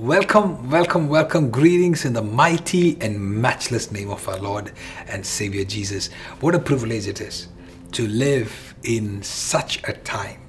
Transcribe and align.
Welcome, 0.00 0.70
welcome, 0.70 1.08
welcome. 1.08 1.50
Greetings 1.50 2.06
in 2.06 2.14
the 2.14 2.22
mighty 2.22 2.96
and 3.02 3.20
matchless 3.20 3.92
name 3.92 4.08
of 4.08 4.26
our 4.30 4.38
Lord 4.38 4.72
and 5.08 5.26
Savior 5.26 5.62
Jesus. 5.62 6.08
What 6.40 6.54
a 6.54 6.58
privilege 6.58 7.06
it 7.06 7.20
is 7.20 7.48
to 7.92 8.08
live 8.08 8.74
in 8.82 9.22
such 9.22 9.86
a 9.86 9.92
time 9.92 10.40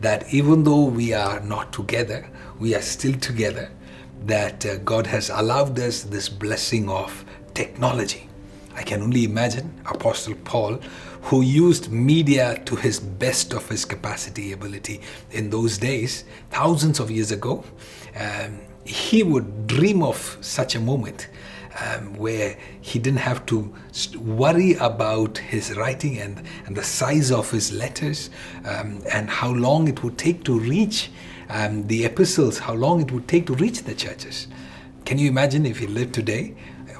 that 0.00 0.32
even 0.32 0.64
though 0.64 0.84
we 0.84 1.12
are 1.12 1.40
not 1.40 1.74
together, 1.74 2.26
we 2.58 2.74
are 2.74 2.80
still 2.80 3.12
together. 3.18 3.70
That 4.24 4.64
uh, 4.64 4.76
God 4.78 5.06
has 5.08 5.28
allowed 5.28 5.78
us 5.78 6.02
this 6.02 6.30
blessing 6.30 6.88
of 6.88 7.26
technology. 7.52 8.30
I 8.76 8.82
can 8.82 9.02
only 9.02 9.24
imagine 9.24 9.74
Apostle 9.84 10.36
Paul, 10.36 10.80
who 11.20 11.42
used 11.42 11.90
media 11.92 12.62
to 12.64 12.76
his 12.76 12.98
best 12.98 13.52
of 13.52 13.68
his 13.68 13.84
capacity, 13.84 14.52
ability 14.52 15.02
in 15.32 15.50
those 15.50 15.76
days, 15.76 16.24
thousands 16.48 16.98
of 16.98 17.10
years 17.10 17.30
ago. 17.30 17.62
Um, 18.18 18.60
he 18.86 19.22
would 19.22 19.66
dream 19.66 20.02
of 20.02 20.38
such 20.40 20.74
a 20.74 20.80
moment 20.80 21.28
um, 21.80 22.14
where 22.14 22.56
he 22.80 22.98
didn't 22.98 23.20
have 23.20 23.44
to 23.46 23.74
worry 24.18 24.74
about 24.74 25.38
his 25.38 25.76
writing 25.76 26.18
and, 26.18 26.42
and 26.64 26.76
the 26.76 26.82
size 26.82 27.30
of 27.30 27.50
his 27.50 27.72
letters 27.72 28.30
um, 28.64 29.02
and 29.12 29.28
how 29.28 29.50
long 29.50 29.88
it 29.88 30.02
would 30.02 30.16
take 30.16 30.44
to 30.44 30.58
reach 30.58 31.10
um, 31.48 31.86
the 31.86 32.04
epistles, 32.04 32.58
how 32.58 32.74
long 32.74 33.00
it 33.00 33.12
would 33.12 33.28
take 33.28 33.46
to 33.46 33.54
reach 33.54 33.82
the 33.82 33.94
churches. 33.94 34.48
Can 35.04 35.18
you 35.18 35.28
imagine 35.28 35.66
if 35.66 35.78
he 35.78 35.86
lived 35.86 36.14
today? 36.14 36.54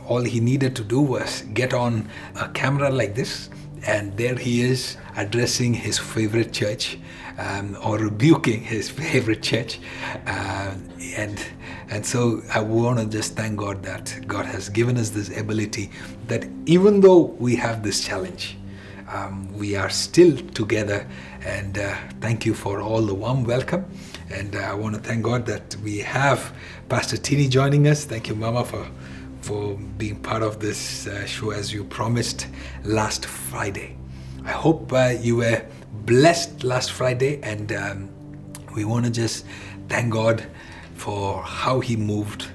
All 0.07 0.23
he 0.23 0.41
needed 0.41 0.77
to 0.77 0.85
do 0.85 1.01
was 1.01 1.43
get 1.55 1.75
on 1.75 2.09
a 2.37 2.49
camera 2.51 2.91
like 2.91 3.15
this, 3.15 3.51
and 3.87 4.17
there 4.17 4.37
he 4.37 4.63
is 4.63 4.97
addressing 5.17 5.75
his 5.75 5.99
favorite 5.99 6.53
church 6.53 6.99
um, 7.39 7.77
or 7.85 7.99
rebuking 7.99 8.61
his 8.61 8.89
favorite 9.03 9.43
church. 9.43 9.81
Uh, 10.27 10.75
and 11.17 11.45
and 11.89 12.05
so 12.05 12.43
I 12.53 12.61
want 12.61 12.99
to 12.99 13.07
just 13.07 13.37
thank 13.37 13.57
God 13.59 13.83
that 13.85 14.27
God 14.27 14.45
has 14.47 14.69
given 14.69 14.97
us 14.99 15.11
this 15.11 15.37
ability 15.37 15.91
that 16.27 16.47
even 16.67 17.01
though 17.01 17.21
we 17.39 17.55
have 17.57 17.83
this 17.83 18.05
challenge, 18.05 18.57
um, 19.09 19.53
we 19.57 19.77
are 19.77 19.91
still 19.91 20.37
together. 20.49 21.07
And 21.43 21.79
uh, 21.79 21.95
thank 22.21 22.45
you 22.45 22.55
for 22.55 22.81
all 22.81 23.03
the 23.03 23.15
warm 23.15 23.45
welcome. 23.45 23.87
And 24.31 24.57
uh, 24.57 24.61
I 24.61 24.75
want 24.75 24.97
to 24.97 25.01
thank 25.01 25.23
God 25.23 25.47
that 25.47 25.77
we 25.77 25.99
have 25.99 26.53
Pastor 26.89 27.17
Dini 27.17 27.49
joining 27.49 27.87
us. 27.87 28.05
Thank 28.05 28.29
you, 28.29 28.35
Mama, 28.35 28.65
for 28.65 28.87
for 29.43 29.77
being 29.97 30.17
part 30.17 30.43
of 30.43 30.59
this 30.59 31.07
uh, 31.07 31.25
show 31.25 31.51
as 31.51 31.73
you 31.73 31.85
promised 31.85 32.49
last 32.83 33.27
Friday. 33.27 33.97
I 34.45 34.51
hope 34.51 34.93
uh, 34.93 35.15
you 35.21 35.37
were 35.37 35.65
blessed 36.05 36.65
last 36.65 36.91
Friday, 36.91 37.41
and 37.45 37.71
um, 37.73 38.09
we 38.75 38.85
want 38.85 39.05
to 39.05 39.13
just 39.13 39.47
thank 39.89 40.13
God 40.13 40.45
for 40.97 41.43
how 41.43 41.81
He 41.81 41.97
moved 41.97 42.49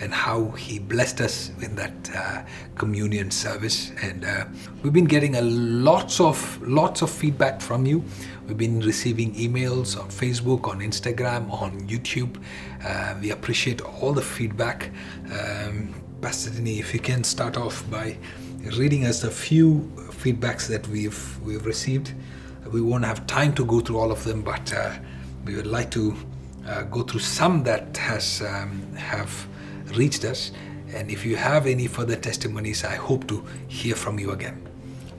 and 0.00 0.14
how 0.14 0.50
He 0.50 0.78
blessed 0.78 1.20
us 1.20 1.50
in 1.60 1.74
that 1.76 2.10
uh, 2.14 2.42
communion 2.76 3.30
service. 3.30 3.92
And 4.02 4.24
uh, 4.24 4.44
we've 4.82 4.92
been 4.92 5.04
getting 5.04 5.36
a 5.36 5.42
lots 5.42 6.20
of 6.20 6.60
lots 6.62 7.02
of 7.02 7.10
feedback 7.10 7.60
from 7.60 7.86
you. 7.86 8.04
We've 8.46 8.56
been 8.56 8.80
receiving 8.80 9.34
emails 9.34 9.98
on 10.00 10.08
Facebook, 10.08 10.68
on 10.68 10.80
Instagram, 10.80 11.50
on 11.50 11.80
YouTube. 11.82 12.42
Uh, 12.84 13.14
we 13.20 13.30
appreciate 13.30 13.80
all 13.80 14.12
the 14.12 14.22
feedback. 14.22 14.90
Um, 15.26 15.94
Pastor 16.20 16.50
Dini, 16.50 16.80
if 16.80 16.94
you 16.94 17.00
can 17.00 17.22
start 17.22 17.56
off 17.56 17.88
by 17.90 18.16
reading 18.76 19.06
us 19.06 19.24
a 19.24 19.30
few 19.30 19.90
feedbacks 20.10 20.66
that 20.68 20.86
we've 20.88 21.38
we've 21.44 21.64
received. 21.64 22.12
We 22.72 22.82
won't 22.82 23.04
have 23.04 23.26
time 23.26 23.54
to 23.54 23.64
go 23.64 23.80
through 23.80 23.98
all 23.98 24.12
of 24.12 24.24
them, 24.24 24.42
but 24.42 24.72
uh, 24.74 24.92
we 25.44 25.54
would 25.56 25.66
like 25.66 25.90
to 25.92 26.14
uh, 26.68 26.82
go 26.82 27.02
through 27.02 27.20
some 27.20 27.62
that 27.64 27.96
has 27.96 28.42
um, 28.42 28.94
have 28.94 29.32
reached 29.96 30.24
us. 30.24 30.52
And 30.94 31.10
if 31.10 31.24
you 31.24 31.36
have 31.36 31.66
any 31.66 31.86
further 31.86 32.16
testimonies, 32.16 32.84
I 32.84 32.96
hope 32.96 33.26
to 33.28 33.44
hear 33.68 33.94
from 33.94 34.18
you 34.18 34.30
again. 34.32 34.66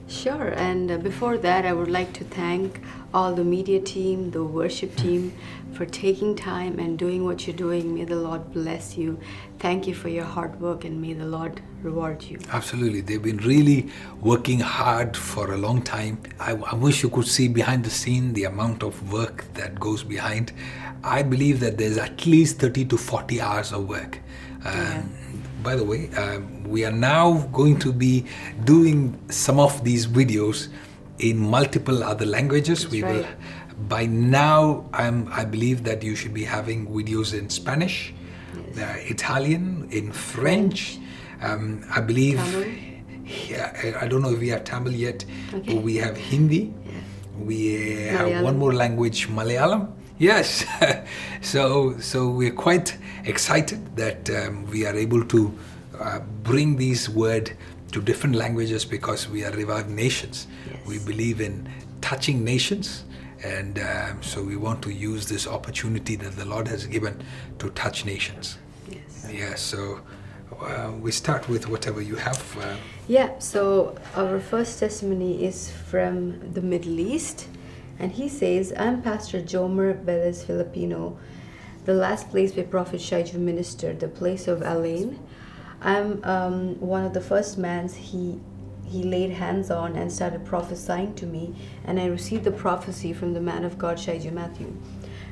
Sure, 0.08 0.48
and 0.56 0.90
uh, 0.90 0.98
before 0.98 1.38
that, 1.38 1.64
I 1.64 1.72
would 1.72 1.90
like 1.90 2.12
to 2.14 2.24
thank 2.24 2.80
all 3.12 3.34
the 3.34 3.44
media 3.44 3.80
team, 3.80 4.30
the 4.30 4.44
worship 4.44 4.94
team 4.96 5.32
for 5.72 5.84
taking 5.86 6.36
time 6.36 6.78
and 6.78 6.98
doing 6.98 7.24
what 7.24 7.46
you're 7.46 7.56
doing. 7.56 7.94
May 7.94 8.04
the 8.04 8.16
Lord 8.16 8.52
bless 8.52 8.96
you. 8.96 9.18
Thank 9.58 9.86
you 9.86 9.94
for 9.94 10.08
your 10.08 10.24
hard 10.24 10.60
work 10.60 10.84
and 10.84 11.00
may 11.00 11.14
the 11.14 11.24
Lord 11.24 11.60
reward 11.82 12.22
you. 12.22 12.38
Absolutely. 12.52 13.00
They've 13.00 13.22
been 13.22 13.38
really 13.38 13.88
working 14.20 14.60
hard 14.60 15.16
for 15.16 15.52
a 15.52 15.56
long 15.56 15.82
time. 15.82 16.18
I, 16.38 16.52
I 16.52 16.74
wish 16.74 17.02
you 17.02 17.10
could 17.10 17.26
see 17.26 17.48
behind 17.48 17.84
the 17.84 17.90
scene 17.90 18.32
the 18.32 18.44
amount 18.44 18.82
of 18.82 19.12
work 19.12 19.44
that 19.54 19.78
goes 19.80 20.02
behind. 20.02 20.52
I 21.02 21.22
believe 21.22 21.60
that 21.60 21.78
there's 21.78 21.98
at 21.98 22.26
least 22.26 22.58
30 22.58 22.84
to 22.86 22.96
40 22.96 23.40
hours 23.40 23.72
of 23.72 23.88
work. 23.88 24.18
Um, 24.64 24.74
Yeah. 24.74 25.02
By 25.62 25.76
the 25.76 25.84
way, 25.84 26.08
um, 26.14 26.64
we 26.64 26.86
are 26.86 26.92
now 26.92 27.46
going 27.52 27.78
to 27.80 27.92
be 27.92 28.24
doing 28.64 29.18
some 29.28 29.60
of 29.60 29.84
these 29.84 30.06
videos 30.06 30.68
in 31.20 31.38
multiple 31.38 32.02
other 32.02 32.26
languages. 32.26 32.80
That's 32.82 32.92
we 32.92 33.02
will. 33.02 33.24
By 33.88 34.06
now, 34.06 34.88
I'm, 34.92 35.28
I 35.32 35.44
believe 35.44 35.84
that 35.84 36.02
you 36.02 36.14
should 36.14 36.34
be 36.34 36.44
having 36.44 36.86
videos 36.88 37.32
in 37.38 37.48
Spanish, 37.50 38.12
Yes. 38.74 38.78
uh, 38.78 38.96
Italian, 39.14 39.88
in 39.90 40.12
French. 40.12 40.98
Um, 41.42 41.82
I 41.90 42.00
believe. 42.00 42.38
Yeah, 43.48 43.94
I 44.00 44.06
don't 44.08 44.22
know 44.22 44.32
if 44.32 44.40
we 44.40 44.48
have 44.48 44.64
Tamil 44.64 44.92
yet, 44.92 45.24
Okay. 45.54 45.74
but 45.74 45.82
we 45.82 45.96
have 45.96 46.16
Hindi. 46.16 46.74
Yeah. 46.84 46.92
We 47.38 48.08
uh, 48.10 48.16
have 48.18 48.42
one 48.44 48.58
more 48.58 48.72
language, 48.74 49.28
Malayalam. 49.28 49.92
Yes, 50.18 50.66
so 51.40 51.96
so 52.00 52.28
we're 52.28 52.52
quite 52.52 52.98
excited 53.24 53.96
that 53.96 54.28
um, 54.30 54.66
we 54.66 54.84
are 54.84 54.94
able 54.94 55.24
to 55.26 55.40
uh, 55.98 56.20
bring 56.42 56.76
these 56.76 57.08
word 57.08 57.52
to 57.90 58.00
different 58.00 58.36
languages 58.36 58.84
because 58.84 59.28
we 59.28 59.44
are 59.44 59.52
revived 59.52 59.90
nations. 59.90 60.46
Yes. 60.66 60.86
We 60.86 60.98
believe 60.98 61.40
in 61.40 61.68
touching 62.00 62.44
nations, 62.44 63.04
and 63.42 63.78
um, 63.78 64.22
so 64.22 64.42
we 64.42 64.56
want 64.56 64.82
to 64.82 64.90
use 64.90 65.26
this 65.26 65.46
opportunity 65.46 66.16
that 66.16 66.36
the 66.36 66.44
Lord 66.44 66.68
has 66.68 66.86
given 66.86 67.22
to 67.58 67.70
touch 67.70 68.04
nations. 68.04 68.58
Yes. 68.88 69.26
Yeah, 69.32 69.54
so 69.54 70.00
uh, 70.60 70.92
we 71.00 71.10
start 71.10 71.48
with 71.48 71.68
whatever 71.68 72.00
you 72.00 72.16
have. 72.16 72.56
Uh, 72.58 72.76
Yeah, 73.08 73.38
so 73.38 73.96
our 74.14 74.38
first 74.38 74.78
testimony 74.78 75.44
is 75.44 75.70
from 75.90 76.52
the 76.54 76.60
Middle 76.60 77.00
East, 77.00 77.48
and 77.98 78.12
he 78.12 78.28
says, 78.28 78.72
I'm 78.76 79.02
Pastor 79.02 79.42
Jomer 79.42 79.94
Velez 80.04 80.44
Filipino, 80.44 81.18
the 81.86 81.94
last 81.94 82.30
place 82.30 82.54
where 82.54 82.64
Prophet 82.66 83.00
Shaiju 83.00 83.34
ministered, 83.34 84.00
the 84.00 84.08
place 84.08 84.46
of 84.46 84.62
Al 84.62 84.84
Ain. 84.84 85.18
I'm 85.80 86.22
um, 86.24 86.80
one 86.80 87.04
of 87.04 87.14
the 87.14 87.20
first 87.20 87.58
mans 87.58 87.94
he 87.94 88.40
he 88.84 89.04
laid 89.04 89.30
hands 89.30 89.70
on 89.70 89.96
and 89.96 90.12
started 90.12 90.44
prophesying 90.44 91.14
to 91.14 91.26
me, 91.26 91.54
and 91.84 92.00
I 92.00 92.06
received 92.06 92.44
the 92.44 92.50
prophecy 92.52 93.12
from 93.12 93.34
the 93.34 93.40
man 93.40 93.64
of 93.64 93.78
God 93.78 93.96
Shaiju 93.98 94.32
Mathew. 94.32 94.74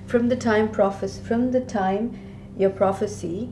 From 0.06 0.28
the 0.28 0.36
time 0.36 0.68
prophes- 0.70 1.18
from 1.18 1.50
the 1.50 1.60
time 1.60 2.18
your 2.56 2.70
prophecy 2.70 3.50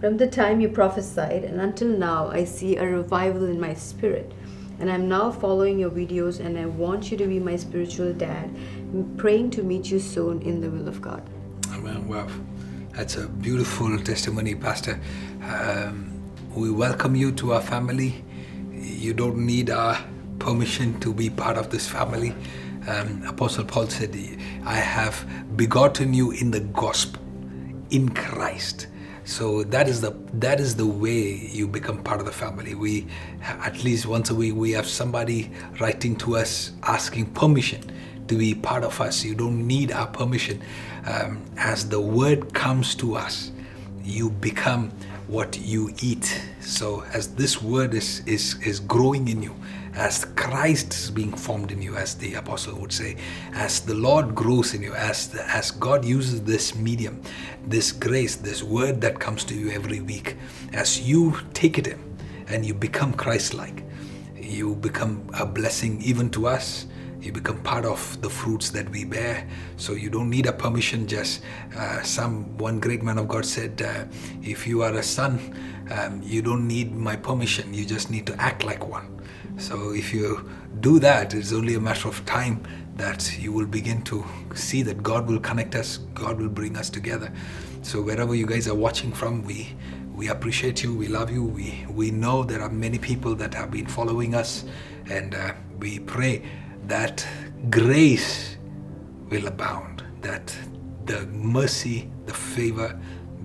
from 0.00 0.18
the 0.18 0.26
time 0.26 0.60
you 0.60 0.68
prophesied 0.68 1.44
and 1.44 1.60
until 1.60 1.88
now, 1.88 2.28
I 2.28 2.44
see 2.44 2.76
a 2.76 2.86
revival 2.86 3.46
in 3.46 3.58
my 3.58 3.72
spirit. 3.74 4.32
And 4.78 4.90
I'm 4.90 5.08
now 5.08 5.30
following 5.30 5.78
your 5.78 5.90
videos, 5.90 6.40
and 6.40 6.58
I 6.58 6.66
want 6.66 7.10
you 7.10 7.16
to 7.16 7.26
be 7.26 7.38
my 7.38 7.56
spiritual 7.56 8.12
dad, 8.12 8.54
praying 9.16 9.50
to 9.52 9.62
meet 9.62 9.90
you 9.90 10.00
soon 10.00 10.42
in 10.42 10.60
the 10.60 10.68
will 10.68 10.88
of 10.88 11.00
God. 11.00 11.22
Amen. 11.72 12.06
Wow, 12.08 12.28
that's 12.92 13.16
a 13.16 13.28
beautiful 13.28 13.98
testimony, 14.00 14.54
Pastor. 14.54 15.00
Um, 15.42 16.13
we 16.54 16.70
welcome 16.70 17.16
you 17.16 17.32
to 17.32 17.52
our 17.52 17.60
family. 17.60 18.24
You 18.70 19.12
don't 19.12 19.38
need 19.44 19.70
our 19.70 19.98
permission 20.38 20.98
to 21.00 21.12
be 21.12 21.28
part 21.28 21.58
of 21.58 21.70
this 21.70 21.88
family. 21.88 22.32
Um, 22.86 23.24
Apostle 23.26 23.64
Paul 23.64 23.88
said, 23.88 24.16
I 24.64 24.76
have 24.76 25.26
begotten 25.56 26.14
you 26.14 26.30
in 26.30 26.52
the 26.52 26.60
gospel, 26.60 27.20
in 27.90 28.08
Christ. 28.10 28.86
So 29.24 29.64
that 29.64 29.88
is 29.88 30.00
the 30.00 30.12
that 30.34 30.60
is 30.60 30.76
the 30.76 30.86
way 30.86 31.32
you 31.32 31.66
become 31.66 32.02
part 32.02 32.20
of 32.20 32.26
the 32.26 32.32
family. 32.32 32.74
We 32.74 33.08
at 33.42 33.82
least 33.82 34.06
once 34.06 34.30
a 34.30 34.34
week 34.34 34.54
we 34.54 34.70
have 34.72 34.86
somebody 34.86 35.50
writing 35.80 36.14
to 36.16 36.36
us 36.36 36.72
asking 36.82 37.32
permission 37.32 37.90
to 38.28 38.36
be 38.36 38.54
part 38.54 38.84
of 38.84 39.00
us. 39.00 39.24
You 39.24 39.34
don't 39.34 39.66
need 39.66 39.90
our 39.90 40.06
permission. 40.06 40.62
Um, 41.06 41.42
as 41.56 41.88
the 41.88 42.00
word 42.00 42.52
comes 42.54 42.94
to 42.96 43.16
us, 43.16 43.50
you 44.04 44.30
become 44.30 44.92
what 45.26 45.58
you 45.58 45.94
eat. 46.02 46.40
So 46.60 47.04
as 47.12 47.34
this 47.34 47.62
word 47.62 47.94
is 47.94 48.22
is 48.26 48.56
is 48.62 48.80
growing 48.80 49.28
in 49.28 49.42
you, 49.42 49.54
as 49.94 50.24
Christ 50.36 50.92
is 50.94 51.10
being 51.10 51.32
formed 51.32 51.70
in 51.70 51.80
you, 51.80 51.96
as 51.96 52.14
the 52.14 52.34
apostle 52.34 52.78
would 52.80 52.92
say, 52.92 53.16
as 53.52 53.80
the 53.80 53.94
Lord 53.94 54.34
grows 54.34 54.74
in 54.74 54.82
you, 54.82 54.94
as 54.94 55.28
the, 55.28 55.48
as 55.48 55.70
God 55.70 56.04
uses 56.04 56.42
this 56.42 56.74
medium, 56.74 57.22
this 57.66 57.92
grace, 57.92 58.36
this 58.36 58.62
word 58.62 59.00
that 59.00 59.20
comes 59.20 59.44
to 59.44 59.54
you 59.54 59.70
every 59.70 60.00
week, 60.00 60.36
as 60.72 61.00
you 61.00 61.36
take 61.52 61.78
it 61.78 61.86
in 61.86 62.00
and 62.48 62.66
you 62.66 62.74
become 62.74 63.12
Christ-like, 63.12 63.84
you 64.36 64.74
become 64.74 65.28
a 65.38 65.46
blessing 65.46 66.02
even 66.02 66.28
to 66.30 66.46
us 66.48 66.86
you 67.24 67.32
become 67.32 67.58
part 67.62 67.84
of 67.84 68.20
the 68.20 68.28
fruits 68.28 68.70
that 68.70 68.88
we 68.90 69.04
bear. 69.04 69.48
So 69.76 69.92
you 69.94 70.10
don't 70.10 70.28
need 70.28 70.46
a 70.46 70.52
permission. 70.52 71.06
Just 71.06 71.42
uh, 71.76 72.02
some 72.02 72.56
one 72.58 72.80
great 72.80 73.02
man 73.02 73.18
of 73.18 73.28
God 73.28 73.46
said, 73.46 73.80
uh, 73.80 74.04
if 74.42 74.66
you 74.66 74.82
are 74.82 74.92
a 74.92 75.02
son, 75.02 75.38
um, 75.90 76.20
you 76.22 76.42
don't 76.42 76.68
need 76.68 76.94
my 76.94 77.16
permission. 77.16 77.72
You 77.72 77.84
just 77.84 78.10
need 78.10 78.26
to 78.26 78.40
act 78.40 78.64
like 78.64 78.86
one. 78.86 79.22
So 79.56 79.92
if 79.92 80.12
you 80.12 80.50
do 80.80 80.98
that, 80.98 81.34
it's 81.34 81.52
only 81.52 81.74
a 81.74 81.80
matter 81.80 82.08
of 82.08 82.24
time 82.26 82.62
that 82.96 83.38
you 83.38 83.52
will 83.52 83.66
begin 83.66 84.02
to 84.02 84.24
see 84.54 84.82
that 84.82 85.02
God 85.02 85.26
will 85.26 85.40
connect 85.40 85.74
us, 85.74 85.98
God 86.14 86.40
will 86.40 86.48
bring 86.48 86.76
us 86.76 86.90
together. 86.90 87.32
So 87.82 88.00
wherever 88.00 88.34
you 88.34 88.46
guys 88.46 88.68
are 88.68 88.74
watching 88.74 89.12
from, 89.12 89.42
we 89.44 89.74
we 90.14 90.28
appreciate 90.28 90.82
you, 90.84 90.94
we 90.94 91.08
love 91.08 91.30
you. 91.30 91.44
We 91.44 91.86
we 91.90 92.10
know 92.10 92.44
there 92.44 92.62
are 92.62 92.70
many 92.70 92.98
people 92.98 93.34
that 93.36 93.52
have 93.54 93.70
been 93.70 93.86
following 93.86 94.34
us, 94.34 94.64
and 95.10 95.34
uh, 95.34 95.54
we 95.78 95.98
pray 95.98 96.42
that 96.86 97.26
grace 97.70 98.56
will 99.30 99.46
abound, 99.46 100.02
that 100.20 100.56
the 101.06 101.26
mercy, 101.26 102.10
the 102.26 102.34
favor 102.34 102.98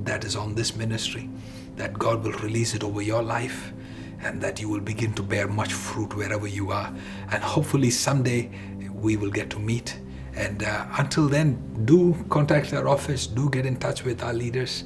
that 0.03 0.23
is 0.23 0.35
on 0.35 0.55
this 0.55 0.75
ministry, 0.75 1.29
that 1.75 1.93
God 1.93 2.23
will 2.23 2.37
release 2.39 2.73
it 2.73 2.83
over 2.83 3.01
your 3.01 3.23
life 3.23 3.73
and 4.21 4.41
that 4.41 4.59
you 4.59 4.67
will 4.67 4.81
begin 4.81 5.13
to 5.13 5.23
bear 5.23 5.47
much 5.47 5.73
fruit 5.73 6.13
wherever 6.15 6.47
you 6.47 6.71
are. 6.71 6.93
And 7.31 7.41
hopefully, 7.41 7.89
someday 7.89 8.51
we 8.93 9.15
will 9.15 9.31
get 9.31 9.49
to 9.51 9.59
meet. 9.59 9.97
And 10.35 10.63
uh, 10.63 10.85
until 10.97 11.27
then, 11.27 11.85
do 11.85 12.15
contact 12.29 12.73
our 12.73 12.87
office, 12.87 13.27
do 13.27 13.49
get 13.49 13.65
in 13.65 13.77
touch 13.77 14.03
with 14.03 14.21
our 14.23 14.33
leaders. 14.33 14.83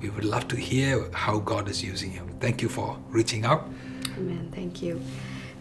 We 0.00 0.10
would 0.10 0.24
love 0.24 0.46
to 0.48 0.56
hear 0.56 1.10
how 1.12 1.40
God 1.40 1.68
is 1.68 1.82
using 1.82 2.12
you. 2.12 2.22
Thank 2.40 2.62
you 2.62 2.68
for 2.68 2.96
reaching 3.08 3.44
out. 3.44 3.68
Amen. 4.16 4.50
Thank 4.54 4.82
you. 4.82 5.00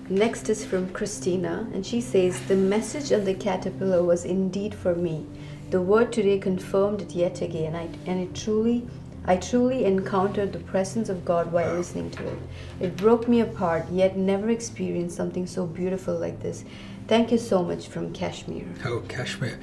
Next 0.09 0.49
is 0.49 0.63
from 0.63 0.89
Christina, 0.89 1.67
and 1.73 1.83
she 1.83 1.99
says, 1.99 2.39
The 2.41 2.55
message 2.55 3.11
on 3.11 3.25
the 3.25 3.33
caterpillar 3.33 4.03
was 4.03 4.23
indeed 4.23 4.75
for 4.75 4.93
me. 4.93 5.25
The 5.71 5.81
word 5.81 6.13
today 6.13 6.37
confirmed 6.37 7.01
it 7.01 7.13
yet 7.13 7.41
again, 7.41 7.75
I, 7.75 7.89
and 8.05 8.21
it 8.21 8.35
truly, 8.35 8.87
I 9.25 9.37
truly 9.37 9.83
encountered 9.83 10.53
the 10.53 10.59
presence 10.59 11.09
of 11.09 11.25
God 11.25 11.51
while 11.51 11.73
listening 11.73 12.11
to 12.11 12.27
it. 12.27 12.37
It 12.79 12.97
broke 12.97 13.27
me 13.27 13.39
apart, 13.39 13.89
yet 13.89 14.15
never 14.15 14.51
experienced 14.51 15.17
something 15.17 15.47
so 15.47 15.65
beautiful 15.65 16.13
like 16.13 16.39
this. 16.39 16.65
Thank 17.07 17.31
you 17.31 17.39
so 17.39 17.63
much 17.63 17.87
from 17.87 18.13
Kashmir. 18.13 18.65
Oh, 18.85 19.01
Kashmir! 19.07 19.59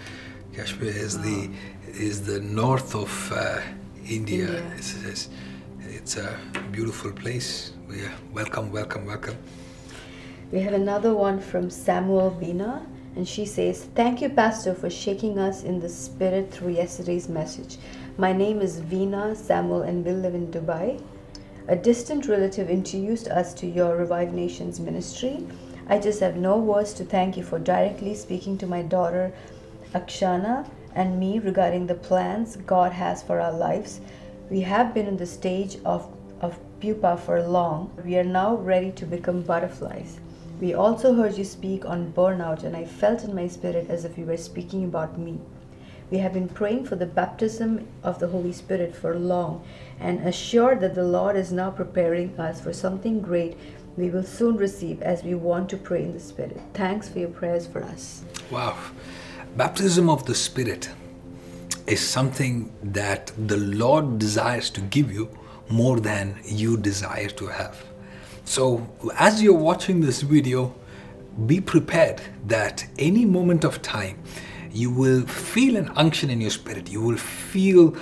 Kashmir 0.54 0.90
is 0.90 1.20
the 1.20 1.50
is 1.86 2.26
the 2.26 2.40
north 2.40 2.96
of 2.96 3.32
uh, 3.32 3.60
India. 4.08 4.46
India. 4.46 4.72
It's, 4.76 5.04
it's, 5.04 5.28
it's 5.82 6.16
a 6.16 6.36
beautiful 6.72 7.12
place. 7.12 7.74
We 7.88 8.02
welcome, 8.32 8.72
welcome, 8.72 9.06
welcome. 9.06 9.38
We 10.52 10.60
have 10.60 10.74
another 10.74 11.14
one 11.14 11.40
from 11.40 11.70
Samuel 11.70 12.28
Vina, 12.28 12.86
and 13.16 13.26
she 13.26 13.46
says, 13.46 13.84
Thank 13.94 14.20
you, 14.20 14.28
Pastor, 14.28 14.74
for 14.74 14.90
shaking 14.90 15.38
us 15.38 15.62
in 15.62 15.80
the 15.80 15.88
spirit 15.88 16.50
through 16.50 16.72
yesterday's 16.72 17.26
message. 17.26 17.78
My 18.18 18.34
name 18.34 18.60
is 18.60 18.78
Vina 18.80 19.34
Samuel, 19.34 19.80
and 19.80 20.04
we 20.04 20.12
live 20.12 20.34
in 20.34 20.48
Dubai. 20.48 21.02
A 21.68 21.74
distant 21.74 22.28
relative 22.28 22.68
introduced 22.68 23.28
us 23.28 23.54
to 23.54 23.66
your 23.66 23.96
Revive 23.96 24.34
Nations 24.34 24.78
ministry. 24.78 25.46
I 25.88 25.98
just 25.98 26.20
have 26.20 26.36
no 26.36 26.58
words 26.58 26.92
to 26.94 27.04
thank 27.06 27.38
you 27.38 27.44
for 27.44 27.58
directly 27.58 28.14
speaking 28.14 28.58
to 28.58 28.66
my 28.66 28.82
daughter 28.82 29.32
Akshana 29.94 30.68
and 30.94 31.18
me 31.18 31.38
regarding 31.38 31.86
the 31.86 31.94
plans 31.94 32.56
God 32.56 32.92
has 32.92 33.22
for 33.22 33.40
our 33.40 33.54
lives. 33.54 34.02
We 34.50 34.60
have 34.60 34.92
been 34.92 35.06
in 35.06 35.16
the 35.16 35.24
stage 35.24 35.78
of, 35.86 36.06
of 36.42 36.58
pupa 36.78 37.16
for 37.16 37.42
long. 37.42 37.90
We 38.04 38.18
are 38.18 38.24
now 38.24 38.56
ready 38.56 38.92
to 38.92 39.06
become 39.06 39.40
butterflies. 39.40 40.20
We 40.62 40.74
also 40.74 41.14
heard 41.14 41.36
you 41.36 41.42
speak 41.42 41.84
on 41.84 42.12
burnout, 42.12 42.62
and 42.62 42.76
I 42.76 42.84
felt 42.84 43.24
in 43.24 43.34
my 43.34 43.48
spirit 43.48 43.90
as 43.90 44.04
if 44.04 44.16
you 44.16 44.24
were 44.24 44.36
speaking 44.36 44.84
about 44.84 45.18
me. 45.18 45.40
We 46.08 46.18
have 46.18 46.34
been 46.34 46.48
praying 46.48 46.84
for 46.84 46.94
the 46.94 47.04
baptism 47.04 47.88
of 48.04 48.20
the 48.20 48.28
Holy 48.28 48.52
Spirit 48.52 48.94
for 48.94 49.18
long 49.18 49.64
and 49.98 50.20
assured 50.20 50.78
that 50.82 50.94
the 50.94 51.02
Lord 51.02 51.34
is 51.34 51.50
now 51.50 51.72
preparing 51.72 52.38
us 52.38 52.60
for 52.60 52.72
something 52.72 53.20
great 53.20 53.56
we 53.96 54.08
will 54.08 54.22
soon 54.22 54.56
receive 54.56 55.02
as 55.02 55.24
we 55.24 55.34
want 55.34 55.68
to 55.70 55.76
pray 55.76 56.04
in 56.04 56.12
the 56.12 56.20
Spirit. 56.20 56.60
Thanks 56.74 57.08
for 57.08 57.18
your 57.18 57.30
prayers 57.30 57.66
for 57.66 57.82
us. 57.82 58.22
Wow. 58.48 58.78
Baptism 59.56 60.08
of 60.08 60.26
the 60.26 60.34
Spirit 60.36 60.88
is 61.88 62.08
something 62.08 62.72
that 62.84 63.32
the 63.36 63.56
Lord 63.56 64.20
desires 64.20 64.70
to 64.70 64.80
give 64.80 65.10
you 65.10 65.28
more 65.68 65.98
than 65.98 66.38
you 66.44 66.76
desire 66.76 67.30
to 67.30 67.48
have. 67.48 67.84
So, 68.44 68.88
as 69.18 69.42
you're 69.42 69.54
watching 69.54 70.00
this 70.00 70.22
video, 70.22 70.74
be 71.46 71.60
prepared 71.60 72.20
that 72.46 72.86
any 72.98 73.24
moment 73.24 73.64
of 73.64 73.80
time 73.82 74.22
you 74.72 74.90
will 74.90 75.26
feel 75.26 75.76
an 75.76 75.90
unction 75.96 76.30
in 76.30 76.40
your 76.40 76.50
spirit. 76.50 76.90
You 76.90 77.02
will 77.02 77.16
feel 77.16 77.94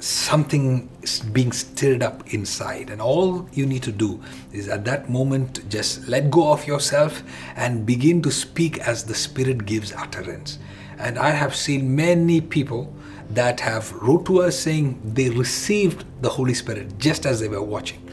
something 0.00 0.88
being 1.32 1.52
stirred 1.52 2.02
up 2.02 2.32
inside. 2.34 2.90
And 2.90 3.00
all 3.00 3.48
you 3.52 3.66
need 3.66 3.82
to 3.84 3.92
do 3.92 4.22
is 4.52 4.68
at 4.68 4.84
that 4.84 5.08
moment 5.08 5.68
just 5.68 6.08
let 6.08 6.30
go 6.30 6.52
of 6.52 6.66
yourself 6.66 7.22
and 7.56 7.86
begin 7.86 8.20
to 8.22 8.30
speak 8.30 8.78
as 8.78 9.04
the 9.04 9.14
Spirit 9.14 9.64
gives 9.64 9.92
utterance. 9.92 10.58
And 10.98 11.18
I 11.18 11.30
have 11.30 11.54
seen 11.54 11.94
many 11.96 12.40
people 12.40 12.94
that 13.30 13.60
have 13.60 13.92
wrote 13.92 14.26
to 14.26 14.42
us 14.42 14.58
saying 14.58 15.00
they 15.14 15.30
received 15.30 16.04
the 16.22 16.28
Holy 16.28 16.54
Spirit 16.54 16.98
just 16.98 17.26
as 17.26 17.40
they 17.40 17.48
were 17.48 17.62
watching. 17.62 18.03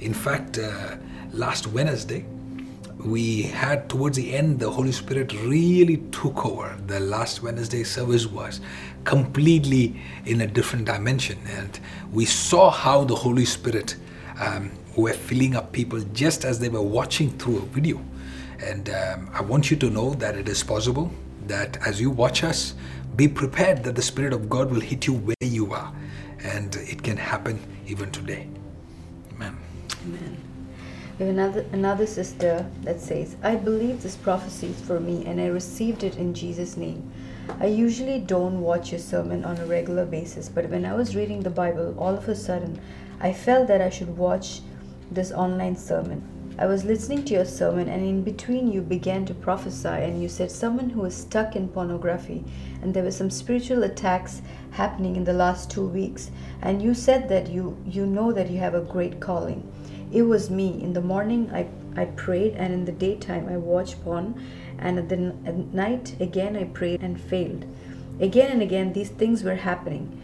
In 0.00 0.14
fact, 0.14 0.58
uh, 0.58 0.96
last 1.32 1.66
Wednesday, 1.66 2.24
we 3.04 3.42
had 3.42 3.88
towards 3.88 4.16
the 4.16 4.34
end 4.34 4.58
the 4.58 4.70
holy 4.70 4.92
spirit 4.92 5.32
really 5.44 5.98
took 6.10 6.44
over. 6.46 6.76
The 6.86 7.00
last 7.00 7.42
wednesday 7.42 7.84
service 7.84 8.26
was 8.26 8.60
completely 9.04 10.00
in 10.24 10.40
a 10.40 10.46
different 10.46 10.86
dimension. 10.86 11.38
And 11.48 11.78
we 12.12 12.24
saw 12.24 12.70
how 12.70 13.04
the 13.04 13.14
holy 13.14 13.44
spirit 13.44 13.96
um, 14.40 14.70
were 14.96 15.12
filling 15.12 15.54
up 15.54 15.72
people 15.72 16.00
just 16.12 16.44
as 16.44 16.58
they 16.58 16.68
were 16.68 16.82
watching 16.82 17.30
through 17.38 17.58
a 17.58 17.66
video. 17.66 18.02
And 18.60 18.88
um, 18.88 19.30
i 19.34 19.42
want 19.42 19.70
you 19.70 19.76
to 19.78 19.90
know 19.90 20.14
that 20.14 20.36
it 20.36 20.48
is 20.48 20.62
possible 20.62 21.12
that 21.46 21.76
as 21.86 22.00
you 22.00 22.10
watch 22.10 22.42
us 22.42 22.74
be 23.16 23.28
prepared 23.28 23.84
that 23.84 23.94
the 23.94 24.02
spirit 24.02 24.32
of 24.32 24.48
god 24.48 24.70
will 24.70 24.80
hit 24.80 25.06
you 25.06 25.14
where 25.14 25.36
you 25.40 25.72
are. 25.72 25.92
And 26.42 26.74
it 26.76 27.02
can 27.02 27.16
happen 27.16 27.58
even 27.86 28.10
today. 28.10 28.48
Amen 29.32 29.63
Amen. 30.04 30.36
We 31.18 31.26
have 31.26 31.34
another, 31.34 31.64
another 31.72 32.06
sister 32.06 32.66
that 32.82 33.00
says, 33.00 33.36
I 33.42 33.56
believe 33.56 34.02
this 34.02 34.16
prophecy 34.16 34.66
is 34.66 34.80
for 34.80 35.00
me 35.00 35.24
and 35.24 35.40
I 35.40 35.46
received 35.46 36.02
it 36.02 36.16
in 36.16 36.34
Jesus' 36.34 36.76
name. 36.76 37.10
I 37.60 37.66
usually 37.66 38.18
don't 38.20 38.60
watch 38.60 38.92
your 38.92 38.98
sermon 38.98 39.44
on 39.44 39.58
a 39.58 39.66
regular 39.66 40.04
basis, 40.04 40.48
but 40.48 40.68
when 40.68 40.84
I 40.84 40.94
was 40.94 41.16
reading 41.16 41.40
the 41.40 41.50
Bible, 41.50 41.94
all 41.98 42.14
of 42.14 42.28
a 42.28 42.34
sudden 42.34 42.80
I 43.20 43.32
felt 43.32 43.68
that 43.68 43.80
I 43.80 43.90
should 43.90 44.18
watch 44.18 44.60
this 45.10 45.32
online 45.32 45.76
sermon. 45.76 46.22
I 46.56 46.66
was 46.66 46.84
listening 46.84 47.24
to 47.24 47.34
your 47.34 47.44
sermon, 47.44 47.88
and 47.88 48.06
in 48.06 48.22
between, 48.22 48.70
you 48.70 48.80
began 48.80 49.26
to 49.26 49.34
prophesy, 49.34 49.88
and 49.88 50.22
you 50.22 50.28
said 50.28 50.52
someone 50.52 50.90
who 50.90 51.00
was 51.00 51.16
stuck 51.16 51.56
in 51.56 51.66
pornography, 51.66 52.44
and 52.80 52.94
there 52.94 53.02
were 53.02 53.10
some 53.10 53.28
spiritual 53.28 53.82
attacks 53.82 54.40
happening 54.70 55.16
in 55.16 55.24
the 55.24 55.32
last 55.32 55.68
two 55.68 55.84
weeks. 55.84 56.30
And 56.62 56.80
you 56.80 56.94
said 56.94 57.28
that 57.28 57.48
you, 57.48 57.76
you 57.84 58.06
know 58.06 58.30
that 58.32 58.50
you 58.50 58.58
have 58.58 58.74
a 58.74 58.80
great 58.80 59.18
calling. 59.18 59.68
It 60.14 60.22
was 60.22 60.48
me. 60.48 60.80
In 60.80 60.92
the 60.92 61.00
morning, 61.00 61.50
I, 61.52 61.66
I 62.00 62.04
prayed, 62.04 62.54
and 62.54 62.72
in 62.72 62.84
the 62.84 62.92
daytime, 62.92 63.48
I 63.48 63.56
watched 63.56 64.00
porn, 64.04 64.40
and 64.78 64.96
at 64.96 65.08
the 65.08 65.34
at 65.44 65.56
night, 65.74 66.14
again, 66.20 66.56
I 66.56 66.64
prayed 66.64 67.02
and 67.02 67.20
failed. 67.20 67.64
Again 68.20 68.52
and 68.52 68.62
again, 68.62 68.92
these 68.92 69.10
things 69.10 69.42
were 69.42 69.56
happening. 69.56 70.22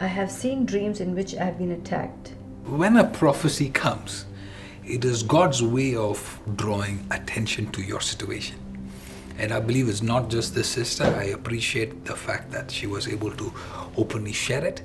I 0.00 0.08
have 0.08 0.28
seen 0.28 0.66
dreams 0.66 1.00
in 1.00 1.14
which 1.14 1.36
I 1.36 1.44
have 1.44 1.58
been 1.58 1.70
attacked. 1.70 2.34
when 2.64 2.96
a 2.96 3.04
prophecy 3.04 3.68
comes, 3.70 4.26
it 4.84 5.04
is 5.04 5.22
God's 5.22 5.62
way 5.62 5.94
of 5.94 6.40
drawing 6.56 7.06
attention 7.12 7.70
to 7.72 7.82
your 7.82 8.00
situation. 8.00 8.56
And 9.38 9.52
I 9.52 9.60
believe 9.60 9.88
it's 9.88 10.02
not 10.02 10.30
just 10.30 10.54
this 10.54 10.68
sister. 10.68 11.04
I 11.04 11.26
appreciate 11.38 12.04
the 12.04 12.16
fact 12.16 12.50
that 12.50 12.70
she 12.72 12.86
was 12.88 13.06
able 13.06 13.30
to 13.32 13.52
openly 13.96 14.32
share 14.32 14.64
it. 14.64 14.82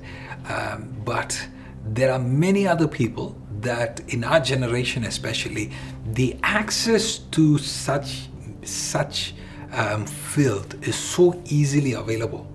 Um, 0.48 0.94
but 1.04 1.48
there 1.84 2.12
are 2.12 2.18
many 2.18 2.66
other 2.68 2.88
people 2.88 3.36
that, 3.66 4.00
in 4.08 4.24
our 4.24 4.40
generation 4.40 5.04
especially, 5.04 5.70
the 6.04 6.36
access 6.42 7.18
to 7.18 7.58
such 7.58 8.28
such 8.62 9.34
um, 9.72 10.06
filth 10.06 10.88
is 10.88 10.96
so 10.96 11.40
easily 11.46 11.92
available 11.92 12.46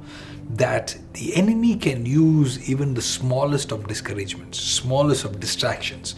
that 0.56 0.98
the 1.14 1.36
enemy 1.36 1.76
can 1.78 2.06
use 2.06 2.70
even 2.70 2.94
the 2.94 3.02
smallest 3.02 3.72
of 3.72 3.88
discouragements, 3.88 4.60
smallest 4.60 5.24
of 5.24 5.40
distractions. 5.40 6.16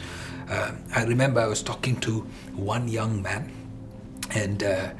Um, 0.49 0.83
I 0.95 1.03
remember 1.03 1.39
I 1.39 1.47
was 1.47 1.61
talking 1.61 1.99
to 2.01 2.21
one 2.55 2.87
young 2.87 3.21
man, 3.21 3.51
and 4.31 4.63
uh, 4.63 4.91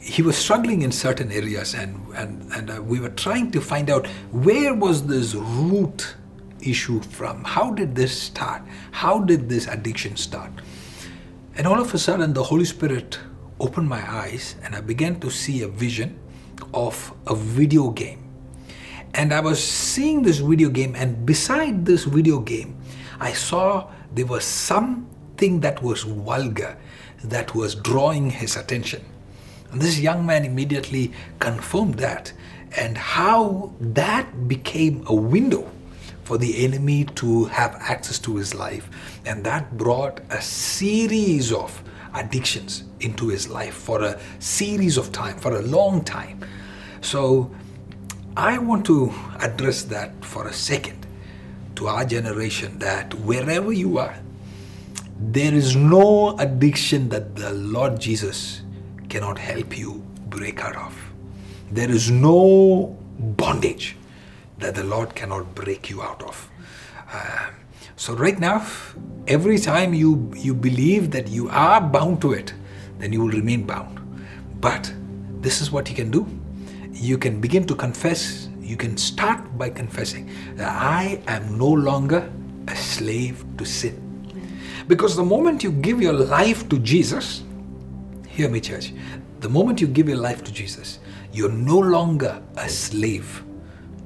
he 0.00 0.22
was 0.22 0.36
struggling 0.36 0.82
in 0.82 0.90
certain 0.92 1.30
areas, 1.30 1.74
and 1.74 1.96
and 2.14 2.52
and 2.52 2.70
uh, 2.70 2.82
we 2.82 2.98
were 3.00 3.14
trying 3.26 3.50
to 3.52 3.60
find 3.60 3.88
out 3.90 4.06
where 4.32 4.74
was 4.74 5.06
this 5.06 5.34
root 5.34 6.14
issue 6.62 7.00
from? 7.00 7.44
How 7.44 7.70
did 7.72 7.94
this 7.94 8.16
start? 8.16 8.62
How 8.90 9.20
did 9.20 9.48
this 9.48 9.66
addiction 9.66 10.16
start? 10.16 10.52
And 11.56 11.66
all 11.66 11.80
of 11.80 11.92
a 11.94 11.98
sudden, 11.98 12.32
the 12.32 12.42
Holy 12.42 12.64
Spirit 12.64 13.18
opened 13.60 13.88
my 13.88 14.02
eyes 14.10 14.56
and 14.62 14.74
I 14.74 14.80
began 14.80 15.20
to 15.20 15.30
see 15.30 15.62
a 15.62 15.68
vision 15.68 16.18
of 16.74 17.12
a 17.26 17.34
video 17.34 17.90
game. 17.90 18.18
And 19.14 19.34
I 19.34 19.40
was 19.40 19.62
seeing 19.62 20.22
this 20.22 20.38
video 20.38 20.70
game, 20.70 20.94
and 20.96 21.26
beside 21.26 21.84
this 21.84 22.04
video 22.04 22.40
game, 22.40 22.80
I 23.20 23.32
saw 23.32 23.90
there 24.14 24.24
was 24.24 24.42
something 24.44 25.60
that 25.60 25.82
was 25.82 26.02
vulgar 26.02 26.78
that 27.24 27.54
was 27.54 27.74
drawing 27.74 28.30
his 28.30 28.56
attention. 28.56 29.04
And 29.70 29.82
this 29.82 30.00
young 30.00 30.24
man 30.24 30.46
immediately 30.46 31.12
confirmed 31.40 31.96
that, 31.96 32.32
and 32.76 32.96
how 32.96 33.74
that 33.80 34.48
became 34.48 35.04
a 35.06 35.14
window 35.14 35.70
for 36.24 36.38
the 36.38 36.64
enemy 36.64 37.04
to 37.16 37.46
have 37.46 37.74
access 37.80 38.18
to 38.20 38.36
his 38.36 38.54
life. 38.54 38.88
And 39.26 39.44
that 39.44 39.76
brought 39.76 40.20
a 40.30 40.40
series 40.40 41.52
of 41.52 41.82
addictions 42.14 42.84
into 43.00 43.28
his 43.28 43.48
life 43.48 43.74
for 43.74 44.02
a 44.02 44.20
series 44.38 44.96
of 44.96 45.12
time, 45.12 45.36
for 45.38 45.56
a 45.56 45.62
long 45.62 46.04
time. 46.04 46.44
So 47.00 47.50
I 48.36 48.58
want 48.58 48.86
to 48.86 49.12
address 49.40 49.82
that 49.84 50.24
for 50.24 50.48
a 50.48 50.52
second 50.52 51.06
to 51.76 51.88
our 51.88 52.04
generation 52.04 52.78
that 52.78 53.12
wherever 53.14 53.72
you 53.72 53.98
are, 53.98 54.16
there 55.18 55.54
is 55.54 55.76
no 55.76 56.36
addiction 56.38 57.08
that 57.10 57.36
the 57.36 57.52
Lord 57.52 58.00
Jesus 58.00 58.62
cannot 59.08 59.38
help 59.38 59.78
you 59.78 60.02
break 60.26 60.64
out 60.64 60.76
of. 60.76 60.98
There 61.70 61.90
is 61.90 62.10
no 62.10 62.96
bondage 63.18 63.96
that 64.62 64.74
the 64.74 64.84
Lord 64.84 65.14
cannot 65.14 65.54
break 65.54 65.90
you 65.90 66.02
out 66.02 66.22
of. 66.22 66.48
Uh, 67.12 67.50
so 67.96 68.14
right 68.14 68.38
now, 68.38 68.66
every 69.26 69.58
time 69.58 69.92
you 69.92 70.32
you 70.34 70.54
believe 70.54 71.10
that 71.10 71.28
you 71.28 71.48
are 71.50 71.80
bound 71.80 72.20
to 72.22 72.32
it, 72.32 72.54
then 72.98 73.12
you 73.12 73.20
will 73.20 73.34
remain 73.34 73.64
bound. 73.64 74.00
But 74.60 74.92
this 75.40 75.60
is 75.60 75.70
what 75.70 75.90
you 75.90 75.94
can 75.94 76.10
do. 76.10 76.26
You 76.92 77.18
can 77.18 77.40
begin 77.40 77.66
to 77.66 77.74
confess. 77.74 78.48
You 78.60 78.76
can 78.76 78.96
start 78.96 79.58
by 79.58 79.70
confessing 79.70 80.30
that 80.56 80.70
I 80.70 81.20
am 81.26 81.58
no 81.58 81.68
longer 81.68 82.30
a 82.68 82.76
slave 82.76 83.44
to 83.58 83.64
sin. 83.64 83.98
Because 84.86 85.16
the 85.16 85.24
moment 85.24 85.62
you 85.62 85.72
give 85.72 86.00
your 86.00 86.12
life 86.12 86.68
to 86.68 86.78
Jesus, 86.78 87.42
hear 88.28 88.48
me, 88.48 88.60
church, 88.60 88.94
the 89.40 89.48
moment 89.48 89.80
you 89.80 89.88
give 89.88 90.08
your 90.08 90.18
life 90.18 90.44
to 90.44 90.52
Jesus, 90.52 91.00
you're 91.32 91.50
no 91.50 91.78
longer 91.78 92.40
a 92.56 92.68
slave 92.68 93.42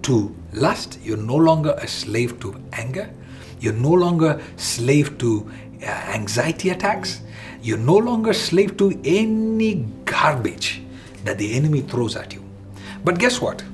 to 0.07 0.35
lust, 0.53 0.99
you're 1.03 1.17
no 1.17 1.35
longer 1.35 1.75
a 1.83 1.89
slave 1.89 2.39
to 2.39 2.55
anger, 2.73 3.11
you're 3.59 3.73
no 3.73 3.91
longer 3.91 4.41
slave 4.57 5.19
to 5.19 5.51
uh, 5.83 5.87
anxiety 5.87 6.71
attacks, 6.71 7.23
you're 7.61 7.79
no 7.79 7.97
longer 7.97 8.33
slave 8.33 8.77
to 8.77 8.99
any 9.05 9.85
garbage 10.05 10.81
that 11.25 11.39
the 11.39 11.55
enemy 11.55 11.81
throws 11.81 12.15
at 12.15 12.33
you. 12.33 12.45
But 13.05 13.19
guess 13.19 13.41
what? 13.41 13.65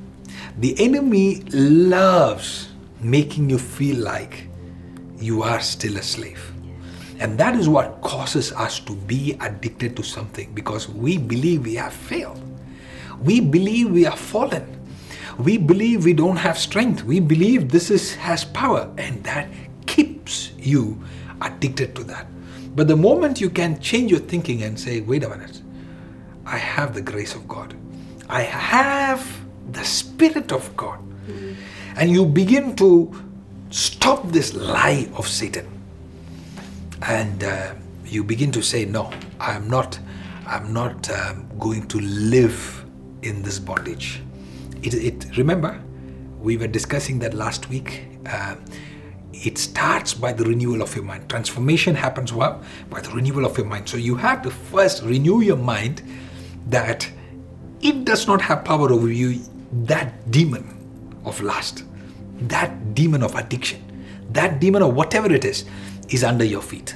The 0.58 0.74
enemy 0.82 1.42
loves 1.52 2.70
making 3.00 3.50
you 3.50 3.58
feel 3.58 3.98
like 3.98 4.48
you 5.18 5.42
are 5.42 5.60
still 5.60 5.98
a 5.98 6.02
slave. 6.02 6.52
And 7.20 7.36
that 7.38 7.56
is 7.56 7.68
what 7.68 8.00
causes 8.00 8.52
us 8.52 8.80
to 8.80 8.94
be 8.94 9.36
addicted 9.40 9.96
to 9.96 10.02
something 10.02 10.52
because 10.54 10.88
we 10.88 11.18
believe 11.18 11.64
we 11.64 11.74
have 11.74 11.92
failed. 11.92 12.40
We 13.20 13.40
believe 13.40 13.90
we 13.90 14.06
are 14.06 14.16
fallen 14.16 14.81
we 15.44 15.58
believe 15.58 16.04
we 16.04 16.12
don't 16.12 16.36
have 16.36 16.58
strength. 16.58 17.04
We 17.04 17.20
believe 17.20 17.70
this 17.70 17.90
is, 17.90 18.14
has 18.14 18.44
power, 18.44 18.92
and 18.98 19.22
that 19.24 19.48
keeps 19.86 20.52
you 20.58 21.02
addicted 21.40 21.94
to 21.96 22.04
that. 22.04 22.26
But 22.74 22.88
the 22.88 22.96
moment 22.96 23.40
you 23.40 23.50
can 23.50 23.80
change 23.80 24.10
your 24.10 24.20
thinking 24.20 24.62
and 24.62 24.78
say, 24.78 25.00
wait 25.00 25.24
a 25.24 25.28
minute, 25.28 25.60
I 26.46 26.56
have 26.56 26.94
the 26.94 27.02
grace 27.02 27.34
of 27.34 27.46
God, 27.46 27.74
I 28.28 28.42
have 28.42 29.26
the 29.72 29.84
Spirit 29.84 30.52
of 30.52 30.74
God, 30.76 30.98
mm-hmm. 31.00 31.52
and 31.96 32.10
you 32.10 32.24
begin 32.24 32.74
to 32.76 33.12
stop 33.70 34.28
this 34.28 34.54
lie 34.54 35.08
of 35.14 35.28
Satan, 35.28 35.66
and 37.02 37.44
uh, 37.44 37.74
you 38.06 38.24
begin 38.24 38.52
to 38.52 38.62
say, 38.62 38.84
no, 38.84 39.12
I'm 39.38 39.68
not, 39.68 39.98
I'm 40.46 40.72
not 40.72 41.10
um, 41.10 41.46
going 41.58 41.88
to 41.88 42.00
live 42.00 42.84
in 43.22 43.42
this 43.42 43.58
bondage. 43.58 44.21
It, 44.82 44.94
it 44.94 45.36
remember, 45.36 45.80
we 46.40 46.56
were 46.56 46.66
discussing 46.66 47.18
that 47.20 47.34
last 47.34 47.68
week. 47.68 48.04
Uh, 48.26 48.56
it 49.32 49.58
starts 49.58 50.14
by 50.14 50.32
the 50.32 50.44
renewal 50.44 50.82
of 50.82 50.94
your 50.94 51.04
mind. 51.04 51.28
Transformation 51.28 51.94
happens 51.94 52.32
well 52.32 52.62
by 52.90 53.00
the 53.00 53.10
renewal 53.10 53.44
of 53.44 53.56
your 53.56 53.66
mind. 53.66 53.88
So 53.88 53.96
you 53.96 54.14
have 54.16 54.42
to 54.42 54.50
first 54.50 55.02
renew 55.02 55.40
your 55.40 55.56
mind 55.56 56.02
that 56.66 57.08
it 57.80 58.04
does 58.04 58.26
not 58.26 58.40
have 58.42 58.64
power 58.64 58.92
over 58.92 59.10
you. 59.10 59.40
That 59.84 60.30
demon 60.30 60.76
of 61.24 61.40
lust, 61.40 61.84
that 62.42 62.94
demon 62.94 63.22
of 63.22 63.34
addiction, 63.34 63.82
that 64.30 64.60
demon 64.60 64.82
of 64.82 64.94
whatever 64.94 65.32
it 65.32 65.44
is, 65.44 65.64
is 66.10 66.22
under 66.22 66.44
your 66.44 66.62
feet. 66.62 66.94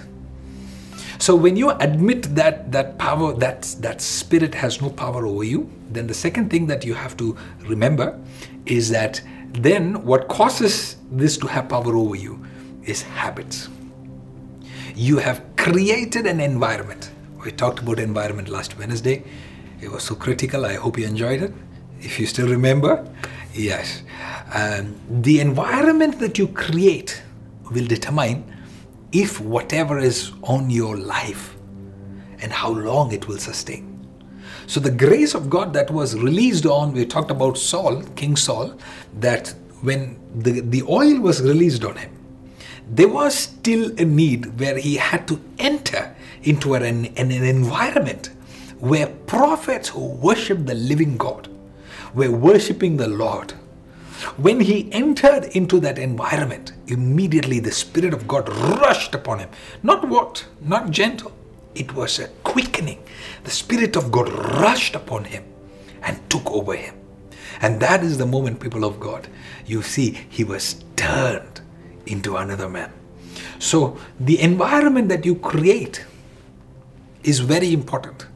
So 1.19 1.35
when 1.35 1.57
you 1.57 1.71
admit 1.71 2.35
that 2.35 2.73
that 2.73 2.99
power, 2.99 3.33
that 3.35 3.63
that 3.81 4.01
spirit 4.01 4.55
has 4.55 4.81
no 4.83 4.91
power 4.91 5.27
over 5.27 5.45
you, 5.45 5.71
then 5.91 6.07
the 6.07 6.15
second 6.15 6.51
thing 6.51 6.67
that 6.67 6.85
you 6.85 6.95
have 6.95 7.17
to 7.17 7.37
remember 7.61 8.19
is 8.67 8.91
that 8.91 9.21
then 9.53 10.05
what 10.05 10.29
causes 10.29 10.97
this 11.11 11.39
to 11.39 11.47
have 11.47 11.69
power 11.69 11.97
over 11.97 12.17
you 12.17 12.45
is 12.85 13.03
habits. 13.03 13.69
You 14.95 15.19
have 15.19 15.43
created 15.57 16.27
an 16.27 16.41
environment. 16.41 17.11
We 17.45 17.53
talked 17.53 17.81
about 17.81 17.99
environment 17.99 18.49
last 18.49 18.79
Wednesday. 18.79 19.23
It 19.81 19.91
was 19.91 20.05
so 20.05 20.15
critical. 20.15 20.65
I 20.67 20.75
hope 20.75 20.99
you 20.99 21.07
enjoyed 21.07 21.43
it. 21.43 21.53
If 22.01 22.19
you 22.19 22.27
still 22.27 22.49
remember, 22.49 23.07
yes. 23.55 24.03
Um, 24.53 25.01
the 25.23 25.41
environment 25.41 26.19
that 26.21 26.39
you 26.39 26.49
create 26.49 27.23
will 27.71 27.87
determine 27.87 28.45
if 29.23 29.41
whatever 29.41 29.99
is 29.99 30.33
on 30.43 30.69
your 30.69 30.97
life 30.97 31.57
and 32.43 32.53
how 32.53 32.71
long 32.71 33.13
it 33.13 33.27
will 33.27 33.39
sustain. 33.39 33.85
So 34.67 34.79
the 34.79 34.91
grace 34.91 35.35
of 35.35 35.49
God 35.49 35.73
that 35.73 35.91
was 35.91 36.15
released 36.19 36.67
on, 36.67 36.93
we 36.93 37.07
talked 37.07 37.31
about 37.31 37.57
Saul, 37.57 38.03
King 38.15 38.37
Saul, 38.37 38.77
that 39.21 39.55
when 39.81 40.19
the, 40.35 40.61
the 40.61 40.83
oil 40.83 41.21
was 41.21 41.41
released 41.41 41.85
on 41.85 41.97
him, 41.97 42.13
there 42.89 43.09
was 43.09 43.35
still 43.35 43.91
a 43.99 44.05
need 44.05 44.61
where 44.61 44.77
he 44.77 44.97
had 44.97 45.27
to 45.29 45.41
enter 45.59 46.15
into 46.43 46.75
an, 46.75 46.85
an, 46.85 47.07
an 47.17 47.31
environment 47.31 48.31
where 48.81 49.07
prophets 49.07 49.89
who 49.89 50.09
worship 50.09 50.67
the 50.67 50.75
living 50.75 51.17
God 51.17 51.49
were 52.15 52.31
worshiping 52.31 52.97
the 52.99 53.09
Lord 53.09 53.55
when 54.37 54.61
he 54.61 54.91
entered 54.93 55.45
into 55.53 55.81
that 55.81 55.99
environment, 55.99 56.73
immediately 56.87 57.61
the 57.61 57.73
Spirit 57.73 58.15
of 58.15 58.27
God 58.27 58.49
rushed 58.49 59.15
upon 59.15 59.41
him. 59.41 59.51
Not 59.83 60.09
what? 60.09 60.47
Not 60.61 60.91
gentle. 60.91 61.33
It 61.75 61.95
was 61.95 62.19
a 62.19 62.29
quickening. 62.43 63.03
The 63.45 63.51
Spirit 63.51 63.97
of 63.97 64.11
God 64.11 64.29
rushed 64.61 64.95
upon 64.95 65.25
him 65.25 65.45
and 66.03 66.19
took 66.31 66.51
over 66.51 66.75
him. 66.75 66.95
And 67.61 67.81
that 67.81 68.03
is 68.03 68.19
the 68.19 68.27
moment, 68.27 68.61
people 68.61 68.85
of 68.85 69.01
God, 69.01 69.29
you 69.67 69.83
see 69.83 70.19
he 70.29 70.45
was 70.45 70.85
turned 70.97 71.61
into 72.07 72.37
another 72.37 72.69
man. 72.69 72.93
So 73.59 73.99
the 74.21 74.41
environment 74.41 75.09
that 75.09 75.25
you 75.25 75.37
create 75.37 76.05
is 77.23 77.41
very 77.41 77.73
important. 77.73 78.27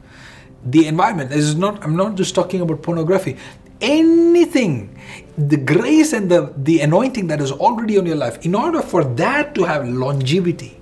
The 0.63 0.87
environment 0.87 1.31
is 1.31 1.55
not, 1.55 1.83
I'm 1.83 1.95
not 1.95 2.15
just 2.15 2.35
talking 2.35 2.61
about 2.61 2.81
pornography 2.83 3.37
anything. 3.81 4.97
The 5.37 5.57
grace 5.57 6.13
and 6.13 6.29
the, 6.29 6.53
the 6.57 6.81
anointing 6.81 7.27
that 7.27 7.41
is 7.41 7.51
already 7.51 7.97
on 7.97 8.05
your 8.05 8.15
life 8.15 8.45
in 8.45 8.53
order 8.53 8.81
for 8.81 9.03
that 9.03 9.55
to 9.55 9.63
have 9.63 9.87
longevity 9.87 10.77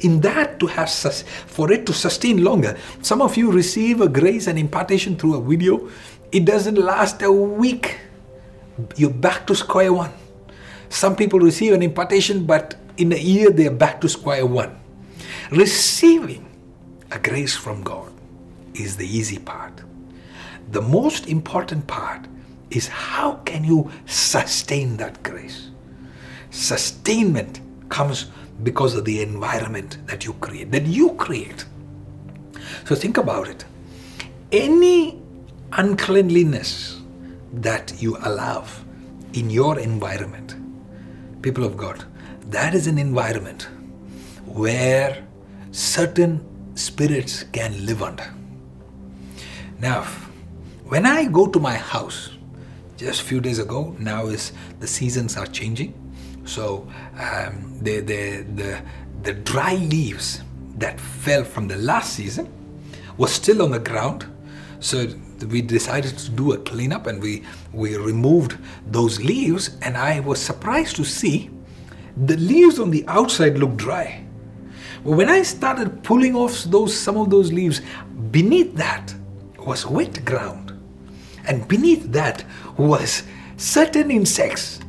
in 0.00 0.20
that 0.20 0.58
to 0.60 0.66
have 0.66 0.88
sus- 0.88 1.22
for 1.46 1.70
it 1.72 1.86
to 1.86 1.92
sustain 1.92 2.42
longer. 2.42 2.76
Some 3.02 3.22
of 3.22 3.36
you 3.36 3.50
receive 3.50 4.00
a 4.00 4.08
grace 4.08 4.46
and 4.46 4.58
impartation 4.58 5.16
through 5.16 5.34
a 5.34 5.42
video. 5.42 5.88
It 6.32 6.44
doesn't 6.44 6.76
last 6.76 7.22
a 7.22 7.30
week. 7.30 7.98
You're 8.96 9.10
back 9.10 9.46
to 9.48 9.54
square 9.54 9.92
one. 9.92 10.12
Some 10.88 11.16
people 11.16 11.38
receive 11.38 11.72
an 11.72 11.82
impartation 11.82 12.46
but 12.46 12.76
in 12.96 13.12
a 13.12 13.16
year 13.16 13.50
they're 13.50 13.70
back 13.70 14.00
to 14.00 14.08
square 14.08 14.46
one. 14.46 14.78
Receiving 15.50 16.46
a 17.10 17.18
grace 17.18 17.56
from 17.56 17.82
god 17.82 18.12
is 18.74 18.96
the 18.96 19.06
easy 19.06 19.38
part. 19.38 19.72
The 20.70 20.80
most 20.80 21.28
important 21.28 21.86
part 21.86 22.26
is 22.70 22.88
how 22.88 23.34
can 23.44 23.64
you 23.64 23.90
sustain 24.06 24.96
that 24.98 25.22
grace? 25.22 25.70
Sustainment 26.50 27.60
comes 27.88 28.26
because 28.62 28.94
of 28.94 29.04
the 29.04 29.22
environment 29.22 29.98
that 30.06 30.24
you 30.24 30.32
create, 30.34 30.70
that 30.70 30.86
you 30.86 31.14
create. 31.14 31.64
So 32.84 32.94
think 32.94 33.16
about 33.16 33.48
it. 33.48 33.64
Any 34.52 35.20
uncleanliness 35.72 37.00
that 37.52 38.00
you 38.00 38.16
allow 38.22 38.64
in 39.32 39.50
your 39.50 39.78
environment, 39.78 40.56
people 41.42 41.64
of 41.64 41.76
God, 41.76 42.04
that 42.50 42.74
is 42.74 42.86
an 42.86 42.98
environment 42.98 43.68
where 44.46 45.24
certain 45.70 46.44
spirits 46.74 47.44
can 47.44 47.86
live 47.86 48.02
under. 48.02 48.34
Now, 49.78 50.02
when 50.88 51.06
I 51.06 51.26
go 51.26 51.46
to 51.46 51.60
my 51.60 51.76
house, 51.76 52.30
just 53.00 53.22
a 53.22 53.24
few 53.24 53.40
days 53.40 53.58
ago, 53.58 53.96
now 53.98 54.26
is 54.26 54.52
the 54.78 54.86
seasons 54.86 55.36
are 55.38 55.46
changing. 55.46 55.94
So 56.44 56.86
um, 57.18 57.78
the, 57.80 58.00
the, 58.00 58.42
the, 58.54 58.82
the 59.22 59.32
dry 59.32 59.76
leaves 59.76 60.42
that 60.76 61.00
fell 61.00 61.44
from 61.44 61.66
the 61.66 61.78
last 61.78 62.12
season 62.12 62.52
was 63.16 63.32
still 63.32 63.62
on 63.62 63.70
the 63.70 63.78
ground. 63.78 64.26
So 64.80 65.06
we 65.48 65.62
decided 65.62 66.18
to 66.18 66.30
do 66.30 66.52
a 66.52 66.58
cleanup 66.58 67.06
and 67.06 67.22
we, 67.22 67.42
we 67.72 67.96
removed 67.96 68.58
those 68.86 69.18
leaves. 69.18 69.78
And 69.80 69.96
I 69.96 70.20
was 70.20 70.38
surprised 70.38 70.96
to 70.96 71.04
see 71.04 71.48
the 72.26 72.36
leaves 72.36 72.78
on 72.78 72.90
the 72.90 73.04
outside 73.08 73.56
look 73.56 73.76
dry. 73.76 74.26
But 75.04 75.12
when 75.12 75.30
I 75.30 75.40
started 75.40 76.02
pulling 76.02 76.34
off 76.36 76.64
those 76.64 76.94
some 76.94 77.16
of 77.16 77.30
those 77.30 77.50
leaves, 77.50 77.80
beneath 78.30 78.74
that 78.74 79.14
was 79.58 79.86
wet 79.86 80.22
ground. 80.26 80.66
And 81.46 81.66
beneath 81.66 82.04
that 82.12 82.44
was 82.80 83.22
certain 83.56 84.10
insects 84.10 84.80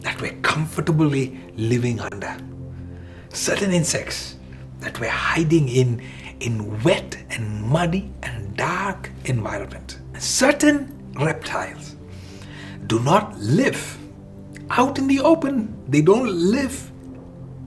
that 0.00 0.20
were 0.20 0.32
comfortably 0.42 1.40
living 1.56 1.98
under. 2.00 2.36
Certain 3.30 3.72
insects 3.72 4.36
that 4.80 5.00
were 5.00 5.08
hiding 5.08 5.68
in, 5.68 6.02
in 6.40 6.82
wet 6.82 7.16
and 7.30 7.62
muddy 7.62 8.12
and 8.22 8.56
dark 8.56 9.10
environment. 9.24 9.98
Certain 10.18 10.94
reptiles 11.14 11.96
do 12.86 13.00
not 13.00 13.38
live 13.38 13.98
out 14.70 14.98
in 14.98 15.06
the 15.06 15.20
open. 15.20 15.74
They 15.88 16.02
don't 16.02 16.30
live 16.30 16.90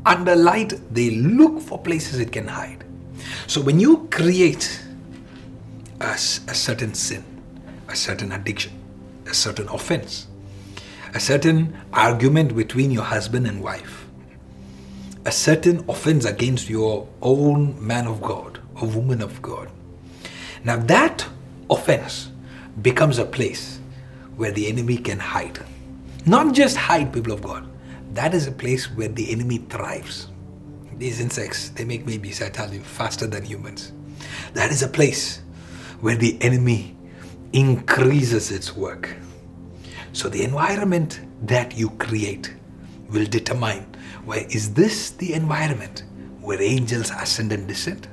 under 0.06 0.36
light. 0.36 0.80
They 0.94 1.12
look 1.12 1.60
for 1.60 1.80
places 1.80 2.20
it 2.20 2.32
can 2.32 2.48
hide. 2.48 2.84
So 3.48 3.62
when 3.62 3.80
you 3.80 4.08
create 4.12 4.82
a, 6.00 6.14
a 6.14 6.18
certain 6.18 6.94
sin, 6.94 7.24
a 7.88 7.96
certain 7.96 8.32
addiction, 8.32 8.81
a 9.32 9.34
certain 9.34 9.70
offense, 9.70 10.28
a 11.14 11.20
certain 11.20 11.74
argument 11.94 12.54
between 12.54 12.92
your 12.92 13.04
husband 13.04 13.48
and 13.48 13.64
wife, 13.64 14.06
a 15.26 15.32
certain 15.32 15.86
offense 15.88 16.26
against 16.26 16.70
your 16.70 17.08
own 17.22 17.76
man 17.86 18.08
of 18.08 18.22
God 18.22 18.60
or 18.76 18.90
woman 18.90 19.22
of 19.22 19.42
God. 19.42 19.70
Now 20.66 20.78
that 20.78 21.26
offense 21.70 22.30
becomes 22.82 23.20
a 23.20 23.26
place 23.26 23.80
where 24.36 24.52
the 24.52 24.68
enemy 24.68 24.98
can 24.98 25.20
hide. 25.20 25.60
Not 26.26 26.54
just 26.54 26.76
hide, 26.76 27.14
people 27.14 27.32
of 27.32 27.42
God. 27.42 27.68
That 28.14 28.34
is 28.34 28.48
a 28.48 28.52
place 28.52 28.92
where 28.92 29.08
the 29.08 29.32
enemy 29.32 29.60
thrives. 29.60 30.28
These 30.98 31.22
insects, 31.22 31.70
they 31.70 31.86
make 31.86 32.06
babies, 32.06 32.42
I 32.42 32.50
tell 32.50 32.72
you, 32.74 32.82
faster 32.82 33.28
than 33.28 33.46
humans. 33.46 33.94
That 34.54 34.72
is 34.72 34.84
a 34.84 34.88
place 34.90 35.42
where 36.02 36.16
the 36.16 36.38
enemy 36.42 36.96
increases 37.54 38.52
its 38.52 38.76
work. 38.76 39.16
So 40.14 40.30
the 40.30 40.44
environment 40.44 41.22
that 41.44 41.78
you 41.78 41.90
create 41.92 42.54
will 43.10 43.26
determine 43.26 43.86
where 44.26 44.46
is 44.50 44.74
this 44.74 45.12
the 45.12 45.34
environment 45.34 46.04
where 46.40 46.62
angels 46.62 47.12
ascend 47.12 47.52
and 47.52 47.68
descend? 47.68 48.08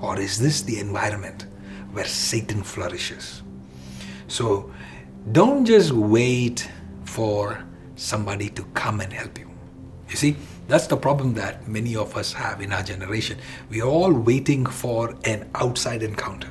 Or 0.00 0.18
is 0.18 0.38
this 0.38 0.62
the 0.62 0.78
environment 0.78 1.46
where 1.92 2.04
Satan 2.04 2.62
flourishes? 2.62 3.42
So 4.26 4.72
don't 5.32 5.64
just 5.64 5.92
wait 5.92 6.68
for 7.04 7.64
somebody 7.96 8.48
to 8.50 8.64
come 8.74 9.00
and 9.00 9.12
help 9.12 9.38
you. 9.38 9.50
You 10.08 10.16
see, 10.16 10.36
that's 10.68 10.86
the 10.86 10.96
problem 10.96 11.34
that 11.34 11.68
many 11.68 11.96
of 11.96 12.16
us 12.16 12.32
have 12.32 12.60
in 12.60 12.72
our 12.72 12.82
generation. 12.82 13.38
We 13.70 13.80
are 13.80 13.88
all 13.88 14.12
waiting 14.12 14.66
for 14.66 15.14
an 15.24 15.48
outside 15.54 16.02
encounter. 16.02 16.48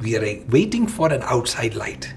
We 0.00 0.16
are 0.16 0.42
waiting 0.48 0.86
for 0.86 1.12
an 1.12 1.22
outside 1.22 1.74
light. 1.74 2.12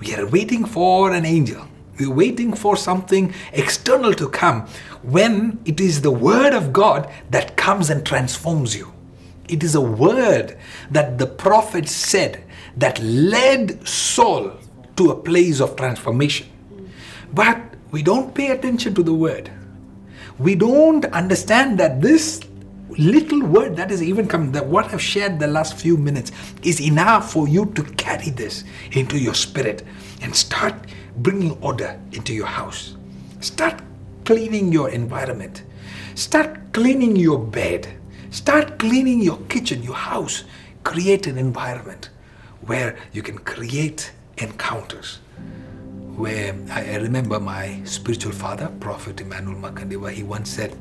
We 0.00 0.14
are 0.14 0.26
waiting 0.26 0.64
for 0.64 1.12
an 1.12 1.24
angel. 1.24 1.66
We're 1.98 2.14
waiting 2.14 2.52
for 2.52 2.76
something 2.76 3.34
external 3.52 4.12
to 4.14 4.28
come 4.28 4.68
when 5.02 5.60
it 5.64 5.80
is 5.80 6.02
the 6.02 6.10
Word 6.10 6.52
of 6.52 6.72
God 6.72 7.12
that 7.30 7.56
comes 7.56 7.90
and 7.90 8.06
transforms 8.06 8.76
you. 8.76 8.92
It 9.48 9.64
is 9.64 9.74
a 9.74 9.80
word 9.80 10.58
that 10.90 11.16
the 11.18 11.26
prophet 11.26 11.88
said 11.88 12.44
that 12.76 13.00
led 13.02 13.86
Saul 13.88 14.52
to 14.96 15.10
a 15.10 15.16
place 15.16 15.60
of 15.60 15.74
transformation. 15.76 16.46
But 17.32 17.60
we 17.90 18.02
don't 18.02 18.34
pay 18.34 18.50
attention 18.50 18.94
to 18.94 19.02
the 19.02 19.14
word. 19.14 19.50
We 20.38 20.54
don't 20.54 21.04
understand 21.06 21.78
that 21.80 22.00
this 22.02 22.40
little 22.98 23.40
word 23.46 23.76
that 23.76 23.92
is 23.92 24.02
even 24.02 24.26
come 24.26 24.50
that 24.52 24.66
what 24.66 24.92
I've 24.92 25.00
shared 25.00 25.38
the 25.38 25.46
last 25.46 25.76
few 25.76 25.96
minutes 25.96 26.32
is 26.64 26.80
enough 26.80 27.32
for 27.32 27.48
you 27.48 27.66
to 27.76 27.82
carry 27.94 28.30
this 28.30 28.64
into 28.92 29.16
your 29.16 29.34
spirit 29.34 29.84
and 30.20 30.34
start 30.34 30.74
bringing 31.16 31.52
order 31.62 31.98
into 32.12 32.34
your 32.34 32.46
house. 32.46 32.96
Start 33.40 33.80
cleaning 34.24 34.72
your 34.72 34.90
environment. 34.90 35.62
Start 36.16 36.72
cleaning 36.72 37.14
your 37.14 37.38
bed. 37.38 37.88
Start 38.30 38.78
cleaning 38.78 39.22
your 39.22 39.38
kitchen, 39.48 39.82
your 39.82 39.94
house. 39.94 40.42
Create 40.82 41.28
an 41.28 41.38
environment 41.38 42.10
where 42.62 42.98
you 43.12 43.22
can 43.22 43.38
create 43.38 44.12
encounters. 44.38 45.20
Where 46.16 46.52
I 46.72 46.96
remember 46.96 47.38
my 47.38 47.80
spiritual 47.84 48.32
father, 48.32 48.68
Prophet 48.80 49.20
Emmanuel 49.20 49.54
Makandiwa, 49.54 50.10
he 50.10 50.24
once 50.24 50.50
said, 50.50 50.76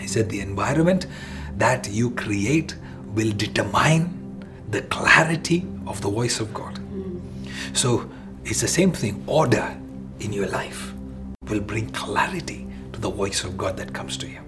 he 0.00 0.06
said, 0.06 0.30
the 0.30 0.40
environment 0.40 1.06
that 1.56 1.88
you 1.90 2.10
create 2.12 2.74
will 3.14 3.32
determine 3.32 4.44
the 4.70 4.82
clarity 4.82 5.66
of 5.86 6.00
the 6.00 6.08
voice 6.08 6.40
of 6.40 6.54
God. 6.54 6.78
So 7.72 8.08
it's 8.44 8.60
the 8.60 8.68
same 8.68 8.92
thing. 8.92 9.22
Order 9.26 9.76
in 10.20 10.32
your 10.32 10.46
life 10.48 10.92
will 11.48 11.60
bring 11.60 11.90
clarity 11.90 12.66
to 12.92 13.00
the 13.00 13.10
voice 13.10 13.44
of 13.44 13.56
God 13.56 13.76
that 13.76 13.92
comes 13.92 14.16
to 14.18 14.28
you. 14.28 14.40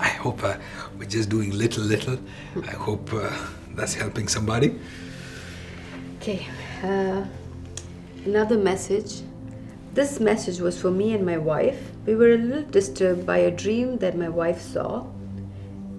I 0.00 0.08
hope 0.08 0.44
uh, 0.44 0.56
we're 0.98 1.08
just 1.08 1.28
doing 1.28 1.50
little, 1.50 1.82
little. 1.82 2.18
I 2.56 2.70
hope 2.70 3.12
uh, 3.12 3.30
that's 3.74 3.94
helping 3.94 4.28
somebody. 4.28 4.78
Okay, 6.16 6.46
uh, 6.82 7.24
another 8.24 8.58
message. 8.58 9.22
This 9.94 10.20
message 10.20 10.60
was 10.60 10.80
for 10.80 10.90
me 10.90 11.14
and 11.14 11.24
my 11.26 11.38
wife. 11.38 11.90
We 12.06 12.14
were 12.14 12.34
a 12.34 12.36
little 12.36 12.70
disturbed 12.70 13.26
by 13.26 13.38
a 13.38 13.50
dream 13.50 13.98
that 13.98 14.16
my 14.16 14.28
wife 14.28 14.60
saw. 14.60 15.06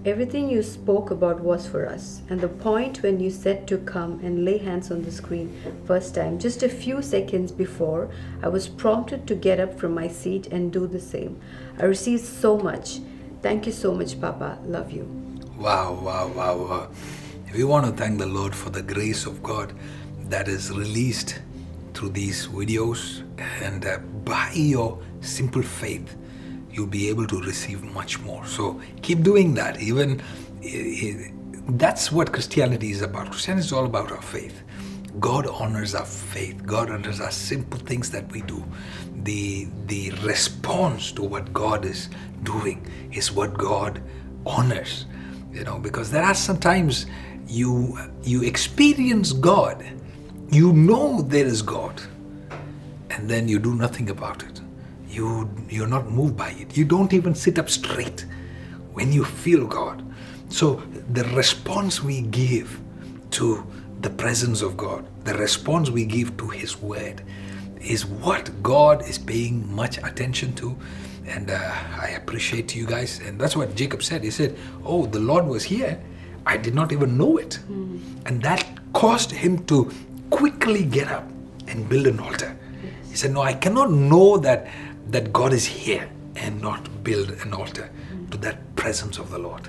Everything 0.06 0.48
you 0.48 0.62
spoke 0.62 1.10
about 1.10 1.40
was 1.40 1.66
for 1.66 1.86
us, 1.86 2.22
and 2.30 2.40
the 2.40 2.48
point 2.48 3.02
when 3.02 3.20
you 3.20 3.30
said 3.30 3.68
to 3.68 3.76
come 3.76 4.18
and 4.22 4.46
lay 4.46 4.56
hands 4.56 4.90
on 4.90 5.02
the 5.02 5.12
screen 5.12 5.54
first 5.84 6.14
time, 6.14 6.38
just 6.38 6.62
a 6.62 6.70
few 6.70 7.02
seconds 7.02 7.52
before, 7.52 8.08
I 8.42 8.48
was 8.48 8.66
prompted 8.66 9.26
to 9.26 9.34
get 9.34 9.60
up 9.60 9.78
from 9.78 9.92
my 9.92 10.08
seat 10.08 10.46
and 10.46 10.72
do 10.72 10.86
the 10.86 11.00
same. 11.00 11.38
I 11.78 11.84
received 11.84 12.24
so 12.24 12.56
much. 12.56 13.00
Thank 13.42 13.66
you 13.66 13.72
so 13.72 13.92
much, 13.92 14.18
Papa. 14.18 14.58
Love 14.64 14.90
you. 14.90 15.04
Wow, 15.58 15.92
wow, 15.92 16.28
wow, 16.28 16.56
wow. 16.56 16.88
We 17.52 17.64
want 17.64 17.84
to 17.84 17.92
thank 17.92 18.20
the 18.20 18.26
Lord 18.26 18.54
for 18.54 18.70
the 18.70 18.82
grace 18.82 19.26
of 19.26 19.42
God 19.42 19.74
that 20.30 20.48
is 20.48 20.70
released 20.70 21.42
through 21.92 22.10
these 22.10 22.46
videos, 22.46 23.22
and 23.60 23.84
uh, 23.84 23.98
by 24.24 24.50
your 24.54 24.98
simple 25.20 25.62
faith, 25.62 26.16
you'll 26.80 26.88
be 26.88 27.10
able 27.10 27.26
to 27.26 27.38
receive 27.42 27.82
much 27.84 28.18
more. 28.20 28.46
So 28.46 28.80
keep 29.02 29.22
doing 29.22 29.52
that. 29.54 29.80
Even 29.80 30.22
eh, 30.64 31.30
that's 31.82 32.10
what 32.10 32.32
Christianity 32.32 32.90
is 32.90 33.02
about. 33.02 33.30
Christianity 33.30 33.66
is 33.66 33.72
all 33.72 33.84
about 33.84 34.10
our 34.10 34.22
faith. 34.22 34.62
God 35.18 35.46
honors 35.46 35.94
our 35.94 36.06
faith. 36.06 36.64
God 36.64 36.90
honors 36.90 37.20
our 37.20 37.30
simple 37.30 37.78
things 37.78 38.10
that 38.12 38.32
we 38.32 38.40
do. 38.42 38.64
The 39.24 39.68
the 39.86 40.12
response 40.22 41.12
to 41.12 41.22
what 41.22 41.52
God 41.52 41.84
is 41.84 42.08
doing 42.44 42.86
is 43.12 43.30
what 43.30 43.58
God 43.58 44.02
honors. 44.46 45.04
You 45.52 45.64
know, 45.64 45.78
because 45.78 46.10
there 46.10 46.22
are 46.22 46.34
sometimes 46.34 47.06
you 47.46 47.98
you 48.22 48.42
experience 48.42 49.32
God, 49.32 49.84
you 50.50 50.72
know 50.72 51.20
there 51.20 51.44
is 51.44 51.60
God, 51.60 52.00
and 53.10 53.28
then 53.28 53.48
you 53.48 53.58
do 53.58 53.74
nothing 53.74 54.08
about 54.08 54.42
it 54.44 54.62
you 55.10 55.50
you're 55.68 55.86
not 55.88 56.10
moved 56.10 56.36
by 56.36 56.50
it. 56.50 56.76
You 56.76 56.84
don't 56.84 57.12
even 57.12 57.34
sit 57.34 57.58
up 57.58 57.68
straight 57.68 58.24
when 58.92 59.12
you 59.12 59.24
feel 59.24 59.66
god. 59.66 60.04
So 60.48 60.82
the 61.12 61.24
response 61.24 62.02
we 62.02 62.22
give 62.22 62.80
to 63.32 63.64
the 64.00 64.10
presence 64.10 64.62
of 64.62 64.76
god 64.76 65.06
the 65.24 65.34
response 65.34 65.90
we 65.90 66.04
give 66.04 66.36
to 66.38 66.48
his 66.48 66.80
word 66.80 67.22
is 67.80 68.04
what 68.06 68.50
god 68.62 69.06
is 69.08 69.18
paying 69.18 69.74
much 69.74 69.98
attention 69.98 70.54
to. 70.54 70.76
And 71.26 71.50
uh, 71.50 71.72
i 72.00 72.08
appreciate 72.20 72.74
you 72.74 72.86
guys. 72.86 73.20
And 73.20 73.38
that's 73.40 73.56
what 73.56 73.74
jacob 73.74 74.02
said. 74.02 74.24
He 74.24 74.30
said 74.30 74.56
oh 74.84 75.06
the 75.06 75.20
lord 75.20 75.46
was 75.46 75.64
here. 75.64 76.00
I 76.46 76.56
did 76.56 76.74
not 76.74 76.92
even 76.92 77.18
know 77.18 77.36
it. 77.36 77.58
Mm. 77.70 78.00
and 78.26 78.42
that 78.42 78.64
caused 78.92 79.30
him 79.30 79.64
to 79.66 79.90
quickly 80.30 80.84
get 80.84 81.08
up 81.08 81.28
and 81.68 81.88
build 81.88 82.06
an 82.06 82.18
altar. 82.18 82.56
Yes. 82.82 83.10
he 83.10 83.16
said 83.16 83.30
no 83.32 83.42
i 83.42 83.52
cannot 83.52 83.90
know 83.90 84.38
that 84.38 84.66
that 85.10 85.32
God 85.32 85.52
is 85.52 85.66
here 85.66 86.08
and 86.36 86.60
not 86.60 87.02
build 87.02 87.30
an 87.30 87.52
altar 87.52 87.90
to 88.30 88.36
that 88.38 88.76
presence 88.76 89.18
of 89.18 89.30
the 89.30 89.38
Lord. 89.38 89.68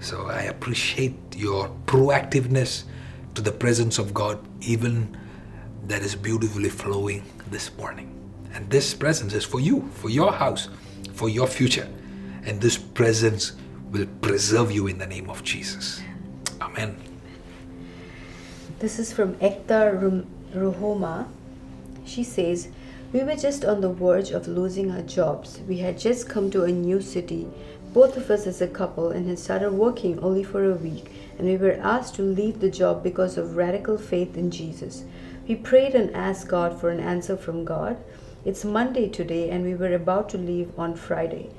So 0.00 0.26
I 0.26 0.42
appreciate 0.42 1.14
your 1.36 1.70
proactiveness 1.86 2.84
to 3.34 3.42
the 3.42 3.52
presence 3.52 3.98
of 3.98 4.12
God, 4.12 4.38
even 4.60 5.16
that 5.86 6.02
is 6.02 6.14
beautifully 6.16 6.68
flowing 6.68 7.22
this 7.50 7.76
morning. 7.76 8.08
And 8.52 8.68
this 8.68 8.92
presence 8.94 9.32
is 9.32 9.44
for 9.44 9.60
you, 9.60 9.88
for 9.94 10.10
your 10.10 10.32
house, 10.32 10.68
for 11.14 11.28
your 11.28 11.46
future. 11.46 11.88
And 12.44 12.60
this 12.60 12.76
presence 12.76 13.52
will 13.90 14.06
preserve 14.20 14.72
you 14.72 14.88
in 14.88 14.98
the 14.98 15.06
name 15.06 15.30
of 15.30 15.44
Jesus. 15.44 16.02
Amen. 16.60 16.96
This 18.80 18.98
is 18.98 19.12
from 19.12 19.34
Ekta 19.36 20.26
Ruhoma. 20.52 21.28
She 22.04 22.24
says, 22.24 22.68
We 23.12 23.22
were 23.24 23.36
just 23.36 23.62
on 23.66 23.82
the 23.82 23.92
verge 23.92 24.30
of 24.30 24.48
losing 24.48 24.90
our 24.90 25.02
jobs. 25.02 25.60
We 25.68 25.76
had 25.80 25.98
just 25.98 26.30
come 26.30 26.50
to 26.50 26.64
a 26.64 26.72
new 26.72 27.02
city, 27.02 27.46
both 27.92 28.16
of 28.16 28.30
us 28.30 28.46
as 28.46 28.62
a 28.62 28.66
couple, 28.66 29.10
and 29.10 29.28
had 29.28 29.38
started 29.38 29.72
working 29.72 30.18
only 30.20 30.42
for 30.42 30.64
a 30.64 30.74
week. 30.74 31.12
And 31.36 31.46
we 31.46 31.58
were 31.58 31.78
asked 31.82 32.14
to 32.14 32.22
leave 32.22 32.60
the 32.60 32.70
job 32.70 33.02
because 33.02 33.36
of 33.36 33.54
radical 33.54 33.98
faith 33.98 34.38
in 34.38 34.50
Jesus. 34.50 35.04
We 35.46 35.56
prayed 35.56 35.94
and 35.94 36.10
asked 36.16 36.48
God 36.48 36.80
for 36.80 36.88
an 36.88 37.00
answer 37.00 37.36
from 37.36 37.66
God. 37.66 37.98
It's 38.46 38.64
Monday 38.64 39.10
today, 39.10 39.50
and 39.50 39.62
we 39.62 39.74
were 39.74 39.92
about 39.92 40.30
to 40.30 40.38
leave 40.38 40.72
on 40.78 40.94
Friday. 40.94 41.50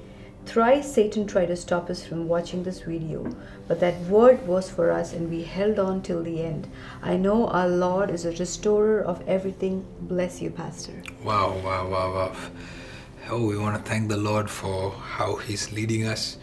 Thrice 0.45 0.93
Satan 0.93 1.25
tried 1.25 1.47
to 1.47 1.55
stop 1.55 1.89
us 1.89 2.05
from 2.05 2.27
watching 2.27 2.63
this 2.63 2.81
video, 2.81 3.33
but 3.67 3.79
that 3.79 3.99
word 4.01 4.45
was 4.45 4.69
for 4.69 4.91
us 4.91 5.13
and 5.13 5.29
we 5.29 5.43
held 5.43 5.79
on 5.79 6.01
till 6.01 6.21
the 6.21 6.43
end. 6.43 6.67
I 7.01 7.17
know 7.17 7.47
our 7.47 7.67
Lord 7.67 8.11
is 8.11 8.25
a 8.25 8.31
restorer 8.31 9.01
of 9.01 9.27
everything. 9.27 9.85
Bless 10.01 10.41
you, 10.41 10.51
Pastor. 10.51 10.93
Wow, 11.23 11.57
wow, 11.63 11.87
wow, 11.89 12.13
wow. 12.13 12.35
Oh, 13.29 13.45
we 13.47 13.57
want 13.57 13.77
to 13.77 13.89
thank 13.89 14.09
the 14.09 14.17
Lord 14.17 14.49
for 14.49 14.91
how 14.91 15.37
He's 15.37 15.71
leading 15.71 16.05
us, 16.05 16.37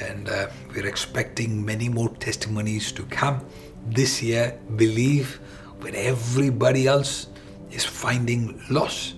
and 0.00 0.28
uh, 0.28 0.48
we're 0.74 0.86
expecting 0.86 1.64
many 1.64 1.90
more 1.90 2.08
testimonies 2.08 2.90
to 2.92 3.02
come 3.04 3.44
this 3.86 4.22
year. 4.22 4.58
Believe 4.76 5.40
when 5.80 5.94
everybody 5.94 6.86
else 6.86 7.28
is 7.70 7.84
finding 7.84 8.60
loss, 8.70 9.14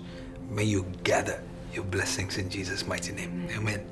may 0.49 0.65
you 0.65 0.85
gather 1.03 1.41
your 1.73 1.85
blessings 1.85 2.37
in 2.37 2.49
Jesus' 2.49 2.85
mighty 2.85 3.13
name. 3.13 3.47
Amen. 3.55 3.85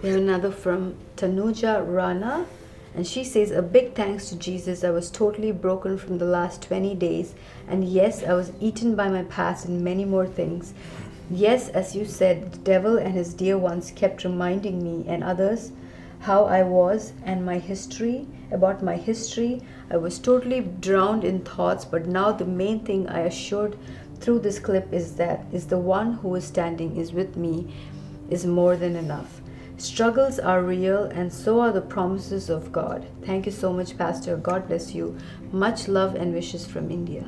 We 0.00 0.10
have 0.10 0.18
another 0.18 0.52
from 0.52 0.94
Tanuja 1.16 1.84
Rana, 1.84 2.46
and 2.94 3.04
she 3.04 3.24
says, 3.24 3.50
A 3.50 3.62
big 3.62 3.94
thanks 3.94 4.28
to 4.28 4.36
Jesus. 4.36 4.84
I 4.84 4.90
was 4.90 5.10
totally 5.10 5.50
broken 5.50 5.98
from 5.98 6.18
the 6.18 6.24
last 6.24 6.62
20 6.62 6.94
days, 6.94 7.34
and 7.66 7.82
yes, 7.82 8.22
I 8.22 8.34
was 8.34 8.52
eaten 8.60 8.94
by 8.94 9.08
my 9.08 9.24
past 9.24 9.66
and 9.66 9.82
many 9.82 10.04
more 10.04 10.26
things. 10.26 10.72
Yes, 11.28 11.68
as 11.70 11.96
you 11.96 12.04
said, 12.04 12.52
the 12.52 12.58
devil 12.58 12.96
and 12.96 13.12
his 13.12 13.34
dear 13.34 13.58
ones 13.58 13.90
kept 13.90 14.22
reminding 14.22 14.84
me 14.84 15.04
and 15.08 15.24
others 15.24 15.72
how 16.20 16.44
I 16.44 16.62
was 16.62 17.12
and 17.24 17.44
my 17.44 17.58
history, 17.58 18.28
about 18.52 18.84
my 18.84 18.94
history. 18.94 19.62
I 19.90 19.96
was 19.96 20.20
totally 20.20 20.60
drowned 20.60 21.24
in 21.24 21.40
thoughts, 21.40 21.84
but 21.84 22.06
now 22.06 22.30
the 22.30 22.44
main 22.44 22.84
thing 22.84 23.08
I 23.08 23.22
assured 23.22 23.76
through 24.20 24.38
this 24.40 24.60
clip 24.60 24.92
is 24.92 25.16
that 25.16 25.44
is 25.52 25.66
the 25.66 25.78
one 25.78 26.12
who 26.12 26.36
is 26.36 26.44
standing 26.44 26.96
is 26.96 27.12
with 27.12 27.36
me 27.36 27.74
is 28.30 28.46
more 28.46 28.76
than 28.76 28.94
enough. 28.94 29.40
Struggles 29.78 30.40
are 30.40 30.64
real 30.64 31.04
and 31.04 31.32
so 31.32 31.60
are 31.60 31.70
the 31.70 31.80
promises 31.80 32.50
of 32.50 32.72
God. 32.72 33.06
Thank 33.22 33.46
you 33.46 33.52
so 33.52 33.72
much, 33.72 33.96
Pastor. 33.96 34.36
God 34.36 34.66
bless 34.66 34.92
you. 34.92 35.16
Much 35.52 35.86
love 35.86 36.16
and 36.16 36.34
wishes 36.34 36.66
from 36.66 36.90
India. 36.90 37.24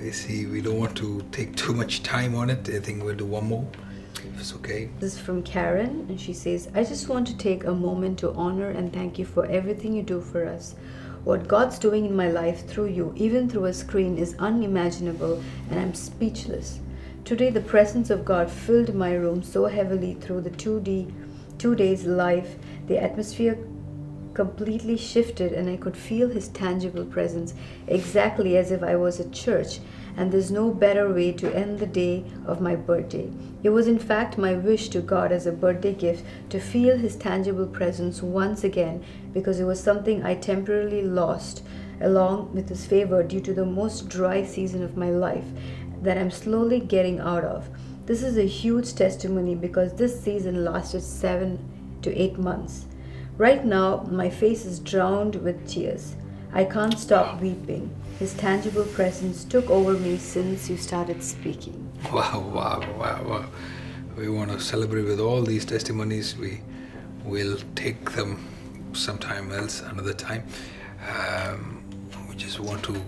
We 0.00 0.12
see, 0.12 0.46
we 0.46 0.60
don't 0.60 0.78
want 0.78 0.96
to 0.98 1.24
take 1.32 1.56
too 1.56 1.74
much 1.74 2.04
time 2.04 2.36
on 2.36 2.50
it. 2.50 2.68
I 2.68 2.78
think 2.78 3.02
we'll 3.02 3.16
do 3.16 3.24
one 3.24 3.48
more, 3.48 3.66
if 4.14 4.38
it's 4.38 4.54
okay. 4.54 4.90
This 5.00 5.14
is 5.14 5.20
from 5.20 5.42
Karen, 5.42 6.06
and 6.08 6.20
she 6.20 6.32
says, 6.32 6.70
I 6.72 6.84
just 6.84 7.08
want 7.08 7.26
to 7.26 7.36
take 7.36 7.64
a 7.64 7.74
moment 7.74 8.20
to 8.20 8.30
honor 8.34 8.70
and 8.70 8.92
thank 8.92 9.18
you 9.18 9.24
for 9.24 9.44
everything 9.46 9.92
you 9.92 10.04
do 10.04 10.20
for 10.20 10.46
us. 10.46 10.76
What 11.24 11.48
God's 11.48 11.80
doing 11.80 12.04
in 12.04 12.14
my 12.14 12.30
life 12.30 12.64
through 12.68 12.90
you, 12.90 13.12
even 13.16 13.50
through 13.50 13.64
a 13.64 13.74
screen, 13.74 14.18
is 14.18 14.36
unimaginable, 14.38 15.42
and 15.68 15.80
I'm 15.80 15.94
speechless. 15.94 16.78
Today, 17.24 17.50
the 17.50 17.60
presence 17.60 18.10
of 18.10 18.24
God 18.24 18.50
filled 18.50 18.94
my 18.94 19.14
room 19.14 19.42
so 19.42 19.66
heavily 19.66 20.14
through 20.14 20.42
the 20.42 20.50
2D, 20.50 21.12
two 21.62 21.76
days 21.76 22.04
live. 22.04 22.56
The 22.88 23.00
atmosphere 23.00 23.56
completely 24.34 24.96
shifted, 24.96 25.52
and 25.52 25.70
I 25.70 25.76
could 25.76 25.96
feel 25.96 26.28
His 26.28 26.48
tangible 26.48 27.04
presence 27.04 27.54
exactly 27.86 28.56
as 28.56 28.72
if 28.72 28.82
I 28.82 28.96
was 28.96 29.20
at 29.20 29.30
church. 29.30 29.78
And 30.16 30.32
there's 30.32 30.50
no 30.50 30.72
better 30.72 31.14
way 31.14 31.30
to 31.34 31.54
end 31.54 31.78
the 31.78 31.86
day 31.86 32.24
of 32.46 32.60
my 32.60 32.74
birthday. 32.74 33.30
It 33.62 33.68
was, 33.70 33.86
in 33.86 34.00
fact, 34.00 34.36
my 34.36 34.54
wish 34.54 34.88
to 34.88 35.00
God 35.00 35.30
as 35.30 35.46
a 35.46 35.52
birthday 35.52 35.94
gift 35.94 36.24
to 36.48 36.58
feel 36.58 36.98
His 36.98 37.14
tangible 37.14 37.68
presence 37.68 38.22
once 38.22 38.64
again 38.64 39.04
because 39.32 39.60
it 39.60 39.64
was 39.64 39.80
something 39.80 40.24
I 40.24 40.34
temporarily 40.34 41.02
lost 41.02 41.62
along 42.00 42.52
with 42.52 42.70
His 42.70 42.86
favor 42.86 43.22
due 43.22 43.40
to 43.40 43.54
the 43.54 43.64
most 43.64 44.08
dry 44.08 44.44
season 44.44 44.82
of 44.82 44.96
my 44.96 45.10
life 45.10 45.46
that 46.02 46.18
I'm 46.18 46.32
slowly 46.32 46.80
getting 46.80 47.20
out 47.20 47.44
of. 47.44 47.68
This 48.04 48.24
is 48.24 48.36
a 48.36 48.42
huge 48.42 48.94
testimony 48.94 49.54
because 49.54 49.92
this 49.94 50.20
season 50.20 50.64
lasted 50.64 51.02
seven 51.02 51.58
to 52.02 52.12
eight 52.20 52.36
months. 52.36 52.86
Right 53.38 53.64
now, 53.64 54.08
my 54.10 54.28
face 54.28 54.64
is 54.64 54.80
drowned 54.80 55.36
with 55.36 55.68
tears. 55.68 56.16
I 56.52 56.64
can't 56.64 56.98
stop 56.98 57.40
weeping. 57.40 57.94
His 58.18 58.34
tangible 58.34 58.84
presence 58.86 59.44
took 59.44 59.70
over 59.70 59.92
me 59.92 60.16
since 60.18 60.68
you 60.68 60.76
started 60.76 61.22
speaking. 61.22 61.78
Wow, 62.12 62.40
wow, 62.40 62.84
wow, 62.98 63.22
wow. 63.24 63.46
We 64.16 64.28
want 64.28 64.50
to 64.50 64.58
celebrate 64.60 65.04
with 65.04 65.20
all 65.20 65.42
these 65.42 65.64
testimonies. 65.64 66.36
We 66.36 66.60
will 67.24 67.56
take 67.76 68.10
them 68.10 68.44
sometime 68.94 69.52
else, 69.52 69.80
another 69.80 70.12
time. 70.12 70.42
Um, 71.08 71.84
we 72.28 72.34
just 72.34 72.58
want 72.58 72.82
to 72.82 73.00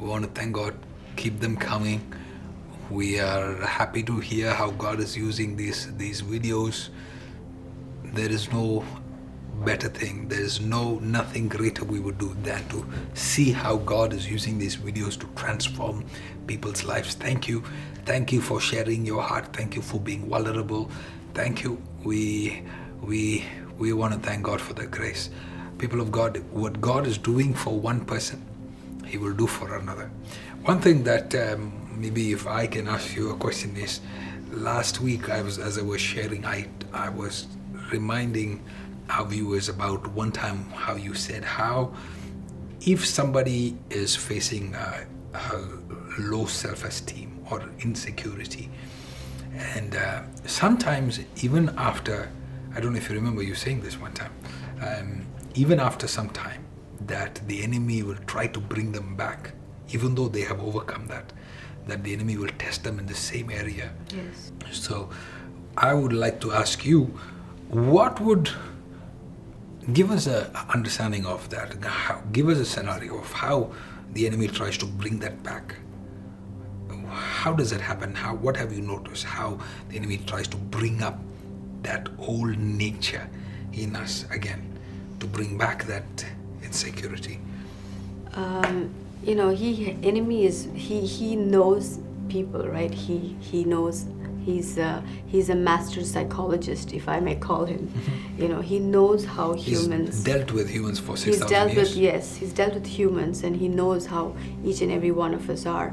want 0.00 0.24
to 0.24 0.30
thank 0.30 0.54
God. 0.54 0.74
Keep 1.14 1.38
them 1.38 1.56
coming. 1.56 2.00
We 2.90 3.18
are 3.18 3.56
happy 3.66 4.04
to 4.04 4.20
hear 4.20 4.54
how 4.54 4.70
God 4.70 5.00
is 5.00 5.16
using 5.16 5.56
these 5.56 5.92
these 5.96 6.22
videos. 6.22 6.90
There 8.04 8.30
is 8.30 8.52
no 8.52 8.84
better 9.64 9.88
thing. 9.88 10.28
There 10.28 10.40
is 10.40 10.60
no 10.60 11.00
nothing 11.00 11.48
greater 11.48 11.84
we 11.84 11.98
would 11.98 12.18
do 12.18 12.36
than 12.44 12.68
to 12.68 12.86
see 13.14 13.50
how 13.50 13.78
God 13.78 14.12
is 14.12 14.30
using 14.30 14.58
these 14.58 14.76
videos 14.76 15.18
to 15.18 15.26
transform 15.34 16.04
people's 16.46 16.84
lives. 16.84 17.14
Thank 17.14 17.48
you. 17.48 17.64
Thank 18.04 18.32
you 18.32 18.40
for 18.40 18.60
sharing 18.60 19.04
your 19.04 19.22
heart. 19.22 19.52
Thank 19.52 19.74
you 19.74 19.82
for 19.82 19.98
being 19.98 20.28
vulnerable. 20.28 20.88
Thank 21.34 21.64
you. 21.64 21.82
We 22.04 22.62
we 23.02 23.44
we 23.78 23.92
want 23.94 24.14
to 24.14 24.20
thank 24.20 24.44
God 24.44 24.60
for 24.60 24.74
the 24.74 24.86
grace. 24.86 25.30
People 25.78 26.00
of 26.00 26.12
God, 26.12 26.38
what 26.52 26.80
God 26.80 27.04
is 27.04 27.18
doing 27.18 27.52
for 27.52 27.78
one 27.78 28.04
person, 28.04 28.46
He 29.04 29.18
will 29.18 29.34
do 29.34 29.48
for 29.48 29.74
another. 29.74 30.08
One 30.62 30.80
thing 30.80 31.02
that 31.02 31.34
um, 31.34 31.85
maybe 31.96 32.32
if 32.32 32.46
I 32.46 32.66
can 32.66 32.88
ask 32.88 33.16
you 33.16 33.30
a 33.30 33.36
question 33.36 33.76
is, 33.76 34.00
last 34.50 35.00
week 35.00 35.28
I 35.30 35.42
was 35.42 35.58
as 35.58 35.78
I 35.78 35.82
was 35.82 36.00
sharing, 36.00 36.44
I 36.44 36.68
I 36.92 37.08
was 37.08 37.46
reminding 37.92 38.62
our 39.10 39.24
viewers 39.24 39.68
about 39.68 40.06
one 40.08 40.32
time 40.32 40.64
how 40.70 40.96
you 40.96 41.14
said 41.14 41.44
how 41.44 41.92
if 42.80 43.04
somebody 43.06 43.76
is 43.90 44.16
facing 44.16 44.74
a, 44.74 45.06
a 45.34 46.20
low 46.20 46.46
self-esteem 46.46 47.44
or 47.50 47.62
insecurity 47.80 48.68
and 49.54 49.94
uh, 49.94 50.22
sometimes 50.44 51.20
even 51.42 51.68
after 51.76 52.30
i 52.74 52.80
don't 52.80 52.92
know 52.92 52.98
if 52.98 53.08
you 53.08 53.14
remember 53.14 53.42
you 53.42 53.54
saying 53.54 53.80
this 53.80 53.98
one 54.00 54.12
time 54.12 54.32
um, 54.82 55.24
even 55.54 55.78
after 55.78 56.06
some 56.08 56.28
time 56.30 56.64
that 57.00 57.40
the 57.46 57.62
enemy 57.62 58.02
will 58.02 58.18
try 58.26 58.46
to 58.46 58.60
bring 58.60 58.92
them 58.92 59.14
back 59.16 59.52
even 59.90 60.14
though 60.14 60.28
they 60.28 60.42
have 60.42 60.60
overcome 60.60 61.06
that 61.06 61.32
that 61.86 62.02
the 62.04 62.12
enemy 62.12 62.36
will 62.36 62.50
test 62.58 62.84
them 62.84 62.98
in 62.98 63.06
the 63.06 63.14
same 63.14 63.50
area 63.50 63.90
Yes. 64.14 64.52
so 64.72 65.08
I 65.76 65.92
would 65.94 66.12
like 66.12 66.40
to 66.40 66.52
ask 66.52 66.84
you, 66.86 67.04
what 67.68 68.18
would 68.20 68.48
give 69.92 70.10
us 70.10 70.26
a 70.26 70.50
understanding 70.72 71.26
of 71.26 71.48
that? 71.50 71.74
How, 71.84 72.22
give 72.32 72.48
us 72.48 72.58
a 72.58 72.64
scenario 72.64 73.18
of 73.18 73.30
how 73.32 73.72
the 74.14 74.26
enemy 74.26 74.48
tries 74.48 74.78
to 74.78 74.86
bring 74.86 75.18
that 75.20 75.42
back. 75.42 75.74
How 77.10 77.52
does 77.52 77.70
that 77.70 77.80
happen? 77.80 78.14
How 78.14 78.34
what 78.34 78.56
have 78.56 78.72
you 78.72 78.80
noticed? 78.82 79.24
How 79.24 79.58
the 79.88 79.96
enemy 79.96 80.18
tries 80.26 80.48
to 80.48 80.56
bring 80.56 81.02
up 81.02 81.18
that 81.82 82.08
old 82.18 82.58
nature 82.58 83.28
in 83.72 83.94
us 83.96 84.24
again, 84.30 84.62
to 85.20 85.26
bring 85.26 85.56
back 85.58 85.84
that 85.84 86.24
insecurity. 86.62 87.38
Um, 88.32 88.90
you 89.26 89.34
know, 89.34 89.50
he 89.50 89.96
enemy 90.02 90.44
is 90.46 90.68
he 90.74 91.00
he 91.16 91.36
knows 91.36 91.98
people, 92.28 92.66
right? 92.78 92.92
He 92.92 93.36
he 93.40 93.64
knows 93.64 94.06
he's 94.44 94.78
a, 94.78 95.02
he's 95.26 95.48
a 95.50 95.54
master 95.56 96.02
psychologist, 96.04 96.92
if 96.92 97.08
I 97.08 97.18
may 97.18 97.34
call 97.34 97.64
him. 97.64 97.92
You 98.38 98.48
know, 98.48 98.60
he 98.60 98.78
knows 98.78 99.24
how 99.24 99.54
He's 99.54 99.82
humans. 99.82 100.22
dealt 100.22 100.52
with 100.52 100.68
humans 100.70 101.00
for 101.00 101.16
six 101.16 101.38
he's 101.38 101.46
dealt 101.46 101.72
years. 101.72 101.88
with 101.90 101.96
yes 101.96 102.36
he's 102.36 102.52
dealt 102.52 102.74
with 102.74 102.86
humans 102.86 103.42
and 103.42 103.56
he 103.56 103.68
knows 103.68 104.06
how 104.06 104.24
each 104.64 104.80
and 104.82 104.92
every 104.92 105.10
one 105.10 105.34
of 105.34 105.48
us 105.50 105.66
are 105.66 105.90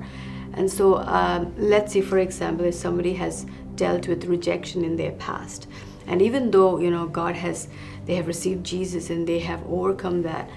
and 0.54 0.70
so 0.70 0.98
um, 1.20 1.42
let's 1.58 1.94
say 1.94 2.02
for 2.02 2.20
example 2.20 2.66
if 2.66 2.76
somebody 2.76 3.14
has 3.14 3.46
dealt 3.76 4.08
with 4.08 4.26
rejection 4.26 4.84
in 4.84 4.98
their 4.98 5.14
past 5.14 5.68
and 6.06 6.22
even 6.22 6.52
though 6.52 6.78
you 6.80 6.92
know 6.92 7.08
god 7.08 7.34
has 7.36 7.68
they 8.06 8.16
have 8.16 8.28
received 8.28 8.64
jesus 8.64 9.10
and 9.10 9.26
they 9.26 9.40
have 9.40 9.62
overcome 9.68 10.22
that 10.22 10.48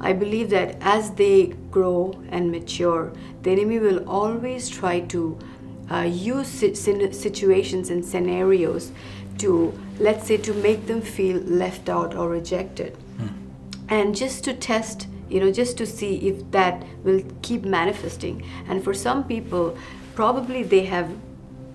I 0.00 0.12
believe 0.12 0.50
that 0.50 0.76
as 0.80 1.10
they 1.12 1.54
grow 1.70 2.20
and 2.30 2.50
mature, 2.50 3.12
the 3.42 3.50
enemy 3.50 3.78
will 3.78 4.08
always 4.08 4.68
try 4.68 5.00
to 5.00 5.38
uh, 5.90 6.00
use 6.00 6.48
situations 6.48 7.90
and 7.90 8.04
scenarios 8.04 8.92
to, 9.38 9.78
let's 9.98 10.26
say, 10.26 10.36
to 10.38 10.54
make 10.54 10.86
them 10.86 11.00
feel 11.00 11.38
left 11.38 11.88
out 11.88 12.14
or 12.14 12.28
rejected. 12.28 12.96
And 13.88 14.16
just 14.16 14.44
to 14.44 14.54
test, 14.54 15.06
you 15.28 15.40
know, 15.40 15.50
just 15.52 15.76
to 15.78 15.86
see 15.86 16.16
if 16.28 16.50
that 16.50 16.82
will 17.04 17.22
keep 17.42 17.64
manifesting. 17.64 18.46
And 18.68 18.82
for 18.82 18.94
some 18.94 19.24
people, 19.24 19.76
probably 20.14 20.62
they 20.62 20.84
have 20.86 21.10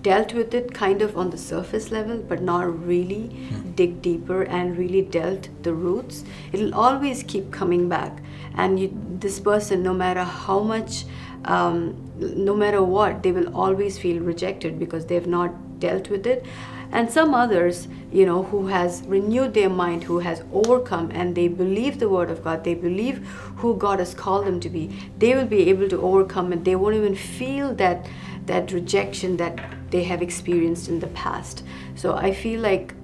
dealt 0.02 0.32
with 0.32 0.54
it 0.54 0.72
kind 0.72 1.02
of 1.02 1.16
on 1.16 1.30
the 1.30 1.38
surface 1.38 1.90
level, 1.90 2.18
but 2.18 2.40
not 2.40 2.86
really 2.86 3.30
dig 3.74 4.00
deeper 4.00 4.42
and 4.42 4.76
really 4.78 5.02
dealt 5.02 5.48
the 5.62 5.74
roots. 5.74 6.24
It'll 6.52 6.74
always 6.74 7.22
keep 7.22 7.50
coming 7.50 7.88
back. 7.88 8.22
And 8.54 8.78
you, 8.78 8.96
this 9.20 9.40
person, 9.40 9.82
no 9.82 9.94
matter 9.94 10.22
how 10.22 10.60
much, 10.60 11.04
um, 11.44 11.96
no 12.16 12.54
matter 12.54 12.82
what, 12.82 13.22
they 13.22 13.32
will 13.32 13.54
always 13.56 13.98
feel 13.98 14.22
rejected 14.22 14.78
because 14.78 15.06
they've 15.06 15.26
not 15.26 15.80
dealt 15.80 16.10
with 16.10 16.26
it. 16.26 16.44
And 16.90 17.10
some 17.12 17.34
others, 17.34 17.86
you 18.10 18.24
know, 18.24 18.44
who 18.44 18.68
has 18.68 19.02
renewed 19.06 19.52
their 19.52 19.68
mind, 19.68 20.04
who 20.04 20.20
has 20.20 20.42
overcome, 20.52 21.10
and 21.12 21.34
they 21.34 21.46
believe 21.46 21.98
the 21.98 22.08
word 22.08 22.30
of 22.30 22.42
God, 22.42 22.64
they 22.64 22.74
believe 22.74 23.18
who 23.56 23.76
God 23.76 23.98
has 23.98 24.14
called 24.14 24.46
them 24.46 24.58
to 24.60 24.70
be, 24.70 25.10
they 25.18 25.34
will 25.34 25.44
be 25.44 25.68
able 25.68 25.88
to 25.90 26.00
overcome 26.00 26.50
and 26.50 26.64
they 26.64 26.76
won't 26.76 26.94
even 26.96 27.14
feel 27.14 27.74
that 27.74 28.06
that 28.46 28.72
rejection 28.72 29.36
that 29.36 29.60
they 29.90 30.04
have 30.04 30.22
experienced 30.22 30.88
in 30.88 30.98
the 31.00 31.06
past. 31.08 31.64
So 31.94 32.14
I 32.14 32.32
feel 32.32 32.60
like 32.60 32.94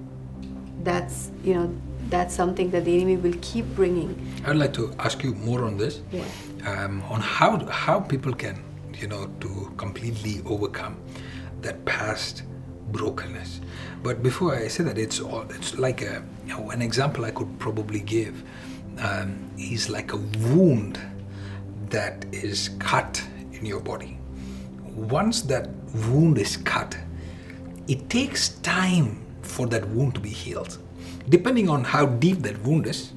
that's 0.83 1.31
you 1.43 1.53
know 1.55 1.75
that's 2.09 2.35
something 2.35 2.69
that 2.71 2.85
the 2.85 2.95
enemy 2.95 3.17
will 3.17 3.37
keep 3.41 3.65
bringing. 3.75 4.15
I'd 4.45 4.55
like 4.57 4.73
to 4.73 4.93
ask 4.99 5.23
you 5.23 5.33
more 5.35 5.63
on 5.65 5.77
this, 5.77 6.01
Yeah. 6.11 6.23
um, 6.67 7.01
on 7.09 7.19
how 7.21 7.65
how 7.65 7.99
people 7.99 8.33
can, 8.33 8.63
you 9.01 9.07
know, 9.07 9.27
to 9.39 9.73
completely 9.77 10.41
overcome 10.45 10.97
that 11.61 11.83
past 11.85 12.43
brokenness. 12.91 13.61
But 14.03 14.21
before 14.21 14.55
I 14.55 14.67
say 14.67 14.83
that, 14.83 14.97
it's 14.99 15.19
all 15.19 15.45
it's 15.49 15.77
like 15.79 16.01
a 16.03 16.23
you 16.45 16.53
know, 16.55 16.69
an 16.69 16.81
example 16.81 17.25
I 17.25 17.31
could 17.31 17.57
probably 17.59 17.99
give 18.01 18.43
um, 18.99 19.49
is 19.57 19.89
like 19.89 20.13
a 20.13 20.17
wound 20.53 20.99
that 21.89 22.25
is 22.31 22.69
cut 22.79 23.23
in 23.53 23.65
your 23.65 23.79
body. 23.79 24.19
Once 24.95 25.41
that 25.41 25.69
wound 26.09 26.37
is 26.37 26.57
cut, 26.57 26.97
it 27.87 28.09
takes 28.09 28.49
time 28.59 29.21
for 29.41 29.67
that 29.67 29.87
wound 29.89 30.15
to 30.15 30.19
be 30.19 30.29
healed. 30.29 30.77
Depending 31.29 31.69
on 31.69 31.83
how 31.83 32.05
deep 32.05 32.39
that 32.39 32.57
wound 32.63 32.87
is, 32.87 33.11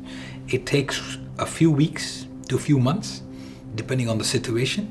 it 0.49 0.67
takes 0.67 1.19
a 1.39 1.47
few 1.47 1.71
weeks 1.71 2.27
to 2.49 2.57
a 2.57 2.59
few 2.59 2.79
months, 2.79 3.23
depending 3.75 4.09
on 4.09 4.19
the 4.19 4.25
situation. 4.25 4.91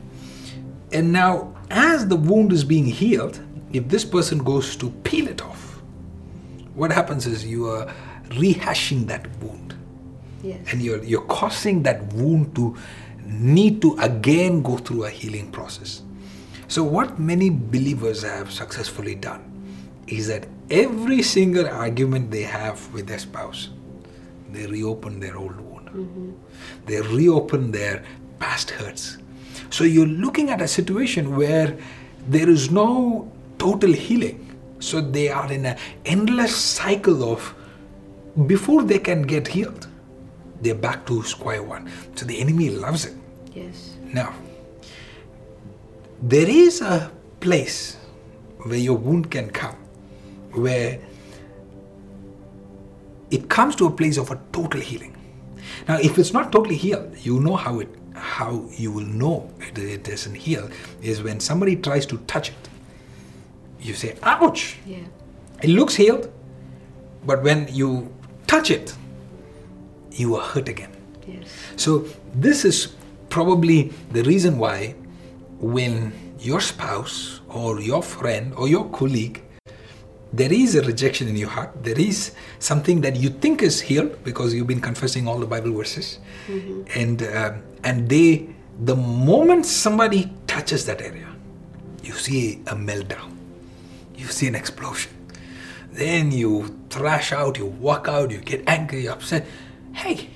And 0.92 1.12
now, 1.12 1.54
as 1.70 2.08
the 2.08 2.16
wound 2.16 2.54
is 2.54 2.64
being 2.64 2.86
healed, 2.86 3.40
if 3.74 3.88
this 3.90 4.06
person 4.06 4.40
goes 4.40 4.76
to 4.78 4.90
peel 5.04 5.28
it 5.28 5.42
off, 5.44 5.82
what 6.74 6.92
happens 6.92 7.26
is 7.28 7.46
you 7.46 7.68
are 7.70 7.94
rehashing 8.30 9.08
that 9.08 9.28
wound 9.42 9.76
Yes. 10.44 10.60
and 10.72 10.82
you're, 10.82 11.04
you're 11.04 11.26
causing 11.26 11.84
that 11.84 12.14
wound 12.14 12.56
to 12.56 12.78
need 13.26 13.82
to 13.82 13.98
again 13.98 14.62
go 14.62 14.78
through 14.78 15.06
a 15.06 15.10
healing 15.10 15.52
process. 15.52 16.04
So, 16.68 16.84
what 16.84 17.20
many 17.20 17.50
believers 17.50 18.24
have 18.24 18.52
successfully 18.52 19.16
done 19.16 19.44
is 20.08 20.28
that 20.28 20.48
every 20.70 21.22
single 21.22 21.68
argument 21.68 22.32
they 22.32 22.44
have 22.44 22.94
with 22.94 23.08
their 23.08 23.20
spouse, 23.20 23.70
they 24.52 24.68
reopen 24.68 25.20
their 25.20 25.38
old 25.38 25.60
wound. 25.60 25.90
Mm-hmm. 25.90 26.32
They 26.86 27.02
reopen 27.02 27.72
their 27.72 28.04
past 28.40 28.72
hurts. 28.72 29.18
So, 29.70 29.84
you're 29.84 30.06
looking 30.06 30.50
at 30.50 30.62
a 30.62 30.68
situation 30.68 31.36
where 31.36 31.78
there 32.28 32.50
is 32.50 32.70
no 32.72 33.32
total 33.58 33.94
healing. 33.94 34.44
So, 34.80 35.02
they 35.02 35.30
are 35.30 35.52
in 35.52 35.66
an 35.66 35.78
endless 36.06 36.56
cycle 36.56 37.32
of 37.32 37.56
before 38.46 38.84
they 38.84 39.00
can 39.00 39.24
get 39.24 39.48
healed, 39.48 39.88
they're 40.62 40.76
back 40.76 41.06
to 41.08 41.24
square 41.24 41.64
one. 41.64 41.90
So 42.16 42.26
the 42.26 42.40
enemy 42.40 42.70
loves 42.70 43.06
it. 43.06 43.16
Yes. 43.54 43.96
Now, 44.14 44.34
there 46.22 46.50
is 46.50 46.82
a 46.82 47.12
place 47.40 47.98
where 48.64 48.78
your 48.78 48.98
wound 48.98 49.30
can 49.32 49.50
come, 49.50 49.76
where 50.52 51.00
it 53.30 53.50
comes 53.50 53.76
to 53.76 53.86
a 53.86 53.92
place 53.92 54.18
of 54.18 54.32
a 54.32 54.40
total 54.52 54.82
healing. 54.82 55.16
Now, 55.88 55.98
if 55.98 56.18
it's 56.18 56.34
not 56.34 56.52
totally 56.52 56.76
healed, 56.76 57.16
you 57.20 57.40
know 57.40 57.56
how 57.56 57.80
it 57.80 57.90
how 58.18 58.66
you 58.72 58.92
will 58.92 59.06
know 59.06 59.48
it, 59.60 60.04
doesn't 60.04 60.34
heal 60.34 60.68
is 61.04 61.22
when 61.22 61.40
somebody 61.40 61.76
tries 61.76 62.04
to 62.08 62.18
touch 62.20 62.50
it. 62.50 62.70
You 63.80 63.94
say, 63.94 64.18
ouch! 64.24 64.78
Yeah. 64.88 65.06
It 65.62 65.70
looks 65.70 65.94
healed, 65.94 66.32
but 67.26 67.44
when 67.44 67.68
you 67.72 68.12
touch 68.48 68.72
it, 68.72 68.96
you 70.12 70.36
are 70.36 70.42
hurt 70.42 70.68
again. 70.68 70.92
Yes. 71.28 71.48
So, 71.76 72.06
this 72.34 72.66
is 72.66 72.96
probably 73.30 73.94
the 74.12 74.24
reason 74.24 74.58
why 74.58 74.96
when 75.60 76.14
your 76.40 76.62
spouse 76.62 77.42
or 77.50 77.82
your 77.82 78.04
friend 78.04 78.54
or 78.56 78.68
your 78.68 78.90
colleague 78.90 79.44
there 80.34 80.52
is 80.52 80.76
a 80.76 80.82
rejection 80.82 81.28
in 81.28 81.36
your 81.36 81.50
heart. 81.50 81.72
There 81.84 82.00
is 82.00 82.34
something 82.60 83.02
that 83.02 83.16
you 83.16 83.30
think 83.30 83.62
is 83.64 83.80
healed 83.82 84.24
because 84.24 84.54
you've 84.54 84.68
been 84.68 84.82
confessing 84.82 85.28
all 85.28 85.40
the 85.40 85.46
bible 85.46 85.72
verses. 85.72 86.20
And 86.96 87.24
um, 87.24 87.64
and 87.84 88.10
they 88.10 88.50
the 88.80 88.96
moment 88.96 89.66
somebody 89.66 90.32
touches 90.46 90.86
that 90.86 91.02
area 91.02 91.28
you 92.04 92.14
see 92.14 92.62
a 92.68 92.76
meltdown. 92.76 93.36
You 94.16 94.28
see 94.28 94.48
an 94.48 94.56
explosion. 94.56 95.12
Then 95.92 96.32
you 96.32 96.78
thrash 96.90 97.32
out 97.32 97.58
you 97.58 97.66
walk 97.66 98.08
out 98.08 98.32
you 98.32 98.40
get 98.40 98.64
angry 98.68 99.08
upset. 99.08 99.46
Hey 99.94 100.30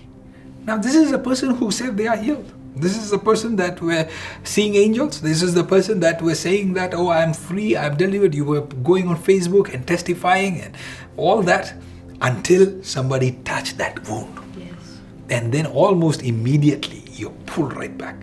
now 0.65 0.77
this 0.77 0.95
is 0.95 1.11
a 1.11 1.19
person 1.19 1.55
who 1.55 1.71
said 1.71 1.97
they 1.97 2.07
are 2.07 2.17
healed 2.17 2.51
this 2.75 2.97
is 2.97 3.09
the 3.09 3.19
person 3.19 3.57
that 3.57 3.81
we're 3.81 4.09
seeing 4.43 4.75
angels. 4.75 5.21
This 5.21 5.41
is 5.41 5.53
the 5.53 5.63
person 5.63 5.99
that 6.01 6.21
we're 6.21 6.35
saying 6.35 6.73
that 6.73 6.93
oh 6.93 7.09
i'm 7.09 7.33
free 7.33 7.75
i'm 7.75 7.97
delivered. 7.97 8.33
You 8.33 8.45
were 8.45 8.61
going 8.61 9.07
on 9.07 9.17
facebook 9.17 9.73
and 9.73 9.85
testifying 9.85 10.61
and 10.61 10.75
all 11.17 11.41
that 11.43 11.73
until 12.21 12.81
somebody 12.83 13.33
touched 13.43 13.77
that 13.77 14.07
wound. 14.07 14.37
Yes. 14.57 14.99
and 15.29 15.51
then 15.51 15.65
almost 15.65 16.23
immediately 16.23 17.03
you're 17.13 17.31
pulled 17.45 17.75
right 17.75 17.97
back. 17.97 18.15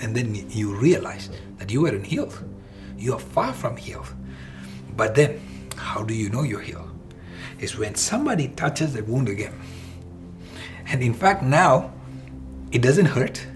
And 0.00 0.14
then 0.14 0.34
you 0.50 0.74
realize 0.74 1.30
that 1.58 1.70
you 1.70 1.82
weren't 1.82 2.06
healed. 2.06 2.42
You 2.98 3.14
are 3.14 3.20
far 3.20 3.52
from 3.52 3.76
healed. 3.76 4.12
But 4.96 5.14
then 5.14 5.40
how 5.76 6.02
do 6.02 6.14
you 6.14 6.30
know 6.30 6.42
you're 6.42 6.60
healed? 6.60 6.90
Is 7.60 7.78
when 7.78 7.94
somebody 7.94 8.48
touches 8.48 8.94
the 8.94 9.04
wound 9.04 9.28
again. 9.28 9.54
And 10.86 11.02
in 11.02 11.14
fact 11.14 11.42
now 11.42 11.92
it 12.72 12.82
doesn't 12.82 13.06
hurt 13.06 13.46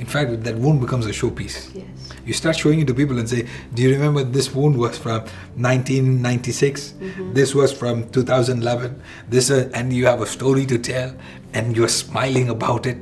in 0.00 0.06
fact 0.06 0.42
that 0.46 0.54
wound 0.64 0.80
becomes 0.84 1.06
a 1.06 1.14
showpiece 1.20 1.56
Yes. 1.74 1.86
you 2.28 2.32
start 2.32 2.56
showing 2.62 2.80
it 2.82 2.86
to 2.90 2.94
people 3.00 3.18
and 3.20 3.28
say, 3.28 3.40
Do 3.74 3.82
you 3.82 3.90
remember 3.96 4.22
this 4.36 4.48
wound 4.54 4.76
was 4.84 4.96
from 5.04 5.20
1996? 5.56 6.94
This 7.38 7.54
was 7.54 7.72
from 7.72 8.08
2011. 8.10 9.02
This, 9.28 9.50
uh, 9.50 9.68
and 9.74 9.92
you 9.92 10.06
have 10.06 10.20
a 10.22 10.26
story 10.26 10.64
to 10.66 10.78
tell, 10.78 11.14
and 11.54 11.76
you're 11.76 11.88
smiling 11.88 12.48
about 12.48 12.86
it. 12.86 12.98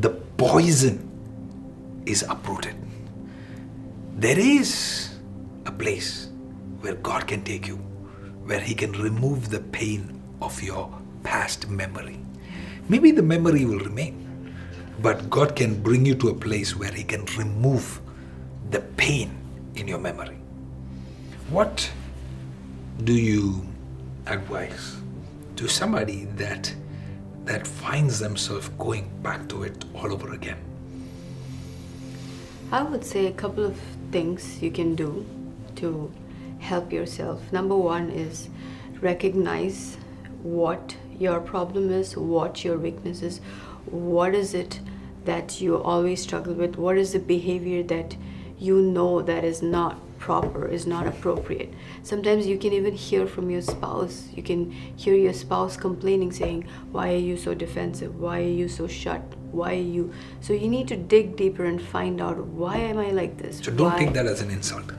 The 0.00 0.10
poison 0.44 0.96
is 2.06 2.22
uprooted. 2.28 2.76
There 4.16 4.38
is 4.38 5.10
a 5.66 5.72
place 5.72 6.28
where 6.80 6.94
God 6.94 7.26
can 7.26 7.42
take 7.44 7.66
you, 7.68 7.76
where 8.46 8.60
He 8.60 8.74
can 8.74 8.92
remove 8.92 9.50
the 9.50 9.60
pain 9.60 10.20
of 10.40 10.62
your 10.62 10.90
past 11.22 11.68
memory. 11.68 12.18
Maybe 12.88 13.10
the 13.12 13.22
memory 13.22 13.64
will 13.64 13.78
remain, 13.78 14.14
but 15.02 15.28
God 15.28 15.56
can 15.56 15.82
bring 15.82 16.06
you 16.06 16.14
to 16.16 16.28
a 16.28 16.34
place 16.34 16.76
where 16.76 16.92
He 16.92 17.02
can 17.02 17.24
remove 17.36 18.00
the 18.70 18.80
pain 18.96 19.36
in 19.74 19.88
your 19.88 19.98
memory. 19.98 20.38
What 21.50 21.90
do 23.02 23.12
you 23.12 23.66
advise 24.26 24.96
to 25.56 25.66
somebody 25.66 26.26
that 26.36 26.72
that 27.44 27.66
finds 27.66 28.20
themselves 28.20 28.68
going 28.78 29.10
back 29.22 29.48
to 29.48 29.64
it 29.64 29.84
all 29.96 30.12
over 30.12 30.32
again? 30.32 30.58
I 32.70 32.84
would 32.84 33.04
say 33.04 33.26
a 33.26 33.32
couple 33.32 33.64
of 33.64 33.76
things 34.12 34.62
you 34.62 34.70
can 34.70 34.94
do 34.94 35.26
to 35.76 36.12
help 36.60 36.92
yourself. 36.92 37.52
Number 37.52 37.76
one 37.76 38.10
is 38.10 38.48
recognize 39.00 39.96
what 40.44 40.96
your 41.18 41.40
problem 41.40 41.90
is, 41.90 42.16
what 42.16 42.64
your 42.64 42.78
weakness 42.78 43.22
is, 43.22 43.40
what 43.86 44.34
is 44.34 44.54
it 44.54 44.80
that 45.24 45.60
you 45.60 45.80
always 45.82 46.22
struggle 46.22 46.54
with, 46.54 46.76
what 46.76 46.98
is 46.98 47.12
the 47.12 47.18
behavior 47.18 47.82
that 47.84 48.16
you 48.58 48.80
know 48.80 49.22
that 49.22 49.44
is 49.44 49.62
not 49.62 49.98
proper, 50.18 50.68
is 50.68 50.86
not 50.86 51.06
appropriate. 51.06 51.72
Sometimes 52.04 52.46
you 52.46 52.56
can 52.56 52.72
even 52.72 52.94
hear 52.94 53.26
from 53.26 53.50
your 53.50 53.60
spouse. 53.62 54.28
You 54.34 54.42
can 54.42 54.70
hear 54.70 55.14
your 55.14 55.32
spouse 55.32 55.76
complaining, 55.76 56.30
saying, 56.32 56.66
Why 56.92 57.12
are 57.12 57.16
you 57.16 57.36
so 57.36 57.54
defensive? 57.54 58.20
Why 58.20 58.38
are 58.40 58.54
you 58.62 58.68
so 58.68 58.86
shut? 58.86 59.22
why 59.52 59.72
are 59.72 59.88
you 59.94 60.10
so 60.40 60.54
you 60.54 60.66
need 60.66 60.88
to 60.88 60.96
dig 60.96 61.36
deeper 61.36 61.66
and 61.66 61.80
find 61.80 62.22
out 62.22 62.38
why 62.38 62.76
am 62.78 62.98
i 62.98 63.10
like 63.10 63.36
this 63.36 63.58
So 63.58 63.70
don't 63.70 63.90
Why- 63.92 63.98
take 63.98 64.14
that 64.14 64.24
as 64.24 64.40
an 64.40 64.50
insult. 64.50 64.92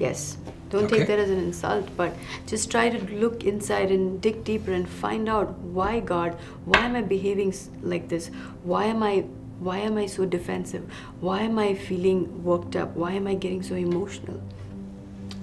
Yes. 0.00 0.36
Don't 0.70 0.86
Okay. 0.86 0.98
take 0.98 1.06
that 1.06 1.20
as 1.20 1.30
an 1.30 1.38
insult, 1.38 1.88
but 1.96 2.12
just 2.48 2.68
try 2.72 2.88
to 2.88 2.98
look 3.14 3.44
inside 3.44 3.92
and 3.92 4.20
dig 4.20 4.42
deeper 4.42 4.72
and 4.72 4.88
find 4.88 5.28
out 5.28 5.56
why 5.60 6.00
God, 6.00 6.36
why 6.64 6.80
am 6.80 6.96
I 6.96 7.02
behaving 7.02 7.54
like 7.82 8.08
this? 8.08 8.30
Why 8.64 8.86
am 8.86 9.04
I 9.04 9.24
why 9.64 9.78
am 9.78 9.96
I 9.96 10.04
so 10.04 10.26
defensive? 10.26 10.84
Why 11.20 11.40
am 11.40 11.58
I 11.58 11.74
feeling 11.74 12.44
worked 12.44 12.76
up? 12.76 12.94
Why 12.94 13.12
am 13.12 13.26
I 13.26 13.34
getting 13.34 13.62
so 13.62 13.74
emotional? 13.74 14.42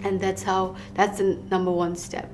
And 0.03 0.21
that's 0.21 0.43
how 0.43 0.75
that's 0.93 1.17
the 1.17 1.39
number 1.49 1.71
one 1.71 1.95
step. 1.95 2.29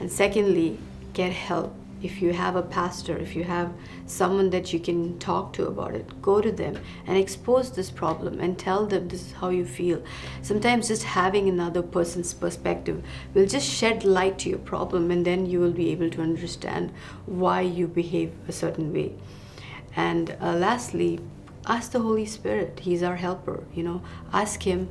And 0.00 0.10
secondly, 0.10 0.78
get 1.12 1.32
help. 1.32 1.76
If 2.02 2.20
you 2.20 2.32
have 2.32 2.56
a 2.56 2.62
pastor, 2.62 3.16
if 3.16 3.36
you 3.36 3.44
have 3.44 3.72
someone 4.06 4.50
that 4.50 4.72
you 4.72 4.80
can 4.80 5.20
talk 5.20 5.52
to 5.52 5.68
about 5.68 5.94
it, 5.94 6.20
go 6.20 6.40
to 6.40 6.50
them 6.50 6.76
and 7.06 7.16
expose 7.16 7.70
this 7.70 7.92
problem 7.92 8.40
and 8.40 8.58
tell 8.58 8.86
them 8.86 9.06
this 9.06 9.26
is 9.26 9.32
how 9.34 9.50
you 9.50 9.64
feel. 9.64 10.02
Sometimes 10.42 10.88
just 10.88 11.04
having 11.04 11.48
another 11.48 11.82
person's 11.82 12.34
perspective 12.34 13.04
will 13.34 13.46
just 13.46 13.70
shed 13.70 14.02
light 14.02 14.40
to 14.40 14.48
your 14.48 14.58
problem, 14.58 15.12
and 15.12 15.24
then 15.24 15.46
you 15.46 15.60
will 15.60 15.70
be 15.70 15.90
able 15.92 16.10
to 16.10 16.22
understand 16.22 16.92
why 17.26 17.60
you 17.60 17.86
behave 17.86 18.32
a 18.48 18.52
certain 18.52 18.92
way. 18.92 19.12
And 19.96 20.36
uh, 20.40 20.54
lastly, 20.54 21.20
ask 21.66 21.92
the 21.92 22.00
Holy 22.00 22.26
Spirit. 22.26 22.80
He's 22.80 23.02
our 23.02 23.16
helper, 23.16 23.64
you 23.74 23.82
know. 23.82 24.02
Ask 24.32 24.62
Him 24.62 24.88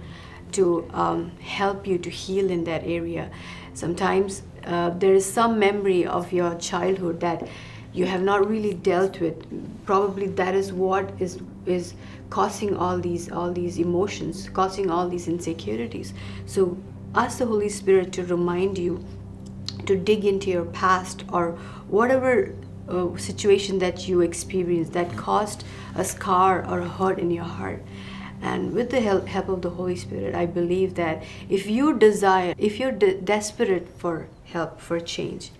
to 0.53 0.89
um, 0.93 1.31
help 1.39 1.87
you 1.87 1.97
to 1.97 2.09
heal 2.09 2.49
in 2.49 2.63
that 2.65 2.83
area. 2.85 3.31
Sometimes 3.73 4.43
uh, 4.65 4.91
there 4.91 5.13
is 5.13 5.25
some 5.25 5.57
memory 5.57 6.05
of 6.05 6.31
your 6.31 6.55
childhood 6.55 7.19
that 7.21 7.47
you 7.93 8.05
have 8.05 8.21
not 8.21 8.47
really 8.47 8.73
dealt 8.73 9.19
with. 9.19 9.85
Probably 9.85 10.27
that 10.27 10.55
is 10.55 10.71
what 10.71 11.11
is 11.19 11.39
is 11.65 11.93
causing 12.29 12.75
all 12.75 12.97
these 12.99 13.31
all 13.31 13.51
these 13.51 13.79
emotions, 13.79 14.49
causing 14.49 14.89
all 14.89 15.09
these 15.09 15.27
insecurities. 15.27 16.13
So 16.45 16.77
ask 17.15 17.39
the 17.39 17.45
Holy 17.45 17.69
Spirit 17.69 18.13
to 18.13 18.25
remind 18.25 18.77
you 18.77 19.03
to 19.85 19.97
dig 19.97 20.25
into 20.25 20.49
your 20.49 20.65
past 20.65 21.23
or 21.31 21.51
whatever 21.87 22.53
uh, 22.91 23.17
situation 23.17 23.79
that 23.79 24.07
you 24.07 24.21
experienced 24.21 24.93
that 24.93 25.15
caused 25.15 25.63
a 25.95 26.03
scar 26.03 26.65
or 26.67 26.79
a 26.79 26.89
hurt 26.89 27.19
in 27.19 27.31
your 27.31 27.45
heart. 27.45 27.81
And 28.41 28.73
with 28.73 28.89
the 28.89 29.01
help, 29.01 29.27
help 29.27 29.49
of 29.49 29.61
the 29.61 29.69
Holy 29.69 29.95
Spirit, 29.95 30.33
I 30.33 30.45
believe 30.47 30.95
that 30.95 31.23
if 31.47 31.67
you 31.67 31.97
desire, 31.97 32.55
if 32.57 32.79
you're 32.79 32.91
de- 32.91 33.21
desperate 33.21 33.87
for 33.97 34.27
help, 34.45 34.81
for 34.81 34.99
change, 34.99 35.51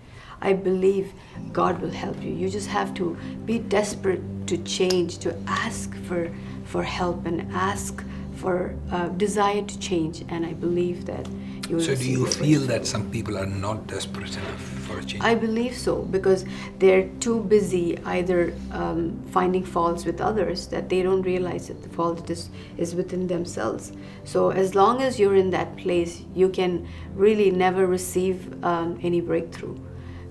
I 0.42 0.54
believe 0.54 1.14
God 1.54 1.80
will 1.80 1.92
help 1.92 2.22
you. 2.24 2.32
You 2.32 2.50
just 2.50 2.70
have 2.70 2.94
to 2.96 3.16
be 3.46 3.60
desperate 3.60 4.22
to 4.48 4.58
change, 4.58 5.20
to 5.20 5.38
ask 5.46 5.96
for, 6.08 6.32
for 6.66 6.84
help 6.84 7.28
and 7.28 7.52
ask 7.54 8.04
for 8.36 8.76
uh, 8.92 9.10
desire 9.10 9.62
to 9.62 9.80
change. 9.80 10.26
And 10.30 10.44
I 10.44 10.54
believe 10.54 11.06
that 11.06 11.28
you 11.70 11.76
will 11.78 11.84
So 11.84 11.96
do 11.96 12.10
you 12.10 12.26
feel 12.26 12.62
that 12.62 12.86
some 12.86 13.10
people 13.12 13.38
are 13.38 13.46
not 13.46 13.88
desperate 13.88 14.36
enough 14.38 14.62
for 14.88 15.00
a 15.00 15.04
change? 15.04 15.24
I 15.24 15.36
believe 15.36 15.78
so 15.78 16.04
because 16.04 16.46
they're 16.80 17.08
too 17.20 17.42
busy 17.44 17.98
either 18.06 18.54
um, 18.72 19.22
finding 19.32 19.64
faults 19.64 20.06
with 20.06 20.22
others 20.22 20.68
that 20.68 20.90
they 20.90 21.02
don't 21.02 21.22
realize 21.22 21.68
that 21.68 21.82
the 21.84 21.90
fault 21.90 22.30
is, 22.30 22.50
is 22.78 22.96
within 22.96 23.28
themselves. 23.28 23.92
So, 24.24 24.50
as 24.50 24.76
long 24.76 25.02
as 25.02 25.20
you're 25.20 25.36
in 25.36 25.50
that 25.52 25.78
place, 25.78 26.24
you 26.36 26.50
can 26.50 26.88
really 27.16 27.52
never 27.52 27.88
receive 27.88 28.64
um, 28.64 29.00
any 29.02 29.22
breakthrough. 29.22 29.78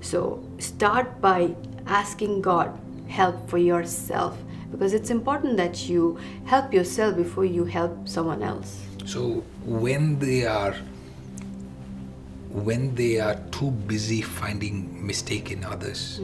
So, 0.00 0.42
start 0.58 1.20
by 1.20 1.54
asking 1.86 2.42
God 2.42 2.78
help 3.08 3.48
for 3.48 3.58
yourself 3.58 4.38
because 4.70 4.94
it's 4.94 5.10
important 5.10 5.56
that 5.56 5.88
you 5.88 6.18
help 6.44 6.72
yourself 6.72 7.16
before 7.16 7.44
you 7.44 7.64
help 7.64 8.08
someone 8.08 8.42
else. 8.42 8.82
So 9.04 9.42
when 9.64 10.18
they 10.18 10.46
are 10.46 10.76
when 12.50 12.94
they 12.94 13.20
are 13.20 13.36
too 13.50 13.70
busy 13.70 14.22
finding 14.22 15.04
mistake 15.06 15.50
in 15.50 15.64
others, 15.64 16.20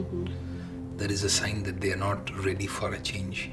that 0.96 1.10
is 1.10 1.22
a 1.24 1.30
sign 1.30 1.62
that 1.64 1.80
they 1.80 1.92
are 1.92 1.96
not 1.96 2.30
ready 2.44 2.66
for 2.66 2.92
a 2.94 2.98
change. 3.00 3.50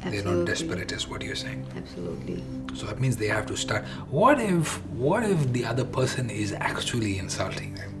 They're 0.00 0.12
not 0.12 0.16
Absolutely. 0.16 0.44
desperate, 0.46 0.92
is 0.92 1.06
what 1.08 1.22
you're 1.22 1.34
saying. 1.36 1.66
Absolutely. 1.76 2.42
So 2.74 2.86
that 2.86 3.00
means 3.00 3.16
they 3.18 3.28
have 3.28 3.44
to 3.46 3.56
start. 3.56 3.84
What 4.08 4.40
if 4.40 4.82
what 4.86 5.22
if 5.22 5.52
the 5.52 5.64
other 5.66 5.84
person 5.84 6.30
is 6.30 6.52
actually 6.54 7.18
insulting 7.18 7.74
them? 7.74 7.92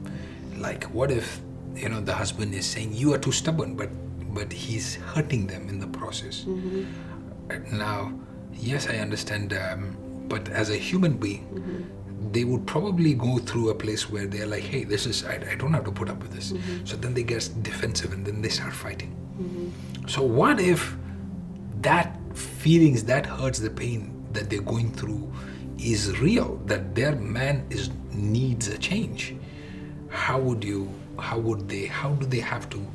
Like 0.56 0.84
what 0.84 1.10
if 1.10 1.40
you 1.76 1.88
know 1.90 2.00
the 2.00 2.14
husband 2.14 2.54
is 2.54 2.64
saying 2.66 2.94
you 2.94 3.12
are 3.12 3.18
too 3.18 3.32
stubborn, 3.32 3.74
but 3.76 3.90
but 4.34 4.50
he's 4.52 4.94
hurting 4.96 5.46
them 5.46 5.68
in 5.68 5.78
the 5.78 5.86
process. 5.88 6.46
Uh, 6.48 7.58
Now, 7.72 8.12
yes, 8.54 8.88
I 8.88 8.96
understand, 8.98 9.52
um, 9.52 9.96
but 10.28 10.48
as 10.48 10.70
a 10.70 10.76
human 10.76 11.14
being, 11.18 11.44
they 12.32 12.44
would 12.44 12.66
probably 12.66 13.14
go 13.14 13.38
through 13.38 13.70
a 13.70 13.74
place 13.74 14.08
where 14.08 14.26
they're 14.26 14.46
like, 14.46 14.62
hey, 14.62 14.84
this 14.84 15.06
is 15.06 15.24
I, 15.24 15.34
I 15.50 15.54
don't 15.56 15.72
have 15.72 15.84
to 15.84 15.92
put 15.92 16.08
up 16.08 16.22
with 16.22 16.32
this. 16.32 16.52
Mm-hmm. 16.52 16.86
So 16.86 16.96
then 16.96 17.14
they 17.14 17.22
get 17.22 17.50
defensive 17.62 18.12
and 18.12 18.24
then 18.24 18.40
they 18.40 18.48
start 18.48 18.72
fighting. 18.72 19.16
Mm-hmm. 19.40 20.06
So 20.06 20.22
what 20.22 20.60
if 20.60 20.96
that 21.80 22.16
feelings, 22.36 23.04
that 23.04 23.26
hurts, 23.26 23.58
the 23.58 23.70
pain 23.70 24.24
that 24.32 24.48
they're 24.48 24.62
going 24.62 24.92
through 24.92 25.32
is 25.78 26.18
real, 26.20 26.56
that 26.66 26.94
their 26.94 27.16
man 27.16 27.66
is 27.70 27.90
needs 28.12 28.68
a 28.68 28.78
change? 28.78 29.34
How 30.08 30.38
would 30.38 30.62
you 30.62 30.88
how 31.18 31.38
would 31.38 31.68
they 31.68 31.86
how 31.86 32.10
do 32.10 32.26
they 32.26 32.40
have 32.40 32.68
to 32.70 32.86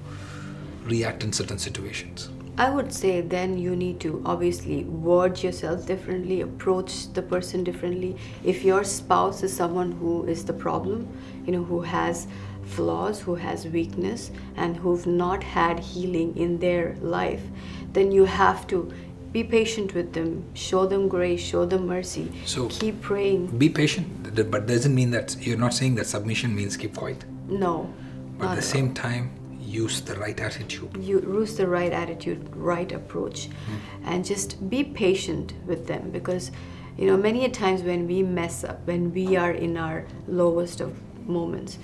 react 0.83 1.23
in 1.23 1.33
certain 1.33 1.57
situations? 1.57 2.29
I 2.57 2.69
would 2.69 2.93
say 2.93 3.19
then 3.19 3.57
you 3.57 3.75
need 3.75 3.99
to 4.01 4.21
obviously 4.25 4.85
word 4.85 5.43
yourself 5.43 5.85
differently, 5.85 6.39
approach 6.39 7.11
the 7.11 7.21
person 7.21 7.65
differently. 7.65 8.15
If 8.45 8.63
your 8.63 8.85
spouse 8.85 9.43
is 9.43 9.53
someone 9.53 9.91
who 9.91 10.23
is 10.23 10.45
the 10.45 10.53
problem, 10.53 11.05
you 11.45 11.51
know, 11.51 11.63
who 11.63 11.81
has 11.81 12.27
flaws, 12.63 13.19
who 13.19 13.35
has 13.35 13.67
weakness, 13.67 14.31
and 14.55 14.77
who've 14.77 15.05
not 15.05 15.43
had 15.43 15.79
healing 15.79 16.35
in 16.37 16.57
their 16.59 16.95
life, 17.01 17.43
then 17.91 18.11
you 18.11 18.23
have 18.23 18.65
to 18.67 18.91
be 19.33 19.43
patient 19.43 19.93
with 19.93 20.13
them, 20.13 20.45
show 20.53 20.85
them 20.85 21.09
grace, 21.09 21.41
show 21.41 21.65
them 21.65 21.87
mercy. 21.87 22.31
So- 22.45 22.69
keep 22.69 23.01
praying. 23.01 23.47
Be 23.57 23.67
patient, 23.67 24.07
but 24.49 24.65
doesn't 24.65 24.95
mean 24.95 25.11
that 25.11 25.35
you're 25.41 25.57
not 25.57 25.73
saying 25.73 25.95
that 25.95 26.07
submission 26.07 26.55
means 26.55 26.77
keep 26.77 26.95
quiet. 26.95 27.25
No. 27.49 27.93
But 28.37 28.51
at 28.51 28.55
the 28.55 28.61
same 28.61 28.93
time, 28.93 29.31
use 29.83 30.01
the 30.01 30.15
right 30.15 30.39
attitude. 30.39 30.89
you 31.09 31.19
use 31.39 31.55
the 31.57 31.67
right 31.67 31.91
attitude 31.91 32.41
right 32.55 32.91
approach. 32.91 33.49
And 34.05 34.23
just 34.23 34.69
be 34.69 34.83
patient 34.83 35.53
with 35.65 35.87
them 35.87 36.11
because 36.11 36.51
you 36.97 37.07
know 37.07 37.17
many 37.17 37.45
a 37.45 37.49
times 37.49 37.81
when 37.89 38.07
we 38.07 38.23
mess 38.23 38.63
up 38.63 38.87
when 38.87 39.13
we 39.13 39.35
are 39.35 39.51
in 39.51 39.77
our 39.85 40.05
lowest 40.27 40.79
of 40.85 40.91
moments 41.27 41.77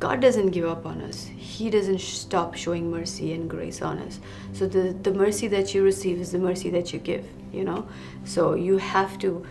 god 0.00 0.20
doesn't 0.20 0.50
give 0.50 0.64
up 0.64 0.86
on 0.86 1.00
us. 1.02 1.18
He 1.56 1.68
doesn't 1.70 2.00
stop 2.00 2.54
showing 2.54 2.90
mercy 2.90 3.34
and 3.34 3.48
grace 3.50 3.82
on 3.82 3.98
us. 3.98 4.18
So 4.54 4.66
the, 4.66 4.84
the 5.06 5.12
mercy 5.12 5.46
that 5.48 5.74
you 5.74 5.82
receive 5.82 6.18
is 6.18 6.32
the 6.32 6.38
mercy 6.38 6.70
that 6.70 6.92
you 6.92 6.98
give 6.98 7.26
you 7.52 7.64
know? 7.64 7.88
So 8.24 8.54
you 8.54 8.78
have 8.78 9.18
to 9.18 9.44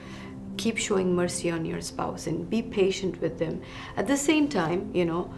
keep 0.57 0.77
showing 0.77 1.15
mercy 1.15 1.51
on 1.51 1.65
your 1.65 1.81
spouse 1.81 2.27
and 2.27 2.49
be 2.49 2.61
patient 2.61 3.21
with 3.21 3.39
them. 3.39 3.61
At 3.95 4.07
the 4.07 4.17
same 4.17 4.47
time 4.47 4.89
you 4.93 5.05
know 5.05 5.33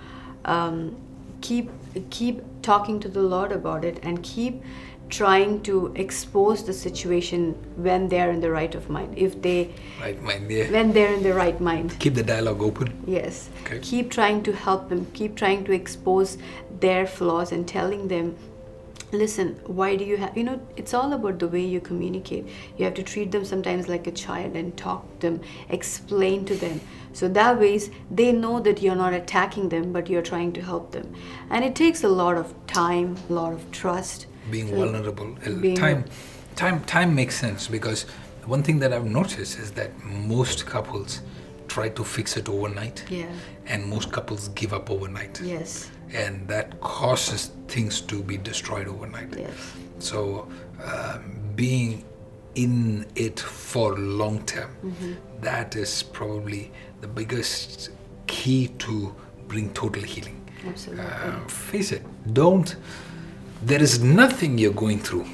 um, 0.46 0.96
keep 1.42 1.70
keep 2.10 2.42
talking 2.62 3.00
to 3.00 3.08
the 3.10 3.22
lord 3.22 3.52
about 3.52 3.84
it 3.86 4.00
and 4.04 4.22
keep 4.24 4.62
trying 5.10 5.62
to 5.62 5.92
expose 5.96 6.64
the 6.64 6.72
situation 6.74 7.54
when 7.76 8.08
they're 8.08 8.32
in 8.32 8.40
the 8.40 8.50
right 8.50 8.74
of 8.76 8.90
mind 8.90 9.14
if 9.18 9.42
they 9.42 9.74
Right, 10.00 10.22
mind 10.24 10.50
yeah. 10.50 10.72
when 10.72 10.94
they're 10.94 11.14
in 11.14 11.22
the 11.24 11.34
right 11.34 11.60
mind 11.60 11.98
Keep 12.00 12.14
the 12.16 12.24
dialogue 12.24 12.62
open. 12.62 12.94
yes 13.06 13.50
Okay. 13.64 13.80
keep 13.80 14.10
trying 14.10 14.42
to 14.44 14.54
help 14.54 14.88
them 14.90 15.06
keep 15.14 15.36
trying 15.36 15.66
to 15.66 15.74
expose 15.74 16.38
their 16.80 17.06
flaws 17.06 17.52
and 17.52 17.68
telling 17.68 18.08
them 18.08 18.36
listen 19.12 19.60
why 19.66 19.96
do 19.96 20.06
you 20.06 20.18
have 20.18 20.36
you 20.38 20.44
know 20.44 20.60
it's 20.78 20.94
all 20.94 21.14
about 21.14 21.40
the 21.40 21.48
way 21.48 21.62
you 21.62 21.80
communicate. 21.82 22.48
You 22.78 22.86
have 22.86 22.94
to 22.96 23.04
treat 23.04 23.32
them 23.32 23.44
sometimes 23.46 23.88
like 23.88 24.08
a 24.08 24.12
child 24.12 24.56
and 24.56 24.76
talk 24.78 25.06
to 25.20 25.28
them 25.30 25.42
explain 25.70 26.46
to 26.46 26.56
them. 26.56 26.80
So 27.14 27.28
that 27.28 27.60
ways 27.60 27.90
they 28.10 28.32
know 28.32 28.60
that 28.62 28.82
you're 28.82 28.96
not 28.96 29.14
attacking 29.14 29.70
them 29.70 29.92
but 29.92 30.10
you're 30.10 30.22
trying 30.22 30.54
to 30.54 30.62
help 30.62 30.92
them. 30.92 31.14
And 31.50 31.66
it 31.66 31.76
takes 31.76 32.04
a 32.04 32.08
lot 32.10 32.38
of 32.38 32.54
time 32.68 33.18
a 33.30 33.34
lot 33.34 33.54
of 33.54 33.70
trust. 33.72 34.28
Being 34.50 34.70
So, 34.70 34.76
vulnerable 34.76 35.36
Uh, 35.46 35.50
being- 35.62 35.76
time 35.76 36.06
time 36.56 36.82
time 36.86 37.14
makes 37.16 37.36
sense 37.40 37.68
because 37.68 38.06
one 38.46 38.64
thing 38.64 38.80
that 38.80 38.92
i've 38.92 39.06
noticed 39.06 39.60
is 39.60 39.72
that 39.72 39.92
most 40.40 40.66
couples 40.66 41.22
try 41.68 41.88
to 41.90 42.04
fix 42.04 42.36
it 42.38 42.50
overnight. 42.50 43.06
Yeah. 43.10 43.26
And 43.68 43.86
most 43.86 44.12
couples 44.12 44.50
give 44.50 44.74
up 44.74 44.90
overnight. 44.90 45.40
Yes 45.44 45.90
and 46.14 46.48
that 46.48 46.80
causes 46.82 47.52
things 47.68 48.02
to 48.02 48.22
be 48.22 48.38
destroyed 48.38 48.88
overnight. 48.88 49.34
Yes. 49.38 49.54
So 50.00 50.48
um, 50.84 51.40
being 51.56 52.06
in 52.56 53.06
it 53.16 53.40
for 53.40 53.98
long 53.98 54.44
term 54.46 54.76
that 55.40 55.78
is 55.78 56.04
probably 56.04 56.70
the 57.00 57.08
biggest 57.08 57.92
key 58.28 58.68
to 58.80 59.16
bring 59.48 59.72
total 59.74 60.04
healing. 60.04 60.38
Absolutely. 60.68 61.06
Uh, 61.06 61.48
face 61.48 61.94
it 61.94 62.04
don't 62.34 62.76
there 63.64 63.82
is 63.82 64.04
nothing 64.04 64.58
you're 64.58 64.74
going 64.74 65.00
through 65.00 65.26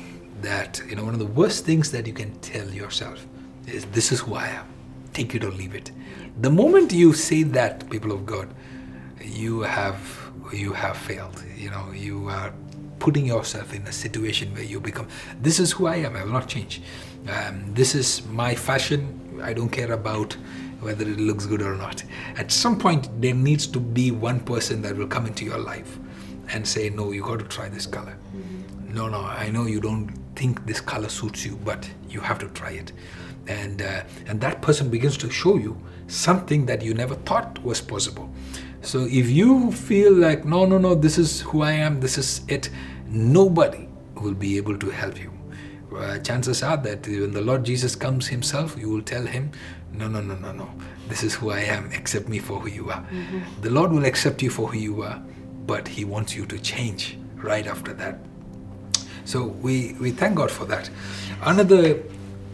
that 0.41 0.79
you 0.87 0.95
know 0.95 1.03
one 1.03 1.13
of 1.13 1.19
the 1.19 1.25
worst 1.25 1.65
things 1.65 1.89
that 1.91 2.05
you 2.05 2.13
can 2.13 2.31
tell 2.39 2.69
yourself 2.69 3.25
is 3.67 3.85
this 3.85 4.11
is 4.11 4.21
who 4.21 4.35
I 4.35 4.47
am. 4.47 4.65
Take 5.13 5.35
it 5.35 5.43
or 5.43 5.51
leave 5.51 5.75
it. 5.75 5.91
The 6.39 6.49
moment 6.49 6.93
you 6.93 7.13
say 7.13 7.43
that, 7.43 7.89
people 7.89 8.11
of 8.11 8.25
God, 8.25 8.53
you 9.21 9.61
have 9.61 10.26
you 10.53 10.73
have 10.73 10.97
failed. 10.97 11.43
You 11.55 11.69
know, 11.71 11.91
you 11.93 12.29
are 12.29 12.53
putting 12.99 13.25
yourself 13.25 13.73
in 13.73 13.83
a 13.83 13.91
situation 13.91 14.53
where 14.53 14.63
you 14.63 14.79
become 14.79 15.07
this 15.41 15.59
is 15.59 15.71
who 15.71 15.85
I 15.87 15.97
am, 15.97 16.15
I 16.15 16.23
will 16.23 16.31
not 16.31 16.47
change. 16.47 16.81
Um, 17.29 17.73
this 17.73 17.93
is 17.93 18.25
my 18.27 18.55
fashion, 18.55 19.39
I 19.43 19.53
don't 19.53 19.69
care 19.69 19.91
about 19.91 20.35
whether 20.79 21.03
it 21.03 21.19
looks 21.19 21.45
good 21.45 21.61
or 21.61 21.75
not. 21.75 22.03
At 22.37 22.51
some 22.51 22.77
point, 22.77 23.09
there 23.21 23.33
needs 23.33 23.67
to 23.67 23.79
be 23.79 24.11
one 24.11 24.39
person 24.39 24.81
that 24.83 24.95
will 24.95 25.07
come 25.07 25.25
into 25.25 25.43
your 25.43 25.57
life 25.57 25.97
and 26.49 26.67
say, 26.67 26.89
No, 26.89 27.11
you 27.11 27.23
got 27.23 27.39
to 27.39 27.45
try 27.45 27.69
this 27.69 27.85
color. 27.85 28.17
Mm-hmm. 28.35 28.93
No, 28.93 29.07
no, 29.07 29.19
I 29.19 29.49
know 29.49 29.65
you 29.65 29.79
don't 29.81 30.11
think 30.35 30.65
this 30.65 30.79
color 30.79 31.09
suits 31.09 31.45
you, 31.45 31.59
but 31.65 31.89
you 32.09 32.21
have 32.21 32.39
to 32.39 32.47
try 32.49 32.71
it. 32.71 32.91
And, 33.47 33.81
uh, 33.81 34.03
and 34.27 34.39
that 34.41 34.61
person 34.61 34.89
begins 34.89 35.17
to 35.17 35.29
show 35.29 35.57
you 35.57 35.81
something 36.07 36.65
that 36.67 36.81
you 36.81 36.93
never 36.93 37.15
thought 37.15 37.61
was 37.63 37.81
possible. 37.81 38.29
So 38.81 39.05
if 39.05 39.29
you 39.29 39.71
feel 39.71 40.13
like, 40.13 40.45
no, 40.45 40.65
no, 40.65 40.77
no, 40.77 40.95
this 40.95 41.17
is 41.17 41.41
who 41.41 41.61
I 41.61 41.71
am, 41.73 41.99
this 41.99 42.17
is 42.17 42.41
it, 42.47 42.69
nobody 43.07 43.87
will 44.15 44.33
be 44.33 44.57
able 44.57 44.77
to 44.77 44.89
help 44.89 45.19
you. 45.19 45.31
Uh, 45.95 46.19
chances 46.19 46.63
are 46.63 46.77
that 46.77 47.07
when 47.07 47.31
the 47.31 47.41
Lord 47.41 47.63
Jesus 47.63 47.95
comes 47.95 48.27
Himself, 48.27 48.77
you 48.77 48.89
will 48.89 49.01
tell 49.01 49.25
Him, 49.25 49.51
no, 49.93 50.07
no, 50.07 50.21
no, 50.21 50.35
no, 50.35 50.51
no, 50.51 50.69
this 51.07 51.23
is 51.23 51.33
who 51.33 51.49
I 51.49 51.61
am, 51.61 51.91
accept 51.91 52.27
me 52.27 52.39
for 52.39 52.59
who 52.59 52.69
you 52.69 52.89
are. 52.89 53.01
Mm-hmm. 53.01 53.61
The 53.61 53.69
Lord 53.69 53.91
will 53.91 54.05
accept 54.05 54.41
you 54.41 54.49
for 54.49 54.67
who 54.67 54.77
you 54.77 55.01
are, 55.01 55.21
but 55.65 55.87
He 55.87 56.05
wants 56.05 56.35
you 56.35 56.45
to 56.45 56.59
change 56.59 57.17
right 57.35 57.65
after 57.65 57.93
that. 57.93 58.19
So 59.25 59.43
we, 59.43 59.93
we 59.99 60.11
thank 60.11 60.35
God 60.35 60.51
for 60.51 60.65
that. 60.65 60.89
Another 61.41 62.03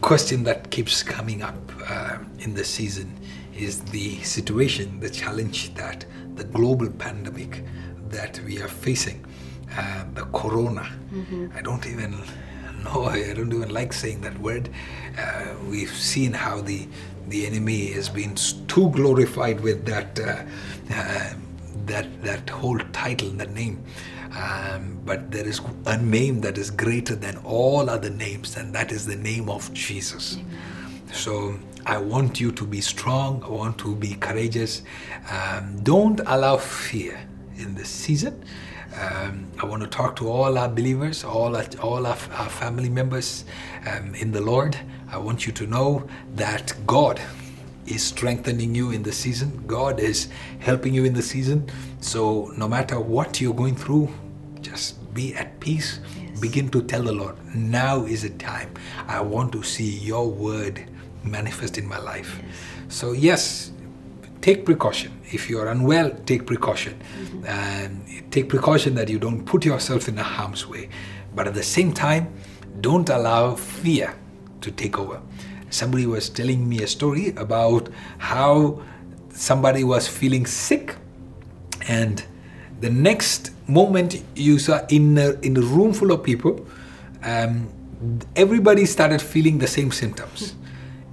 question 0.00 0.42
that 0.44 0.70
keeps 0.70 1.02
coming 1.02 1.42
up 1.42 1.56
uh, 1.88 2.18
in 2.40 2.54
this 2.54 2.68
season 2.68 3.14
is 3.56 3.80
the 3.84 4.20
situation, 4.22 5.00
the 5.00 5.10
challenge 5.10 5.74
that 5.74 6.04
the 6.36 6.44
global 6.44 6.90
pandemic 6.90 7.62
that 8.08 8.40
we 8.40 8.60
are 8.60 8.68
facing, 8.68 9.24
uh, 9.76 10.04
the 10.14 10.24
corona. 10.26 10.88
Mm-hmm. 11.12 11.48
I 11.56 11.62
don't 11.62 11.86
even 11.86 12.12
know, 12.84 13.04
I 13.04 13.32
don't 13.32 13.52
even 13.52 13.70
like 13.70 13.92
saying 13.92 14.20
that 14.22 14.38
word. 14.40 14.68
Uh, 15.18 15.54
we've 15.68 15.94
seen 15.94 16.32
how 16.32 16.60
the 16.60 16.86
the 17.28 17.46
enemy 17.46 17.86
has 17.92 18.10
been 18.10 18.34
too 18.68 18.90
glorified 18.90 19.60
with 19.60 19.86
that 19.86 20.18
uh, 20.20 20.42
uh, 20.92 21.32
that 21.86 22.22
that 22.22 22.50
whole 22.50 22.78
title, 22.92 23.30
that 23.30 23.50
name. 23.50 23.82
Um, 24.36 24.98
but 25.04 25.30
there 25.30 25.46
is 25.46 25.60
a 25.86 25.96
name 25.96 26.40
that 26.40 26.58
is 26.58 26.70
greater 26.70 27.14
than 27.14 27.36
all 27.44 27.88
other 27.88 28.10
names, 28.10 28.56
and 28.56 28.74
that 28.74 28.90
is 28.90 29.06
the 29.06 29.16
name 29.16 29.48
of 29.48 29.72
Jesus. 29.72 30.36
Amen. 30.36 31.12
So 31.12 31.56
I 31.86 31.98
want 31.98 32.40
you 32.40 32.50
to 32.52 32.64
be 32.64 32.80
strong. 32.80 33.42
I 33.44 33.48
want 33.48 33.78
to 33.78 33.94
be 33.94 34.14
courageous. 34.14 34.82
Um, 35.30 35.80
don't 35.82 36.20
allow 36.26 36.56
fear 36.56 37.20
in 37.56 37.74
this 37.74 37.90
season. 37.90 38.42
Um, 38.98 39.48
I 39.60 39.66
want 39.66 39.82
to 39.82 39.88
talk 39.88 40.16
to 40.16 40.30
all 40.30 40.56
our 40.56 40.68
believers, 40.68 41.24
all 41.24 41.56
our, 41.56 41.66
all 41.82 42.06
our, 42.06 42.16
our 42.32 42.48
family 42.48 42.88
members 42.88 43.44
um, 43.86 44.14
in 44.14 44.32
the 44.32 44.40
Lord. 44.40 44.78
I 45.10 45.18
want 45.18 45.46
you 45.46 45.52
to 45.52 45.66
know 45.66 46.08
that 46.36 46.72
God 46.86 47.20
is 47.86 48.02
strengthening 48.02 48.74
you 48.74 48.90
in 48.90 49.02
the 49.02 49.12
season. 49.12 49.62
God 49.66 50.00
is 50.00 50.28
helping 50.60 50.94
you 50.94 51.04
in 51.04 51.12
the 51.12 51.22
season. 51.22 51.68
So 52.00 52.52
no 52.56 52.66
matter 52.66 52.98
what 52.98 53.40
you're 53.40 53.54
going 53.54 53.76
through, 53.76 54.08
just 54.62 55.12
be 55.12 55.34
at 55.34 55.60
peace. 55.60 56.00
Yes. 56.16 56.40
Begin 56.40 56.70
to 56.70 56.82
tell 56.82 57.02
the 57.02 57.12
Lord, 57.12 57.36
now 57.54 58.04
is 58.04 58.22
the 58.22 58.30
time. 58.30 58.72
I 59.06 59.20
want 59.20 59.52
to 59.52 59.62
see 59.62 59.90
your 59.98 60.30
word 60.30 60.88
manifest 61.24 61.78
in 61.78 61.86
my 61.86 61.98
life. 61.98 62.40
Yes. 62.40 62.94
So, 62.94 63.12
yes, 63.12 63.72
take 64.40 64.64
precaution. 64.64 65.12
If 65.32 65.48
you're 65.48 65.68
unwell, 65.68 66.10
take 66.26 66.46
precaution. 66.46 67.00
Mm-hmm. 67.18 67.46
And 67.46 68.32
take 68.32 68.48
precaution 68.48 68.94
that 68.96 69.08
you 69.08 69.18
don't 69.18 69.44
put 69.44 69.64
yourself 69.64 70.08
in 70.08 70.18
a 70.18 70.22
harm's 70.22 70.66
way. 70.66 70.88
But 71.34 71.48
at 71.48 71.54
the 71.54 71.62
same 71.62 71.92
time, 71.92 72.32
don't 72.80 73.08
allow 73.08 73.54
fear 73.54 74.14
to 74.60 74.70
take 74.70 74.98
over. 74.98 75.20
Somebody 75.70 76.06
was 76.06 76.28
telling 76.28 76.68
me 76.68 76.82
a 76.82 76.86
story 76.86 77.30
about 77.36 77.88
how 78.18 78.82
somebody 79.30 79.82
was 79.82 80.06
feeling 80.06 80.46
sick 80.46 80.96
and 81.88 82.24
the 82.80 82.90
next 82.90 83.50
moment 83.68 84.22
you 84.34 84.58
saw 84.58 84.84
in 84.88 85.18
a, 85.18 85.32
in 85.40 85.56
a 85.56 85.60
room 85.60 85.92
full 85.92 86.12
of 86.12 86.22
people 86.22 86.64
um, 87.22 87.68
everybody 88.36 88.86
started 88.86 89.20
feeling 89.20 89.58
the 89.58 89.66
same 89.66 89.90
symptoms 89.90 90.54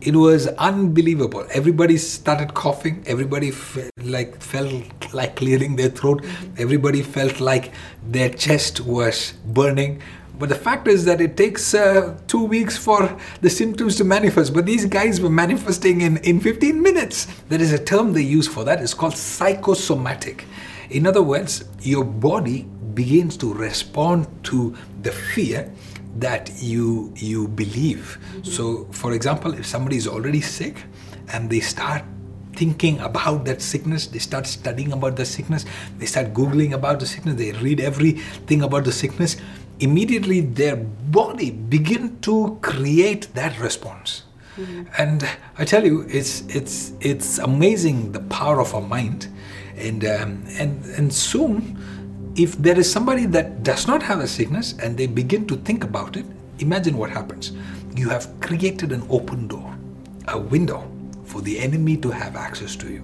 it 0.02 0.16
was 0.16 0.48
unbelievable. 0.48 1.46
Everybody 1.52 1.98
started 1.98 2.54
coughing. 2.54 3.04
Everybody 3.06 3.52
fe- 3.52 3.90
like 4.04 4.42
felt 4.42 5.14
like 5.14 5.36
clearing 5.36 5.76
their 5.76 5.90
throat. 5.90 6.26
Everybody 6.58 7.04
felt 7.04 7.40
like 7.40 7.72
their 8.04 8.30
chest 8.30 8.82
was 8.82 9.34
burning. 9.46 10.02
But 10.40 10.50
the 10.50 10.56
fact 10.56 10.88
is 10.88 11.06
that 11.06 11.22
it 11.22 11.38
takes 11.38 11.76
uh, 11.76 12.18
two 12.26 12.44
weeks 12.44 12.76
for 12.76 13.16
the 13.42 13.50
symptoms 13.50 13.96
to 13.98 14.04
manifest. 14.04 14.56
But 14.56 14.66
these 14.66 14.86
guys 14.86 15.22
were 15.22 15.30
manifesting 15.30 16.02
in, 16.02 16.18
in 16.18 16.40
15 16.40 16.82
minutes. 16.82 17.28
There 17.50 17.62
is 17.62 17.72
a 17.72 17.84
term 17.84 18.14
they 18.14 18.24
use 18.24 18.48
for 18.48 18.64
that. 18.64 18.82
It's 18.82 18.96
called 18.96 19.16
psychosomatic. 19.16 20.46
In 20.90 21.06
other 21.06 21.22
words, 21.22 21.66
your 21.82 22.04
body 22.04 22.64
begins 22.96 23.38
to 23.38 23.54
respond 23.54 24.28
to 24.46 24.76
the 25.04 25.12
fear 25.12 25.72
that 26.18 26.52
you 26.62 27.14
you 27.16 27.48
believe. 27.48 28.18
So, 28.44 28.88
for 28.92 29.14
example, 29.14 29.54
if 29.54 29.66
somebody 29.66 29.98
is 29.98 30.08
already 30.08 30.42
sick 30.42 30.84
and 31.34 31.50
they 31.50 31.60
start 31.60 32.04
thinking 32.54 33.00
about 33.00 33.46
that 33.46 33.62
sickness, 33.62 34.08
they 34.08 34.20
start 34.20 34.46
studying 34.46 34.92
about 34.92 35.16
the 35.16 35.26
sickness, 35.26 35.66
they 35.98 36.06
start 36.06 36.34
googling 36.34 36.74
about 36.74 37.00
the 37.00 37.06
sickness, 37.06 37.36
they 37.36 37.52
read 37.54 37.80
everything 37.80 38.62
about 38.62 38.84
the 38.84 38.92
sickness, 38.92 39.38
immediately 39.80 40.42
their 40.42 40.76
body 40.76 41.52
begin 41.52 42.20
to 42.22 42.58
create 42.62 43.34
that 43.34 43.60
response. 43.60 44.24
Mm-hmm. 44.58 44.84
And 44.98 45.28
I 45.58 45.66
tell 45.66 45.86
you, 45.86 46.06
it's 46.10 46.42
it's 46.50 46.94
it's 47.00 47.40
amazing 47.40 48.12
the 48.12 48.20
power 48.20 48.60
of 48.60 48.76
our 48.76 48.82
mind, 48.82 49.28
and 49.78 50.04
um, 50.04 50.44
and 50.60 50.84
and 50.98 51.14
soon 51.14 51.80
if 52.36 52.58
there 52.58 52.78
is 52.80 52.92
somebody 52.92 53.26
that 53.28 53.64
does 53.64 53.88
not 53.88 54.02
have 54.04 54.20
a 54.20 54.28
sickness 54.28 54.74
and 54.80 54.98
they 54.98 55.08
begin 55.08 55.46
to 55.48 55.58
think 55.58 55.84
about 55.84 56.16
it, 56.16 56.26
imagine 56.60 56.98
what 56.98 57.10
happens. 57.10 57.52
You 57.96 58.10
have 58.10 58.28
created 58.40 58.92
an 58.92 59.06
open 59.10 59.48
door, 59.48 59.76
a 60.28 60.38
window 60.38 60.90
for 61.26 61.42
the 61.42 61.60
enemy 61.60 61.98
to 61.98 62.10
have 62.10 62.36
access 62.36 62.76
to 62.78 62.92
you. 62.92 63.04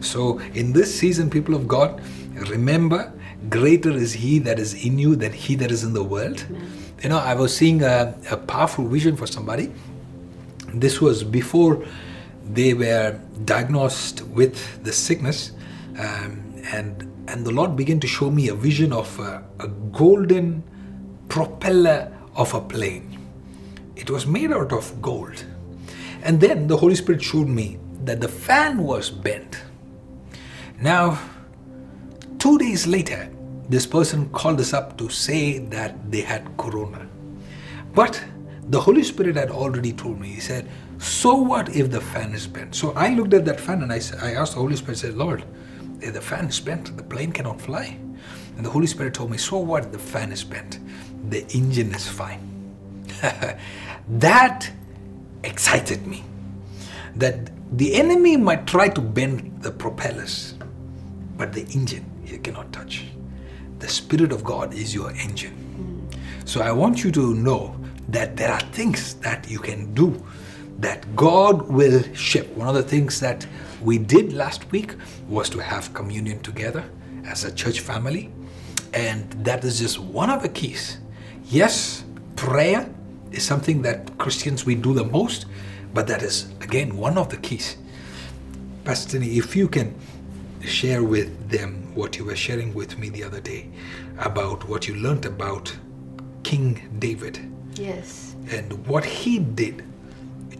So, 0.00 0.38
in 0.54 0.72
this 0.72 0.96
season, 0.98 1.30
people 1.30 1.54
of 1.54 1.66
God, 1.66 2.02
remember 2.48 3.12
greater 3.48 3.90
is 3.90 4.12
He 4.12 4.38
that 4.40 4.58
is 4.58 4.84
in 4.84 4.98
you 4.98 5.16
than 5.16 5.32
He 5.32 5.54
that 5.56 5.70
is 5.70 5.84
in 5.84 5.92
the 5.92 6.04
world. 6.04 6.44
You 7.02 7.08
know, 7.08 7.18
I 7.18 7.34
was 7.34 7.56
seeing 7.56 7.82
a, 7.82 8.14
a 8.30 8.36
powerful 8.36 8.86
vision 8.86 9.16
for 9.16 9.26
somebody. 9.26 9.72
This 10.74 11.00
was 11.00 11.22
before 11.22 11.84
they 12.44 12.74
were 12.74 13.18
diagnosed 13.44 14.22
with 14.22 14.82
the 14.82 14.92
sickness, 14.92 15.52
um, 15.98 16.42
and 16.72 17.10
and 17.28 17.44
the 17.44 17.50
Lord 17.50 17.76
began 17.76 18.00
to 18.00 18.06
show 18.06 18.30
me 18.30 18.48
a 18.48 18.54
vision 18.54 18.92
of 18.92 19.18
a, 19.18 19.42
a 19.60 19.68
golden 19.68 20.62
propeller 21.28 22.12
of 22.34 22.54
a 22.54 22.60
plane. 22.60 23.18
It 23.96 24.10
was 24.10 24.26
made 24.26 24.52
out 24.52 24.72
of 24.72 25.00
gold. 25.02 25.44
And 26.22 26.40
then 26.40 26.66
the 26.66 26.76
Holy 26.76 26.94
Spirit 26.94 27.22
showed 27.22 27.48
me 27.48 27.78
that 28.04 28.20
the 28.20 28.28
fan 28.28 28.82
was 28.82 29.10
bent. 29.10 29.62
Now, 30.80 31.18
two 32.38 32.58
days 32.58 32.86
later, 32.86 33.30
this 33.68 33.86
person 33.86 34.28
called 34.30 34.60
us 34.60 34.72
up 34.72 34.96
to 34.98 35.08
say 35.08 35.58
that 35.58 36.10
they 36.10 36.20
had 36.20 36.56
corona. 36.56 37.08
But 37.94 38.22
the 38.68 38.80
Holy 38.80 39.02
Spirit 39.02 39.36
had 39.36 39.50
already 39.50 39.92
told 39.92 40.20
me, 40.20 40.28
He 40.28 40.40
said, 40.40 40.68
So 40.98 41.34
what 41.34 41.74
if 41.74 41.90
the 41.90 42.00
fan 42.00 42.34
is 42.34 42.46
bent? 42.46 42.74
So 42.74 42.92
I 42.92 43.14
looked 43.14 43.34
at 43.34 43.44
that 43.46 43.60
fan 43.60 43.82
and 43.82 43.92
I, 43.92 44.00
I 44.22 44.34
asked 44.34 44.54
the 44.54 44.60
Holy 44.60 44.76
Spirit, 44.76 44.98
I 44.98 45.00
said, 45.00 45.16
Lord, 45.16 45.44
the 46.10 46.20
fan 46.20 46.46
is 46.46 46.60
bent, 46.60 46.96
the 46.96 47.02
plane 47.02 47.32
cannot 47.32 47.60
fly. 47.60 47.96
And 48.56 48.64
the 48.64 48.70
Holy 48.70 48.86
Spirit 48.86 49.14
told 49.14 49.30
me, 49.30 49.38
So 49.38 49.58
what? 49.58 49.92
The 49.92 49.98
fan 49.98 50.32
is 50.32 50.44
bent, 50.44 50.78
the 51.30 51.46
engine 51.54 51.94
is 51.94 52.08
fine. 52.08 52.40
that 54.08 54.70
excited 55.44 56.06
me. 56.06 56.24
That 57.16 57.50
the 57.76 57.94
enemy 57.94 58.36
might 58.36 58.66
try 58.66 58.88
to 58.88 59.00
bend 59.00 59.62
the 59.62 59.70
propellers, 59.70 60.54
but 61.36 61.52
the 61.52 61.66
engine 61.74 62.04
you 62.24 62.38
cannot 62.38 62.72
touch. 62.72 63.04
The 63.78 63.88
Spirit 63.88 64.32
of 64.32 64.44
God 64.44 64.74
is 64.74 64.94
your 64.94 65.10
engine. 65.12 66.08
So 66.44 66.60
I 66.62 66.72
want 66.72 67.02
you 67.04 67.10
to 67.12 67.34
know 67.34 67.76
that 68.08 68.36
there 68.36 68.52
are 68.52 68.60
things 68.60 69.14
that 69.14 69.50
you 69.50 69.58
can 69.58 69.92
do 69.94 70.22
that 70.78 71.16
God 71.16 71.68
will 71.68 72.02
ship. 72.14 72.54
One 72.56 72.68
of 72.68 72.74
the 72.74 72.82
things 72.82 73.18
that 73.20 73.46
we 73.86 73.98
did 73.98 74.32
last 74.32 74.70
week 74.72 74.96
was 75.28 75.48
to 75.48 75.58
have 75.60 75.94
communion 75.94 76.40
together 76.40 76.84
as 77.24 77.44
a 77.44 77.54
church 77.54 77.78
family, 77.78 78.32
and 78.92 79.30
that 79.44 79.62
is 79.62 79.78
just 79.78 80.00
one 80.00 80.28
of 80.28 80.42
the 80.42 80.48
keys. 80.48 80.98
Yes, 81.44 82.02
prayer 82.34 82.90
is 83.30 83.44
something 83.44 83.82
that 83.82 84.18
Christians 84.18 84.66
we 84.66 84.74
do 84.74 84.92
the 84.92 85.04
most, 85.04 85.46
but 85.94 86.08
that 86.08 86.24
is 86.24 86.50
again 86.60 86.96
one 86.96 87.16
of 87.16 87.28
the 87.28 87.36
keys. 87.36 87.76
Pastor 88.82 89.18
Dini, 89.20 89.36
if 89.36 89.54
you 89.54 89.68
can 89.68 89.94
share 90.62 91.04
with 91.04 91.48
them 91.48 91.94
what 91.94 92.18
you 92.18 92.24
were 92.24 92.34
sharing 92.34 92.74
with 92.74 92.98
me 92.98 93.08
the 93.08 93.22
other 93.22 93.40
day 93.40 93.68
about 94.18 94.68
what 94.68 94.88
you 94.88 94.96
learned 94.96 95.26
about 95.26 95.72
King 96.42 96.82
David 96.98 97.38
Yes. 97.76 98.34
and 98.50 98.84
what 98.88 99.04
he 99.04 99.38
did 99.38 99.84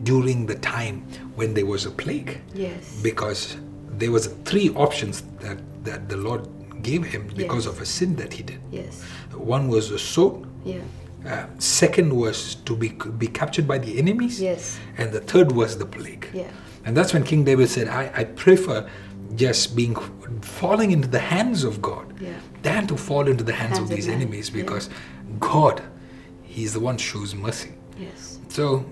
during 0.02 0.46
the 0.46 0.54
time 0.56 1.02
when 1.34 1.54
there 1.54 1.66
was 1.66 1.86
a 1.86 1.90
plague 1.90 2.40
Yes. 2.54 3.00
because 3.02 3.56
there 3.98 4.10
was 4.10 4.26
three 4.44 4.70
options 4.70 5.22
that, 5.40 5.58
that 5.84 6.08
the 6.08 6.16
Lord 6.16 6.48
gave 6.82 7.04
him 7.04 7.28
because 7.34 7.64
Yes. 7.66 7.74
of 7.74 7.80
a 7.80 7.86
sin 7.86 8.16
that 8.16 8.32
he 8.32 8.42
did. 8.42 8.60
Yes. 8.70 9.02
One 9.34 9.68
was 9.68 9.90
a 9.90 9.98
sword. 9.98 10.46
Yeah. 10.64 10.80
Uh, 11.26 11.46
second 11.58 12.12
was 12.14 12.56
to 12.66 12.76
be 12.76 12.88
be 13.18 13.26
captured 13.26 13.66
by 13.66 13.78
the 13.78 13.98
enemies. 13.98 14.40
Yes. 14.40 14.78
And 14.98 15.10
the 15.12 15.20
third 15.20 15.50
was 15.52 15.76
the 15.78 15.86
plague. 15.86 16.26
Yeah. 16.32 16.50
And 16.84 16.96
that's 16.96 17.12
when 17.14 17.24
King 17.24 17.42
David 17.44 17.68
said, 17.68 17.88
I, 17.88 18.10
I 18.14 18.24
prefer 18.24 18.88
just 19.34 19.74
being 19.74 19.96
falling 20.42 20.92
into 20.92 21.08
the 21.08 21.18
hands 21.18 21.64
of 21.64 21.82
God 21.82 22.06
Yeah. 22.20 22.38
than 22.62 22.86
to 22.86 22.96
fall 22.96 23.26
into 23.26 23.42
the 23.42 23.52
hands, 23.52 23.78
Hands 23.78 23.90
of 23.90 23.90
of 23.90 23.96
these 23.96 24.06
man, 24.06 24.20
enemies 24.20 24.50
yeah. 24.50 24.62
because 24.62 24.88
God, 25.40 25.82
He's 26.42 26.72
the 26.72 26.80
one 26.80 26.94
who 26.94 27.00
shows 27.00 27.34
mercy. 27.34 27.72
Yes. 27.98 28.38
So, 28.48 28.84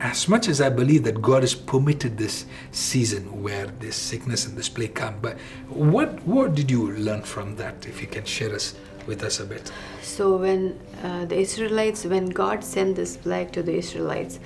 as 0.00 0.28
much 0.28 0.48
as 0.48 0.60
I 0.60 0.70
believe 0.70 1.04
that 1.04 1.20
God 1.20 1.42
has 1.42 1.54
permitted 1.54 2.16
this 2.16 2.46
season 2.72 3.42
where 3.42 3.66
this 3.66 3.96
sickness 3.96 4.46
and 4.46 4.56
this 4.56 4.68
plague 4.68 4.94
come, 4.94 5.18
but 5.20 5.38
what 5.68 6.22
what 6.26 6.54
did 6.54 6.70
you 6.70 6.92
learn 6.92 7.22
from 7.22 7.56
that? 7.56 7.86
If 7.86 8.00
you 8.00 8.06
can 8.06 8.24
share 8.24 8.54
us 8.54 8.74
with 9.06 9.22
us 9.22 9.40
a 9.40 9.44
bit. 9.44 9.70
So 10.02 10.36
when 10.36 10.78
uh, 11.02 11.26
the 11.26 11.38
Israelites, 11.38 12.04
when 12.04 12.26
God 12.30 12.64
sent 12.64 12.96
this 12.96 13.16
plague 13.16 13.52
to 13.52 13.62
the 13.62 13.74
Israelites, 13.74 14.40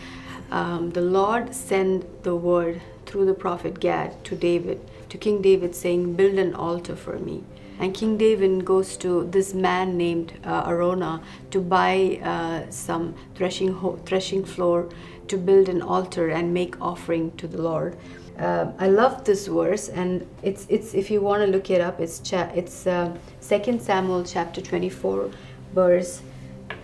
um, 0.51 0.91
the 0.91 1.01
Lord 1.01 1.55
sent 1.55 2.23
the 2.25 2.35
word 2.35 2.81
through 3.07 3.27
the 3.27 3.35
prophet 3.35 3.81
Gad 3.81 4.25
to 4.25 4.35
David, 4.35 4.81
to 5.09 5.19
King 5.19 5.41
David, 5.41 5.75
saying, 5.75 6.15
"Build 6.15 6.39
an 6.39 6.55
altar 6.55 6.97
for 6.97 7.19
me." 7.19 7.45
And 7.79 7.93
King 7.93 8.17
David 8.17 8.65
goes 8.65 8.97
to 8.99 9.25
this 9.25 9.53
man 9.53 9.97
named 9.97 10.33
uh, 10.45 10.69
Araunah 10.69 11.23
to 11.51 11.61
buy 11.61 12.21
uh, 12.23 12.71
some 12.71 13.15
threshing 13.35 13.73
ho- 13.73 13.99
threshing 14.07 14.45
floor 14.45 14.89
to 15.29 15.37
build 15.37 15.68
an 15.68 15.83
altar 15.83 16.29
and 16.29 16.53
make 16.53 16.81
offering 16.81 17.33
to 17.37 17.47
the 17.47 17.61
Lord. 17.61 17.97
Um, 18.39 18.75
I 18.79 18.89
love 18.89 19.25
this 19.25 19.47
verse, 19.47 19.89
and 19.89 20.27
it's 20.43 20.66
it's 20.68 20.95
if 20.95 21.11
you 21.11 21.20
want 21.20 21.43
to 21.43 21.47
look 21.47 21.70
it 21.70 21.81
up, 21.81 22.01
it's 22.01 22.18
cha- 22.18 22.51
it's 22.55 22.87
uh, 22.87 23.16
Second 23.41 23.81
Samuel 23.81 24.25
chapter 24.25 24.61
twenty 24.61 24.91
four, 24.91 25.31
verse 25.72 26.20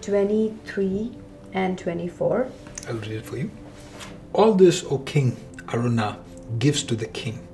twenty 0.01 0.55
three 0.65 1.13
and 1.53 1.77
twenty 1.77 2.07
four. 2.07 2.49
I'll 2.89 2.95
read 2.97 3.13
it 3.13 3.27
for 3.27 3.37
you. 3.37 3.51
All 4.33 4.55
this, 4.55 4.85
O 4.85 4.99
king, 4.99 5.37
Araunah 5.67 6.19
gives 6.59 6.85
to 6.85 6.95
the 6.95 7.07
king. 7.07 7.47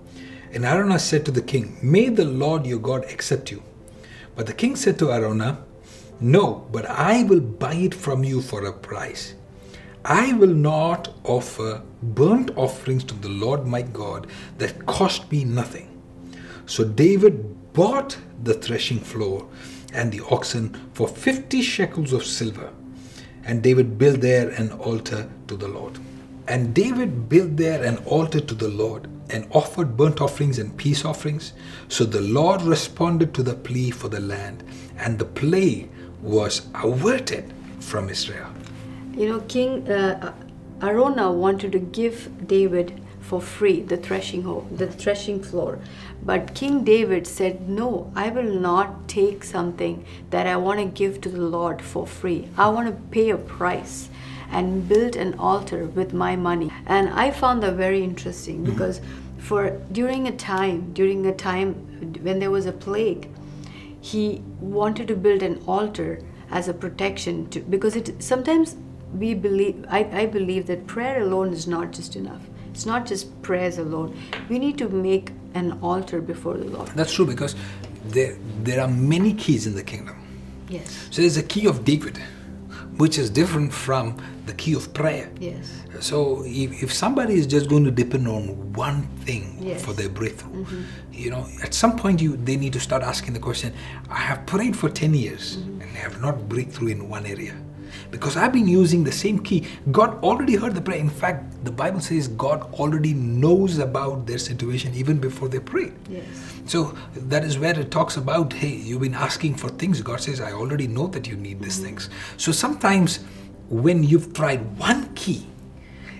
And 0.52 0.64
Araunah 0.64 0.98
said 1.00 1.24
to 1.26 1.30
the 1.30 1.42
king, 1.42 1.78
May 1.82 2.08
the 2.08 2.24
Lord 2.24 2.66
your 2.66 2.78
God 2.78 3.04
accept 3.04 3.50
you. 3.50 3.62
But 4.34 4.46
the 4.46 4.52
king 4.52 4.76
said 4.76 4.98
to 4.98 5.06
Araunah, 5.06 5.58
No, 6.20 6.66
but 6.70 6.84
I 6.86 7.22
will 7.24 7.40
buy 7.40 7.74
it 7.74 7.94
from 7.94 8.24
you 8.24 8.42
for 8.42 8.64
a 8.66 8.72
price. 8.72 9.34
I 10.08 10.34
will 10.34 10.54
not 10.54 11.12
offer 11.24 11.82
burnt 12.00 12.56
offerings 12.56 13.02
to 13.04 13.14
the 13.14 13.28
Lord 13.28 13.66
my 13.66 13.82
God 13.82 14.28
that 14.58 14.86
cost 14.86 15.28
me 15.32 15.42
nothing. 15.42 16.00
So 16.66 16.84
David 16.84 17.72
bought 17.72 18.16
the 18.44 18.54
threshing 18.54 19.00
floor 19.00 19.48
and 19.92 20.12
the 20.12 20.22
oxen 20.30 20.90
for 20.94 21.08
50 21.08 21.60
shekels 21.60 22.12
of 22.12 22.24
silver. 22.24 22.72
And 23.44 23.64
David 23.64 23.98
built 23.98 24.20
there 24.20 24.50
an 24.50 24.70
altar 24.70 25.28
to 25.48 25.56
the 25.56 25.66
Lord. 25.66 25.98
And 26.46 26.72
David 26.72 27.28
built 27.28 27.56
there 27.56 27.82
an 27.82 27.96
altar 28.04 28.38
to 28.38 28.54
the 28.54 28.68
Lord 28.68 29.08
and 29.28 29.48
offered 29.50 29.96
burnt 29.96 30.20
offerings 30.20 30.60
and 30.60 30.76
peace 30.76 31.04
offerings. 31.04 31.52
So 31.88 32.04
the 32.04 32.20
Lord 32.20 32.62
responded 32.62 33.34
to 33.34 33.42
the 33.42 33.54
plea 33.54 33.90
for 33.90 34.08
the 34.08 34.20
land, 34.20 34.62
and 34.98 35.18
the 35.18 35.24
plague 35.24 35.90
was 36.22 36.68
averted 36.74 37.52
from 37.80 38.08
Israel. 38.08 38.55
You 39.16 39.30
know, 39.30 39.40
King 39.40 39.90
uh, 39.90 40.34
Araunah 40.80 41.32
wanted 41.32 41.72
to 41.72 41.78
give 41.78 42.46
David 42.46 43.00
for 43.20 43.40
free 43.40 43.80
the 43.80 43.96
threshing 43.96 44.42
hoe, 44.42 44.66
the 44.70 44.86
threshing 44.86 45.42
floor, 45.42 45.78
but 46.22 46.54
King 46.54 46.84
David 46.84 47.26
said, 47.26 47.66
"No, 47.68 48.12
I 48.14 48.28
will 48.28 48.52
not 48.60 49.08
take 49.08 49.42
something 49.42 50.04
that 50.30 50.46
I 50.46 50.56
want 50.56 50.80
to 50.80 50.84
give 50.84 51.20
to 51.22 51.30
the 51.30 51.40
Lord 51.40 51.80
for 51.80 52.06
free. 52.06 52.48
I 52.58 52.68
want 52.68 52.88
to 52.88 53.02
pay 53.10 53.30
a 53.30 53.38
price." 53.38 54.10
And 54.48 54.88
build 54.88 55.16
an 55.16 55.34
altar 55.40 55.86
with 55.86 56.12
my 56.12 56.36
money, 56.36 56.70
and 56.86 57.08
I 57.08 57.32
found 57.32 57.64
that 57.64 57.74
very 57.74 58.04
interesting 58.04 58.62
because, 58.62 59.00
for 59.38 59.80
during 59.90 60.28
a 60.28 60.36
time, 60.36 60.92
during 60.92 61.26
a 61.26 61.34
time 61.34 61.74
when 62.22 62.38
there 62.38 62.52
was 62.52 62.66
a 62.66 62.72
plague, 62.72 63.28
he 64.00 64.42
wanted 64.60 65.08
to 65.08 65.16
build 65.16 65.42
an 65.42 65.60
altar 65.66 66.20
as 66.48 66.68
a 66.68 66.74
protection 66.74 67.48
to, 67.50 67.58
because 67.58 67.96
it 67.96 68.22
sometimes 68.22 68.76
we 69.18 69.34
believe 69.34 69.84
I, 69.88 70.00
I 70.22 70.26
believe 70.26 70.66
that 70.66 70.86
prayer 70.86 71.22
alone 71.22 71.52
is 71.52 71.66
not 71.66 71.92
just 71.92 72.16
enough 72.16 72.42
it's 72.70 72.86
not 72.86 73.06
just 73.06 73.40
prayers 73.42 73.78
alone 73.78 74.16
we 74.48 74.58
need 74.58 74.76
to 74.78 74.88
make 74.88 75.30
an 75.54 75.78
altar 75.82 76.20
before 76.20 76.54
the 76.54 76.64
lord 76.66 76.88
That's 76.94 77.12
true 77.14 77.26
because 77.26 77.54
there, 78.04 78.36
there 78.62 78.80
are 78.80 78.88
many 78.88 79.32
keys 79.34 79.66
in 79.66 79.74
the 79.74 79.82
kingdom. 79.82 80.16
yes 80.68 81.08
So 81.10 81.22
there's 81.22 81.36
a 81.38 81.42
key 81.42 81.66
of 81.66 81.84
David, 81.84 82.18
which 82.98 83.18
is 83.18 83.30
different 83.30 83.72
from 83.72 84.16
the 84.46 84.52
key 84.52 84.74
of 84.74 84.92
prayer. 84.94 85.30
yes 85.40 85.66
So 86.00 86.42
if, 86.46 86.82
if 86.84 86.92
somebody 86.92 87.34
is 87.34 87.46
just 87.46 87.66
going 87.72 87.84
to 87.84 87.90
depend 87.90 88.28
on 88.28 88.42
one 88.74 89.00
thing 89.26 89.44
Yes. 89.60 89.84
for 89.84 89.92
their 89.94 90.08
breakthrough, 90.10 90.52
mm-hmm. 90.64 90.82
you 91.22 91.30
know, 91.30 91.42
at 91.66 91.72
some 91.74 91.96
point 91.96 92.20
you 92.24 92.36
they 92.48 92.56
need 92.56 92.74
to 92.74 92.80
start 92.88 93.02
asking 93.02 93.32
the 93.38 93.40
question, 93.48 93.72
I 94.10 94.20
have 94.30 94.40
prayed 94.46 94.74
for 94.76 94.88
10 94.88 95.14
years 95.14 95.44
mm-hmm. 95.56 95.80
and 95.80 95.90
I 95.98 96.00
have 96.06 96.20
not 96.20 96.48
breakthrough 96.48 96.88
in 96.96 97.08
one 97.08 97.24
area. 97.26 97.54
Because 98.10 98.36
I've 98.36 98.52
been 98.52 98.68
using 98.68 99.04
the 99.04 99.12
same 99.12 99.38
key. 99.40 99.66
God 99.90 100.22
already 100.22 100.56
heard 100.56 100.74
the 100.74 100.80
prayer. 100.80 100.98
In 100.98 101.10
fact, 101.10 101.64
the 101.64 101.72
Bible 101.72 102.00
says 102.00 102.28
God 102.28 102.62
already 102.74 103.14
knows 103.14 103.78
about 103.78 104.26
their 104.26 104.38
situation 104.38 104.94
even 104.94 105.18
before 105.18 105.48
they 105.48 105.60
pray. 105.60 105.92
yes 106.08 106.24
So 106.66 106.96
that 107.14 107.44
is 107.44 107.58
where 107.58 107.78
it 107.78 107.90
talks 107.90 108.16
about, 108.16 108.52
hey, 108.52 108.74
you've 108.74 109.00
been 109.02 109.14
asking 109.14 109.54
for 109.56 109.68
things. 109.68 110.02
God 110.02 110.20
says, 110.20 110.40
I 110.40 110.52
already 110.52 110.86
know 110.86 111.06
that 111.08 111.26
you 111.26 111.36
need 111.36 111.60
these 111.60 111.76
mm-hmm. 111.76 111.86
things. 111.86 112.10
So 112.36 112.52
sometimes 112.52 113.20
when 113.68 114.02
you've 114.04 114.32
tried 114.32 114.78
one 114.78 115.12
key 115.14 115.46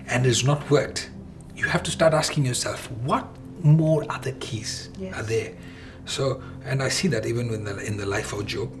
and 0.07 0.25
it's 0.25 0.43
not 0.43 0.69
worked, 0.69 1.09
you 1.55 1.65
have 1.67 1.83
to 1.83 1.91
start 1.91 2.13
asking 2.13 2.45
yourself, 2.45 2.91
what 3.03 3.25
more 3.63 4.05
other 4.09 4.33
keys 4.39 4.89
Yes. 4.99 5.15
are 5.15 5.23
there? 5.23 5.53
So, 6.05 6.41
and 6.63 6.81
I 6.81 6.89
see 6.89 7.07
that 7.09 7.25
even 7.25 7.53
in 7.53 7.63
the, 7.65 7.77
in 7.85 7.97
the 7.97 8.05
life 8.05 8.31
of 8.33 8.45
Job. 8.45 8.71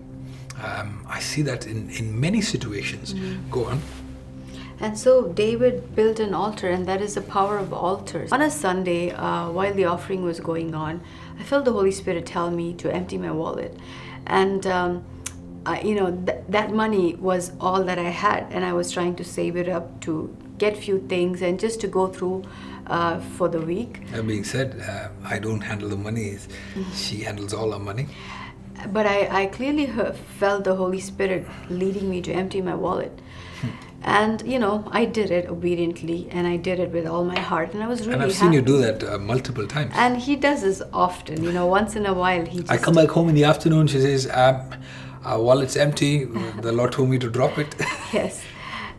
Um, 0.63 1.05
I 1.07 1.19
see 1.19 1.41
that 1.43 1.67
in, 1.67 1.89
in 1.91 2.19
many 2.19 2.41
situations. 2.41 3.13
Go 3.51 3.65
on. 3.65 3.81
And 4.79 4.97
so 4.97 5.27
David 5.29 5.95
built 5.95 6.19
an 6.19 6.33
altar, 6.33 6.69
and 6.69 6.85
that 6.87 7.01
is 7.01 7.15
the 7.15 7.21
power 7.21 7.57
of 7.57 7.73
altars. 7.73 8.31
On 8.31 8.41
a 8.41 8.51
Sunday, 8.51 9.11
uh, 9.11 9.49
while 9.49 9.73
the 9.73 9.85
offering 9.85 10.23
was 10.23 10.39
going 10.39 10.75
on, 10.75 11.01
I 11.39 11.43
felt 11.43 11.65
the 11.65 11.71
Holy 11.71 11.91
Spirit 11.91 12.25
tell 12.25 12.51
me 12.51 12.73
to 12.75 12.93
empty 12.93 13.17
my 13.17 13.31
wallet. 13.31 13.75
And, 14.27 14.67
um, 14.67 15.03
I, 15.65 15.81
you 15.81 15.95
know, 15.95 16.11
th- 16.11 16.43
that 16.49 16.71
money 16.73 17.15
was 17.15 17.51
all 17.59 17.83
that 17.83 17.97
I 17.97 18.09
had, 18.09 18.47
and 18.51 18.63
I 18.63 18.73
was 18.73 18.91
trying 18.91 19.15
to 19.15 19.23
save 19.23 19.57
it 19.57 19.67
up 19.67 19.99
to 20.01 20.35
get 20.59 20.77
few 20.77 20.99
things 21.07 21.41
and 21.41 21.59
just 21.59 21.81
to 21.81 21.87
go 21.87 22.07
through 22.07 22.43
uh, 22.87 23.19
for 23.19 23.47
the 23.49 23.61
week. 23.61 24.09
That 24.11 24.27
being 24.27 24.43
said, 24.43 24.79
uh, 24.87 25.09
I 25.23 25.39
don't 25.39 25.61
handle 25.61 25.89
the 25.89 25.97
money. 25.97 26.37
She 26.93 27.21
handles 27.21 27.53
all 27.53 27.73
our 27.73 27.79
money. 27.79 28.07
But 28.91 29.05
I, 29.05 29.43
I 29.43 29.45
clearly 29.47 29.85
he- 29.85 30.11
felt 30.39 30.63
the 30.63 30.75
Holy 30.75 30.99
Spirit 30.99 31.45
leading 31.69 32.09
me 32.09 32.21
to 32.21 32.31
empty 32.31 32.61
my 32.61 32.75
wallet. 32.75 33.19
And 34.03 34.41
you 34.45 34.59
know, 34.59 34.87
I 34.91 35.05
did 35.05 35.31
it 35.31 35.49
obediently, 35.49 36.29
and 36.31 36.47
I 36.47 36.55
did 36.55 36.79
it 36.79 36.91
with 36.91 37.07
all 37.07 37.25
my 37.25 37.39
heart, 37.39 37.73
and 37.73 37.83
I 37.83 37.87
was 37.87 38.01
really 38.01 38.13
and 38.13 38.23
I've 38.23 38.33
seen 38.33 38.53
you 38.53 38.61
do 38.61 38.77
that 38.77 39.03
uh, 39.03 39.17
multiple 39.17 39.67
times. 39.67 39.91
And 39.95 40.17
he 40.17 40.35
does 40.35 40.61
this 40.61 40.81
often, 40.93 41.43
you 41.43 41.51
know. 41.51 41.65
Once 41.65 41.95
in 41.95 42.05
a 42.05 42.13
while, 42.13 42.45
he 42.45 42.59
just 42.59 42.71
I 42.71 42.77
come 42.77 42.93
back 42.93 43.09
home 43.09 43.27
in 43.27 43.35
the 43.35 43.43
afternoon. 43.43 43.87
She 43.87 43.99
says, 43.99 44.29
um, 44.31 44.75
"Our 45.25 45.41
wallet's 45.41 45.75
empty. 45.75 46.25
The 46.25 46.71
Lord 46.71 46.91
told 46.91 47.09
me 47.09 47.17
to 47.17 47.29
drop 47.29 47.57
it." 47.57 47.75
yes. 48.13 48.43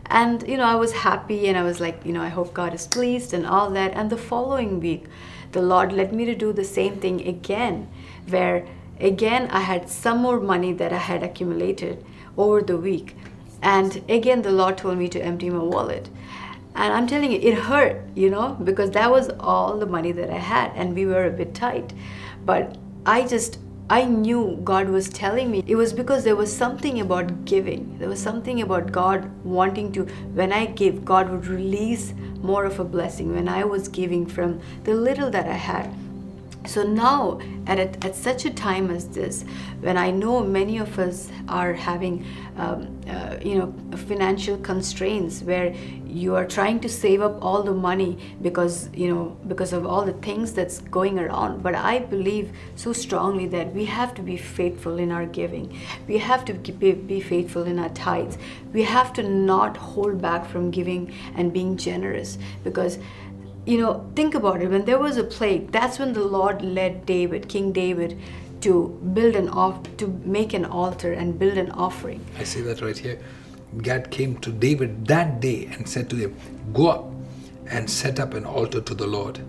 And 0.07 0.47
you 0.47 0.57
know, 0.57 0.65
I 0.65 0.75
was 0.75 0.91
happy, 0.91 1.47
and 1.47 1.57
I 1.57 1.63
was 1.63 1.79
like, 1.79 2.05
you 2.05 2.11
know, 2.11 2.21
I 2.21 2.29
hope 2.29 2.53
God 2.53 2.73
is 2.73 2.85
pleased, 2.85 3.33
and 3.33 3.47
all 3.47 3.69
that. 3.71 3.93
And 3.93 4.09
the 4.09 4.17
following 4.17 4.79
week, 4.79 5.05
the 5.53 5.61
Lord 5.61 5.93
led 5.93 6.13
me 6.13 6.25
to 6.25 6.35
do 6.35 6.51
the 6.51 6.65
same 6.65 6.97
thing 6.97 7.25
again, 7.25 7.87
where 8.27 8.65
again 8.99 9.47
I 9.51 9.61
had 9.61 9.89
some 9.89 10.19
more 10.19 10.39
money 10.39 10.73
that 10.73 10.93
I 10.93 10.97
had 10.97 11.23
accumulated 11.23 12.05
over 12.37 12.61
the 12.61 12.77
week. 12.77 13.15
And 13.61 14.03
again, 14.09 14.41
the 14.41 14.51
Lord 14.51 14.77
told 14.77 14.97
me 14.97 15.09
to 15.09 15.21
empty 15.21 15.49
my 15.49 15.59
wallet. 15.59 16.09
And 16.75 16.93
I'm 16.93 17.07
telling 17.07 17.31
you, 17.31 17.39
it 17.39 17.55
hurt, 17.55 18.01
you 18.15 18.29
know, 18.29 18.57
because 18.63 18.91
that 18.91 19.11
was 19.11 19.29
all 19.39 19.77
the 19.77 19.85
money 19.85 20.13
that 20.13 20.29
I 20.29 20.37
had, 20.37 20.71
and 20.75 20.95
we 20.95 21.05
were 21.05 21.25
a 21.25 21.31
bit 21.31 21.53
tight. 21.53 21.91
But 22.45 22.77
I 23.05 23.27
just 23.27 23.59
I 23.91 24.05
knew 24.05 24.59
God 24.63 24.87
was 24.87 25.09
telling 25.09 25.49
me. 25.49 25.63
It 25.65 25.75
was 25.75 25.93
because 25.93 26.23
there 26.23 26.35
was 26.35 26.55
something 26.55 27.01
about 27.01 27.45
giving. 27.45 27.97
There 27.97 28.07
was 28.07 28.21
something 28.21 28.61
about 28.61 28.91
God 28.91 29.27
wanting 29.43 29.91
to, 29.93 30.03
when 30.35 30.53
I 30.53 30.67
give, 30.67 31.03
God 31.03 31.27
would 31.31 31.47
release 31.47 32.13
more 32.39 32.65
of 32.65 32.79
a 32.79 32.83
blessing 32.83 33.33
when 33.33 33.49
I 33.49 33.63
was 33.63 33.87
giving 33.87 34.27
from 34.27 34.61
the 34.83 34.93
little 34.93 35.31
that 35.31 35.47
I 35.47 35.53
had. 35.53 35.91
So 36.65 36.83
now, 36.83 37.39
at, 37.67 37.79
a, 37.79 38.05
at 38.05 38.15
such 38.15 38.45
a 38.45 38.49
time 38.49 38.91
as 38.91 39.07
this, 39.07 39.45
when 39.79 39.97
I 39.97 40.11
know 40.11 40.43
many 40.43 40.77
of 40.77 40.99
us 40.99 41.31
are 41.47 41.73
having, 41.73 42.25
um, 42.57 42.99
uh, 43.09 43.37
you 43.41 43.55
know, 43.55 43.73
financial 43.97 44.57
constraints 44.57 45.41
where 45.41 45.73
you 46.05 46.35
are 46.35 46.45
trying 46.45 46.79
to 46.81 46.89
save 46.89 47.21
up 47.21 47.37
all 47.41 47.63
the 47.63 47.73
money 47.73 48.17
because, 48.41 48.89
you 48.93 49.13
know, 49.13 49.37
because 49.47 49.73
of 49.73 49.85
all 49.85 50.03
the 50.03 50.13
things 50.13 50.51
that's 50.53 50.79
going 50.81 51.17
around. 51.17 51.63
But 51.63 51.75
I 51.75 51.99
believe 51.99 52.51
so 52.75 52.91
strongly 52.91 53.47
that 53.47 53.73
we 53.73 53.85
have 53.85 54.13
to 54.15 54.21
be 54.21 54.35
faithful 54.35 54.97
in 54.97 55.11
our 55.11 55.25
giving. 55.25 55.79
We 56.07 56.17
have 56.17 56.43
to 56.45 56.53
be, 56.53 56.91
be 56.91 57.21
faithful 57.21 57.63
in 57.63 57.79
our 57.79 57.89
tithes. 57.89 58.37
We 58.73 58.83
have 58.83 59.13
to 59.13 59.23
not 59.23 59.77
hold 59.77 60.21
back 60.21 60.45
from 60.45 60.71
giving 60.71 61.13
and 61.35 61.53
being 61.53 61.77
generous 61.77 62.37
because 62.63 62.99
you 63.69 63.79
know, 63.79 64.09
think 64.15 64.33
about 64.33 64.61
it. 64.61 64.69
When 64.69 64.85
there 64.85 64.97
was 64.97 65.17
a 65.17 65.23
plague, 65.23 65.71
that's 65.71 65.99
when 65.99 66.13
the 66.13 66.23
Lord 66.23 66.63
led 66.63 67.05
David, 67.05 67.47
King 67.47 67.71
David, 67.71 68.19
to 68.61 68.99
build 69.13 69.35
an 69.35 69.47
off 69.49 69.77
to 69.97 70.07
make 70.25 70.53
an 70.53 70.65
altar 70.65 71.13
and 71.13 71.37
build 71.37 71.57
an 71.57 71.69
offering. 71.71 72.25
I 72.37 72.43
see 72.43 72.61
that 72.61 72.81
right 72.81 72.97
here. 72.97 73.19
God 73.77 74.09
came 74.09 74.37
to 74.39 74.51
David 74.51 75.05
that 75.07 75.39
day 75.39 75.69
and 75.71 75.87
said 75.87 76.09
to 76.09 76.15
him, 76.15 76.35
Go 76.73 76.87
up 76.87 77.05
and 77.67 77.87
set 77.87 78.19
up 78.19 78.33
an 78.33 78.45
altar 78.45 78.81
to 78.81 78.95
the 78.95 79.05
Lord. 79.05 79.39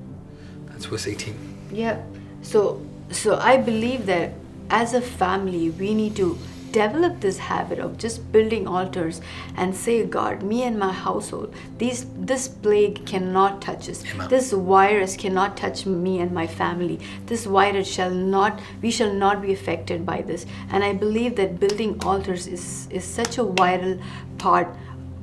That's 0.67 0.85
verse 0.85 1.07
18. 1.07 1.35
Yeah. 1.73 2.03
So 2.43 2.87
so 3.11 3.39
I 3.39 3.57
believe 3.57 4.07
that 4.07 4.35
as 4.69 4.93
a 4.93 5.01
family 5.01 5.71
we 5.71 5.95
need 5.95 6.15
to 6.17 6.39
develop 6.73 7.21
this 7.21 7.39
habit 7.39 7.79
of 7.79 7.97
just 7.99 8.31
building 8.33 8.67
altars 8.67 9.21
and 9.57 9.75
say 9.75 10.05
god 10.05 10.43
me 10.43 10.63
and 10.63 10.79
my 10.79 10.93
household 10.93 11.55
these 11.79 12.07
this 12.31 12.49
plague 12.49 13.05
cannot 13.07 13.61
touch 13.63 13.89
us. 13.89 14.05
Amen. 14.13 14.29
this 14.29 14.53
virus 14.53 15.17
cannot 15.17 15.57
touch 15.57 15.87
me 15.87 16.19
and 16.21 16.33
my 16.33 16.47
family. 16.47 16.99
This 17.27 17.45
virus 17.45 17.89
shall 17.91 18.11
not 18.11 18.61
we 18.83 18.91
shall 18.91 19.13
not 19.13 19.43
be 19.43 19.53
affected 19.53 20.05
by 20.05 20.23
this. 20.23 20.47
And 20.71 20.85
i 20.85 20.93
believe 20.93 21.37
that 21.37 21.59
building 21.61 21.99
altars 22.05 22.47
is 22.47 22.89
is 22.91 23.05
such 23.05 23.39
a 23.39 23.45
vital 23.45 23.99
part 24.39 24.69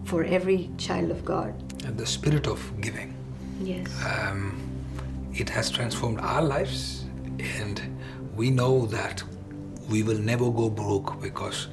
for 0.05 0.23
every 0.23 0.69
child 0.77 1.11
of 1.11 1.23
god. 1.25 1.53
And 1.85 1.97
the 1.97 2.05
spirit 2.05 2.47
of 2.47 2.59
giving. 2.81 3.13
yes. 3.61 3.87
Um, 4.05 4.61
it 5.33 5.49
has 5.49 5.69
transformed 5.69 6.19
our 6.19 6.41
lives 6.41 7.05
and 7.59 7.81
we 8.35 8.49
know 8.49 8.85
that 8.87 9.23
we 9.89 10.03
will 10.03 10.17
never 10.17 10.49
go 10.51 10.69
broke 10.69 11.21
because 11.21 11.67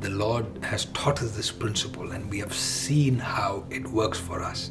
the 0.00 0.10
lord 0.10 0.46
has 0.62 0.84
taught 0.86 1.20
us 1.22 1.32
this 1.36 1.50
principle 1.50 2.12
and 2.12 2.30
we 2.30 2.38
have 2.38 2.54
seen 2.54 3.18
how 3.18 3.64
it 3.70 3.86
works 3.88 4.18
for 4.18 4.42
us. 4.42 4.70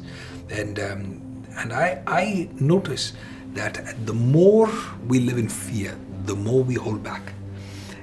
And 0.50 0.78
um, 0.78 1.44
and 1.56 1.72
i 1.72 2.02
i 2.06 2.48
notice 2.60 3.12
that 3.54 4.06
the 4.06 4.14
more 4.14 4.70
we 5.06 5.20
live 5.20 5.38
in 5.38 5.48
fear 5.48 5.98
the 6.24 6.34
more 6.34 6.62
we 6.62 6.74
hold 6.74 7.02
back. 7.02 7.32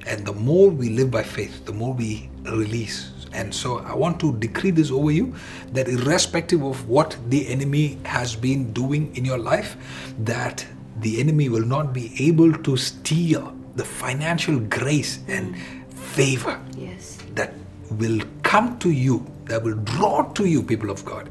And 0.07 0.25
the 0.25 0.33
more 0.33 0.69
we 0.69 0.89
live 0.89 1.09
by 1.09 1.23
faith 1.23 1.65
the 1.65 1.73
more 1.73 1.93
we 1.93 2.29
release. 2.43 3.11
And 3.33 3.53
so 3.53 3.79
I 3.79 3.93
want 3.95 4.19
to 4.21 4.33
decree 4.37 4.71
this 4.71 4.91
over 4.91 5.11
you 5.11 5.33
that 5.73 5.87
irrespective 5.89 6.63
of 6.63 6.87
what 6.87 7.17
the 7.29 7.47
enemy 7.47 7.97
has 8.05 8.35
been 8.35 8.71
doing 8.71 9.15
in 9.15 9.25
your 9.25 9.37
life, 9.37 9.75
that 10.19 10.65
the 10.99 11.19
enemy 11.19 11.49
will 11.49 11.65
not 11.65 11.91
be 11.91 12.13
able 12.27 12.53
to 12.53 12.77
steal 12.77 13.54
the 13.75 13.85
financial 13.85 14.59
grace 14.59 15.19
and 15.27 15.55
favor 15.95 16.59
yes 16.77 17.17
that 17.35 17.53
will 17.91 18.21
come 18.43 18.77
to 18.79 18.89
you, 18.89 19.25
that 19.45 19.61
will 19.63 19.75
draw 19.75 20.23
to 20.33 20.45
you, 20.45 20.63
people 20.63 20.89
of 20.89 21.03
God, 21.05 21.29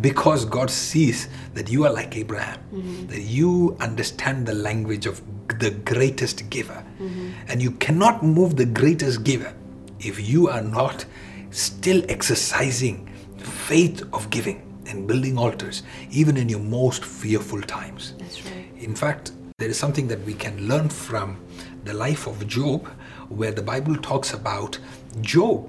because 0.00 0.44
God 0.44 0.70
sees 0.70 1.28
that 1.54 1.70
you 1.70 1.84
are 1.86 1.92
like 1.92 2.16
Abraham, 2.16 2.58
mm-hmm. 2.72 3.06
that 3.06 3.20
you 3.20 3.76
understand 3.80 4.46
the 4.46 4.54
language 4.54 5.06
of 5.06 5.22
the 5.58 5.70
greatest 5.70 6.50
giver. 6.50 6.84
Mm-hmm. 7.00 7.30
And 7.48 7.62
you 7.62 7.70
cannot 7.72 8.22
move 8.22 8.56
the 8.56 8.66
greatest 8.66 9.24
giver 9.24 9.54
if 10.00 10.28
you 10.28 10.48
are 10.48 10.60
not 10.62 11.04
still 11.50 12.04
exercising 12.08 13.10
faith 13.38 14.02
of 14.12 14.28
giving 14.30 14.62
and 14.88 15.06
building 15.06 15.38
altars, 15.38 15.82
even 16.10 16.36
in 16.36 16.48
your 16.48 16.60
most 16.60 17.04
fearful 17.04 17.60
times. 17.62 18.14
that's 18.18 18.44
right 18.44 18.66
In 18.78 18.94
fact, 18.94 19.32
there 19.58 19.68
is 19.68 19.78
something 19.78 20.06
that 20.08 20.20
we 20.24 20.34
can 20.34 20.68
learn 20.68 20.88
from 20.88 21.38
the 21.86 21.94
life 21.94 22.26
of 22.26 22.46
Job, 22.46 22.86
where 23.28 23.52
the 23.52 23.62
Bible 23.62 23.96
talks 23.96 24.34
about 24.34 24.78
Job 25.20 25.68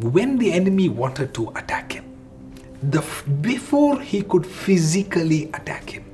when 0.00 0.38
the 0.38 0.52
enemy 0.52 0.88
wanted 0.88 1.34
to 1.34 1.50
attack 1.50 1.92
him. 1.92 2.04
The, 2.82 3.04
before 3.40 4.00
he 4.00 4.22
could 4.22 4.46
physically 4.46 5.44
attack 5.54 5.90
him, 5.90 6.04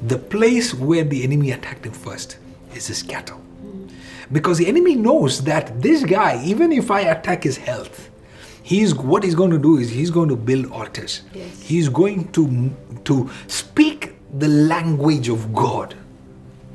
the 0.00 0.18
place 0.18 0.72
where 0.72 1.02
the 1.04 1.24
enemy 1.24 1.50
attacked 1.50 1.84
him 1.84 1.92
first 1.92 2.38
is 2.74 2.86
his 2.86 3.02
cattle. 3.02 3.40
Because 4.30 4.58
the 4.58 4.66
enemy 4.68 4.94
knows 4.94 5.42
that 5.44 5.82
this 5.82 6.04
guy, 6.04 6.40
even 6.44 6.70
if 6.70 6.90
I 6.90 7.00
attack 7.00 7.42
his 7.42 7.56
health, 7.56 8.10
he's 8.62 8.94
what 8.94 9.24
he's 9.24 9.34
going 9.34 9.50
to 9.50 9.58
do 9.58 9.78
is 9.78 9.90
he's 9.90 10.10
going 10.10 10.28
to 10.28 10.36
build 10.36 10.70
altars. 10.70 11.22
Yes. 11.34 11.62
He's 11.62 11.88
going 11.88 12.30
to 12.32 12.70
to 13.04 13.30
speak 13.46 14.14
the 14.38 14.48
language 14.48 15.28
of 15.28 15.54
God 15.54 15.94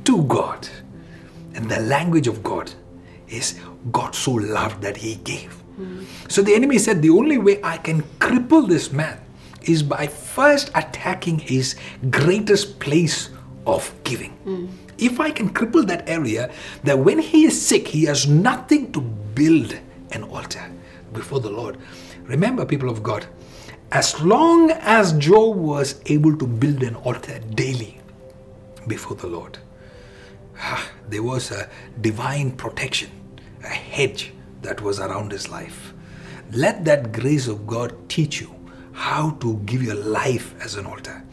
to 0.06 0.24
God. 0.24 0.68
And 1.56 1.70
the 1.70 1.80
language 1.82 2.28
of 2.28 2.44
God 2.44 2.72
is 3.28 3.60
God 3.92 4.16
so 4.16 4.32
loved 4.32 4.82
that 4.82 4.98
he 4.98 5.16
gave. 5.16 5.62
So 6.30 6.42
the 6.42 6.54
enemy 6.54 6.78
said, 6.78 7.02
The 7.02 7.10
only 7.10 7.38
way 7.38 7.60
I 7.64 7.78
can 7.78 8.04
cripple 8.20 8.68
this 8.68 8.92
man 8.92 9.20
is 9.64 9.82
by 9.82 10.08
first 10.08 10.70
attacking 10.76 11.40
his 11.40 11.76
greatest 12.10 12.80
place 12.80 13.30
of 13.66 13.92
giving. 14.04 14.34
If 14.98 15.20
I 15.20 15.32
can 15.32 15.50
cripple 15.50 15.86
that 15.88 16.08
area, 16.08 16.52
that 16.84 17.00
when 17.00 17.18
he 17.20 17.46
is 17.46 17.60
sick, 17.60 17.88
he 17.88 18.04
has 18.06 18.28
nothing 18.28 18.92
to 18.92 19.02
build 19.02 19.76
an 20.12 20.24
altar 20.26 20.64
before 21.14 21.40
the 21.40 21.50
Lord. 21.50 21.78
Remember, 22.24 22.66
people 22.66 22.90
of 22.90 23.02
God, 23.02 23.26
as 23.92 24.20
long 24.22 24.72
as 24.72 25.14
Job 25.14 25.56
was 25.58 26.02
able 26.08 26.36
to 26.38 26.46
build 26.46 26.84
an 26.84 26.96
altar 26.98 27.40
daily 27.56 28.00
before 28.88 29.16
the 29.18 29.28
Lord, 29.28 29.58
there 31.10 31.24
was 31.24 31.52
a 31.52 31.70
divine 32.02 32.52
protection, 32.52 33.10
a 33.64 33.68
hedge 33.68 34.34
that 34.62 34.82
was 34.82 35.00
around 35.00 35.32
his 35.32 35.50
life. 35.50 35.94
Let 36.52 36.86
that 36.86 37.12
grace 37.12 37.48
of 37.48 37.66
God 37.68 37.94
teach 38.10 38.40
you 38.40 38.54
how 38.94 39.32
to 39.42 39.58
give 39.66 39.82
your 39.82 39.96
life 39.96 40.54
as 40.64 40.76
an 40.76 40.86
altar, 40.86 41.24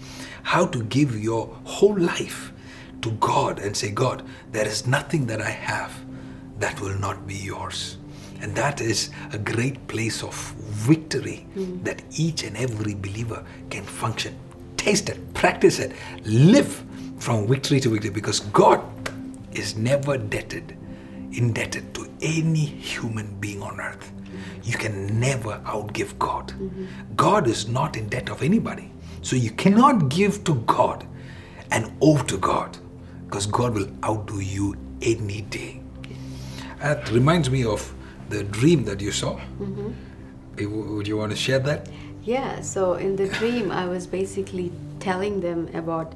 how 0.42 0.66
to 0.66 0.82
give 0.84 1.18
your 1.18 1.46
whole 1.64 1.98
life 1.98 2.52
to 3.02 3.10
God 3.12 3.58
and 3.58 3.76
say, 3.76 3.90
God, 3.90 4.26
there 4.52 4.66
is 4.66 4.86
nothing 4.86 5.26
that 5.26 5.40
I 5.40 5.50
have 5.50 5.92
that 6.58 6.80
will 6.80 6.98
not 6.98 7.26
be 7.26 7.34
yours. 7.34 7.96
And 8.42 8.54
that 8.56 8.80
is 8.80 9.10
a 9.32 9.38
great 9.38 9.86
place 9.86 10.22
of 10.22 10.34
victory 10.34 11.46
hmm. 11.54 11.82
that 11.82 12.02
each 12.16 12.42
and 12.42 12.56
every 12.56 12.94
believer 12.94 13.44
can 13.68 13.84
function. 13.84 14.34
Taste 14.76 15.10
it, 15.10 15.34
practice 15.34 15.78
it, 15.78 15.92
live 16.24 16.84
from 17.18 17.46
victory 17.46 17.80
to 17.80 17.90
victory 17.90 18.10
because 18.10 18.40
God 18.40 18.80
is 19.52 19.76
never 19.76 20.16
debted, 20.16 20.76
indebted 21.32 21.94
to 21.94 22.08
any 22.22 22.64
human 22.64 23.34
being 23.40 23.62
on 23.62 23.80
earth. 23.80 24.12
You 24.62 24.76
can 24.76 25.18
never 25.18 25.60
outgive 25.66 26.18
God. 26.18 26.52
God 27.16 27.46
is 27.48 27.68
not 27.68 27.96
in 27.96 28.08
debt 28.08 28.30
of 28.30 28.42
anybody. 28.42 28.92
So 29.22 29.36
you 29.36 29.50
cannot 29.50 30.08
give 30.08 30.44
to 30.44 30.54
God 30.66 31.06
and 31.70 31.92
owe 32.00 32.22
to 32.22 32.36
God 32.38 32.78
because 33.26 33.46
God 33.46 33.74
will 33.74 33.88
outdo 34.04 34.40
you 34.40 34.76
any 35.02 35.42
day. 35.42 35.80
That 36.80 37.10
reminds 37.10 37.50
me 37.50 37.64
of 37.64 37.92
the 38.28 38.44
dream 38.44 38.84
that 38.84 39.00
you 39.00 39.12
saw. 39.12 39.36
Mm-hmm. 39.60 39.90
W- 40.56 40.94
Would 40.96 41.06
you 41.06 41.16
want 41.16 41.30
to 41.32 41.36
share 41.36 41.58
that? 41.60 41.88
Yeah, 42.22 42.60
so 42.60 42.94
in 42.94 43.16
the 43.16 43.28
dream, 43.28 43.70
I 43.70 43.86
was 43.86 44.06
basically 44.06 44.72
telling 44.98 45.40
them 45.40 45.68
about 45.74 46.14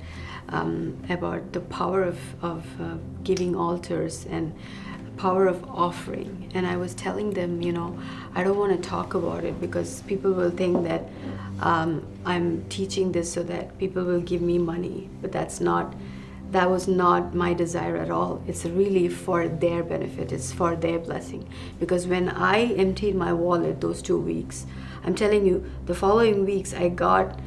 um, 0.48 1.02
about 1.08 1.52
the 1.52 1.60
power 1.60 2.02
of 2.02 2.18
of 2.42 2.80
uh, 2.80 2.96
giving 3.22 3.56
altars 3.56 4.26
and 4.26 4.54
power 5.16 5.46
of 5.46 5.64
offering, 5.68 6.50
and 6.54 6.66
I 6.66 6.76
was 6.76 6.94
telling 6.94 7.30
them, 7.30 7.62
you 7.62 7.72
know, 7.72 7.98
I 8.34 8.42
don't 8.42 8.58
want 8.58 8.80
to 8.80 8.88
talk 8.88 9.14
about 9.14 9.44
it 9.44 9.60
because 9.60 10.02
people 10.02 10.32
will 10.32 10.50
think 10.50 10.84
that 10.84 11.08
um, 11.60 12.06
I'm 12.24 12.64
teaching 12.68 13.12
this 13.12 13.32
so 13.32 13.42
that 13.44 13.78
people 13.78 14.04
will 14.04 14.20
give 14.20 14.42
me 14.42 14.58
money, 14.58 15.08
but 15.22 15.30
that's 15.32 15.60
not 15.60 15.94
that 16.50 16.70
was 16.70 16.86
not 16.86 17.34
my 17.34 17.52
desire 17.52 17.96
at 17.96 18.12
all. 18.12 18.40
It's 18.46 18.64
really 18.64 19.08
for 19.08 19.48
their 19.48 19.82
benefit, 19.82 20.30
it's 20.30 20.52
for 20.52 20.76
their 20.76 21.00
blessing. 21.00 21.48
Because 21.80 22.06
when 22.06 22.28
I 22.28 22.66
emptied 22.74 23.16
my 23.16 23.32
wallet 23.32 23.80
those 23.80 24.00
two 24.00 24.18
weeks, 24.18 24.64
I'm 25.04 25.16
telling 25.16 25.44
you, 25.44 25.68
the 25.86 25.94
following 25.94 26.44
weeks 26.44 26.72
I 26.72 26.90
got 26.90 27.40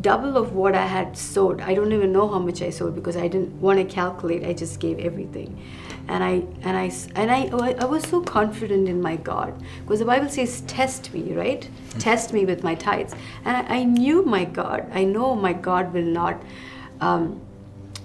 double 0.00 0.36
of 0.36 0.54
what 0.54 0.74
I 0.74 0.86
had 0.86 1.16
sowed. 1.16 1.60
I 1.60 1.74
don't 1.74 1.92
even 1.92 2.12
know 2.12 2.28
how 2.28 2.38
much 2.38 2.62
I 2.62 2.70
sowed 2.70 2.94
because 2.94 3.16
I 3.16 3.28
didn't 3.28 3.60
want 3.60 3.78
to 3.78 3.84
calculate. 3.84 4.44
I 4.44 4.52
just 4.52 4.80
gave 4.80 4.98
everything. 4.98 5.60
And 6.08 6.24
I 6.24 6.44
and 6.62 6.76
I 6.76 6.90
and 7.14 7.30
I 7.30 7.74
I 7.80 7.84
was 7.84 8.04
so 8.04 8.20
confident 8.20 8.88
in 8.88 9.02
my 9.02 9.16
God 9.16 9.62
because 9.82 9.98
the 9.98 10.06
Bible 10.06 10.28
says 10.28 10.62
test 10.62 11.12
me, 11.12 11.34
right? 11.34 11.68
Test 11.98 12.32
me 12.32 12.44
with 12.44 12.62
my 12.62 12.74
tithes. 12.74 13.14
And 13.44 13.56
I, 13.56 13.80
I 13.80 13.84
knew 13.84 14.22
my 14.22 14.44
God. 14.44 14.90
I 14.92 15.04
know 15.04 15.34
my 15.34 15.52
God 15.52 15.92
will 15.92 16.02
not 16.20 16.42
um, 17.00 17.40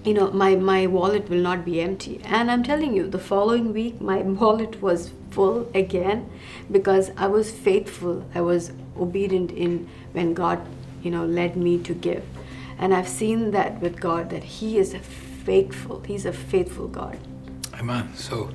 you 0.03 0.13
know 0.13 0.29
my 0.31 0.55
my 0.55 0.85
wallet 0.85 1.29
will 1.29 1.39
not 1.39 1.63
be 1.63 1.79
empty 1.79 2.19
and 2.25 2.51
i'm 2.51 2.61
telling 2.61 2.93
you 2.93 3.07
the 3.09 3.19
following 3.19 3.71
week 3.71 4.01
my 4.01 4.17
wallet 4.41 4.81
was 4.81 5.11
full 5.31 5.69
again 5.73 6.29
because 6.69 7.11
i 7.15 7.25
was 7.25 7.51
faithful 7.51 8.25
i 8.35 8.41
was 8.41 8.71
obedient 8.99 9.51
in 9.51 9.87
when 10.11 10.33
god 10.33 10.59
you 11.03 11.11
know 11.11 11.25
led 11.25 11.55
me 11.55 11.77
to 11.77 11.93
give 11.93 12.23
and 12.79 12.93
i've 12.93 13.09
seen 13.09 13.51
that 13.51 13.79
with 13.81 13.99
god 13.99 14.29
that 14.29 14.43
he 14.43 14.77
is 14.77 14.93
a 14.93 14.99
faithful 14.99 15.99
he's 16.01 16.25
a 16.25 16.33
faithful 16.33 16.87
god 16.87 17.17
Amen. 17.79 18.13
So 18.15 18.49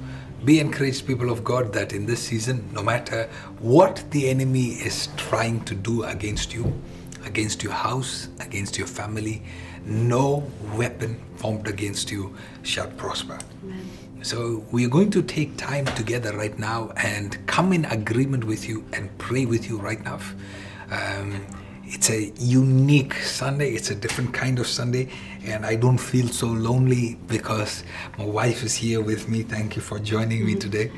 be 0.45 0.61
encouraged, 0.61 1.07
people 1.07 1.31
of 1.31 1.43
God, 1.43 1.73
that 1.73 1.93
in 1.93 2.07
this 2.07 2.23
season, 2.23 2.69
no 2.73 2.83
matter 2.83 3.29
what 3.59 4.05
the 4.11 4.29
enemy 4.29 4.69
is 4.69 5.09
trying 5.17 5.65
to 5.65 5.75
do 5.75 6.05
against 6.05 6.55
you, 6.55 6.73
against 7.25 7.63
your 7.63 7.73
house, 7.73 8.29
against 8.41 8.79
your 8.79 8.87
family, 8.87 9.43
no 9.85 10.49
weapon 10.77 11.21
formed 11.37 11.67
against 11.67 12.11
you 12.11 12.35
shall 12.63 12.89
prosper. 12.93 13.39
Amen. 13.65 13.91
So 14.23 14.65
we 14.71 14.85
are 14.85 14.89
going 14.89 15.11
to 15.11 15.23
take 15.23 15.57
time 15.57 15.87
together 15.87 16.37
right 16.37 16.57
now 16.59 16.91
and 16.97 17.45
come 17.47 17.73
in 17.73 17.85
agreement 17.87 18.45
with 18.45 18.69
you 18.69 18.85
and 18.93 19.17
pray 19.19 19.47
with 19.47 19.69
you 19.69 19.79
right 19.79 20.03
now. 20.05 20.21
Um, 20.91 21.45
it's 21.91 22.11
a 22.11 22.31
unique 22.39 23.15
Sunday. 23.15 23.71
It's 23.73 23.91
a 23.91 23.95
different 23.95 24.33
kind 24.35 24.59
of 24.59 24.67
Sunday, 24.67 25.09
and 25.45 25.65
I 25.65 25.75
don't 25.75 25.99
feel 25.99 26.29
so 26.29 26.47
lonely 26.47 27.19
because 27.27 27.83
my 28.19 28.25
wife 28.25 28.63
is 28.63 28.75
here 28.75 29.01
with 29.01 29.29
me. 29.29 29.43
Thank 29.43 29.75
you 29.77 29.83
for 29.83 29.99
joining 29.99 30.45
me 30.45 30.55
today. 30.55 30.91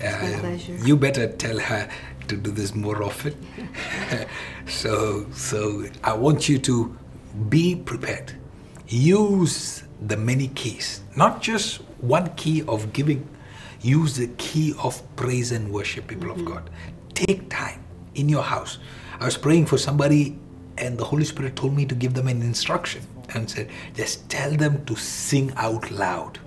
my 0.00 0.06
Uh, 0.08 0.40
pleasure. 0.40 0.76
you 0.86 0.96
better 0.96 1.26
tell 1.32 1.58
her 1.58 1.88
to 2.28 2.36
do 2.36 2.50
this 2.50 2.74
more 2.74 3.02
often. 3.02 3.34
so, 4.66 5.26
so 5.32 5.84
I 6.02 6.14
want 6.14 6.48
you 6.48 6.58
to 6.60 6.96
be 7.48 7.76
prepared. 7.76 8.32
Use 8.88 9.82
the 10.06 10.16
many 10.16 10.48
keys, 10.48 11.02
not 11.16 11.42
just 11.42 11.76
one 12.00 12.34
key 12.36 12.62
of 12.68 12.92
giving. 12.92 13.28
Use 13.82 14.16
the 14.16 14.28
key 14.38 14.74
of 14.82 15.00
praise 15.16 15.52
and 15.52 15.70
worship, 15.72 16.06
people 16.06 16.30
of 16.30 16.44
God. 16.44 16.70
Take 17.14 17.50
time 17.50 17.80
in 18.14 18.28
your 18.28 18.42
house. 18.42 18.78
I 19.20 19.24
was 19.24 19.36
praying 19.36 19.66
for 19.66 19.78
somebody, 19.78 20.38
and 20.76 20.96
the 20.96 21.04
Holy 21.04 21.24
Spirit 21.24 21.56
told 21.56 21.74
me 21.74 21.84
to 21.86 21.94
give 21.94 22.14
them 22.14 22.28
an 22.28 22.42
instruction 22.42 23.02
and 23.34 23.50
said, 23.50 23.68
just 23.94 24.28
tell 24.28 24.52
them 24.52 24.84
to 24.86 24.96
sing 24.96 25.52
out 25.56 25.90
loud. 25.90 26.38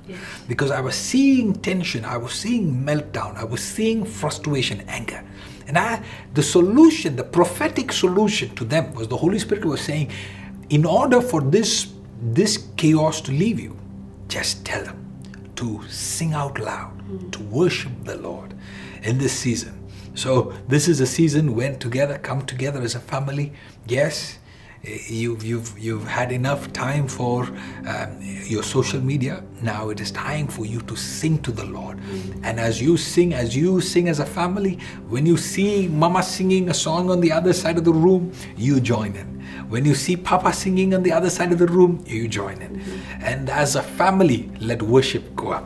Because 0.47 0.71
I 0.71 0.81
was 0.81 0.95
seeing 0.95 1.53
tension, 1.53 2.05
I 2.05 2.17
was 2.17 2.33
seeing 2.33 2.83
meltdown, 2.83 3.35
I 3.37 3.43
was 3.43 3.61
seeing 3.61 4.05
frustration, 4.05 4.81
anger. 4.87 5.23
And 5.67 5.77
I, 5.77 6.03
the 6.33 6.43
solution, 6.43 7.15
the 7.15 7.23
prophetic 7.23 7.91
solution 7.91 8.55
to 8.55 8.65
them 8.65 8.93
was 8.93 9.07
the 9.07 9.17
Holy 9.17 9.39
Spirit 9.39 9.63
was 9.65 9.81
saying, 9.81 10.11
in 10.69 10.85
order 10.85 11.21
for 11.21 11.41
this, 11.41 11.93
this 12.21 12.67
chaos 12.77 13.21
to 13.21 13.31
leave 13.31 13.59
you, 13.59 13.77
just 14.27 14.65
tell 14.65 14.83
them 14.83 14.97
to 15.55 15.81
sing 15.89 16.33
out 16.33 16.57
loud, 16.59 16.91
hmm. 17.01 17.29
to 17.29 17.39
worship 17.43 17.91
the 18.05 18.17
Lord 18.17 18.53
in 19.03 19.17
this 19.17 19.33
season. 19.33 19.77
So 20.13 20.53
this 20.67 20.87
is 20.87 20.99
a 20.99 21.07
season 21.07 21.55
when 21.55 21.79
together, 21.79 22.17
come 22.17 22.45
together 22.45 22.81
as 22.81 22.95
a 22.95 22.99
family. 22.99 23.53
Yes, 23.87 24.39
eh, 24.83 24.97
you've 25.07 25.43
you've 25.43 25.77
you've 25.79 26.05
had 26.05 26.31
enough 26.31 26.71
time 26.73 27.07
for 27.07 27.43
um, 27.87 28.17
your 28.19 28.63
social 28.63 28.99
media. 28.99 29.43
Now 29.61 29.89
it 29.89 29.99
is 30.01 30.11
time 30.11 30.47
for 30.47 30.65
you 30.65 30.81
to 30.81 30.95
sing 30.95 31.41
to 31.43 31.51
the 31.51 31.65
Lord. 31.65 31.97
And 32.43 32.59
as 32.59 32.81
you 32.81 32.97
sing, 32.97 33.33
as 33.33 33.55
you 33.55 33.79
sing 33.79 34.09
as 34.09 34.19
a 34.19 34.25
family, 34.25 34.79
when 35.07 35.25
you 35.25 35.37
see 35.37 35.87
Mama 35.87 36.23
singing 36.23 36.69
a 36.69 36.73
song 36.73 37.09
on 37.09 37.21
the 37.21 37.31
other 37.31 37.53
side 37.53 37.77
of 37.77 37.85
the 37.85 37.93
room, 37.93 38.33
you 38.57 38.81
join 38.81 39.15
in. 39.15 39.41
When 39.69 39.85
you 39.85 39.95
see 39.95 40.17
Papa 40.17 40.51
singing 40.51 40.93
on 40.93 41.03
the 41.03 41.13
other 41.13 41.29
side 41.29 41.53
of 41.53 41.59
the 41.59 41.67
room, 41.67 42.03
you 42.05 42.27
join 42.27 42.61
in. 42.61 42.81
And 43.21 43.49
as 43.49 43.77
a 43.77 43.81
family, 43.81 44.51
let 44.59 44.81
worship 44.81 45.33
go 45.35 45.51
up. 45.53 45.65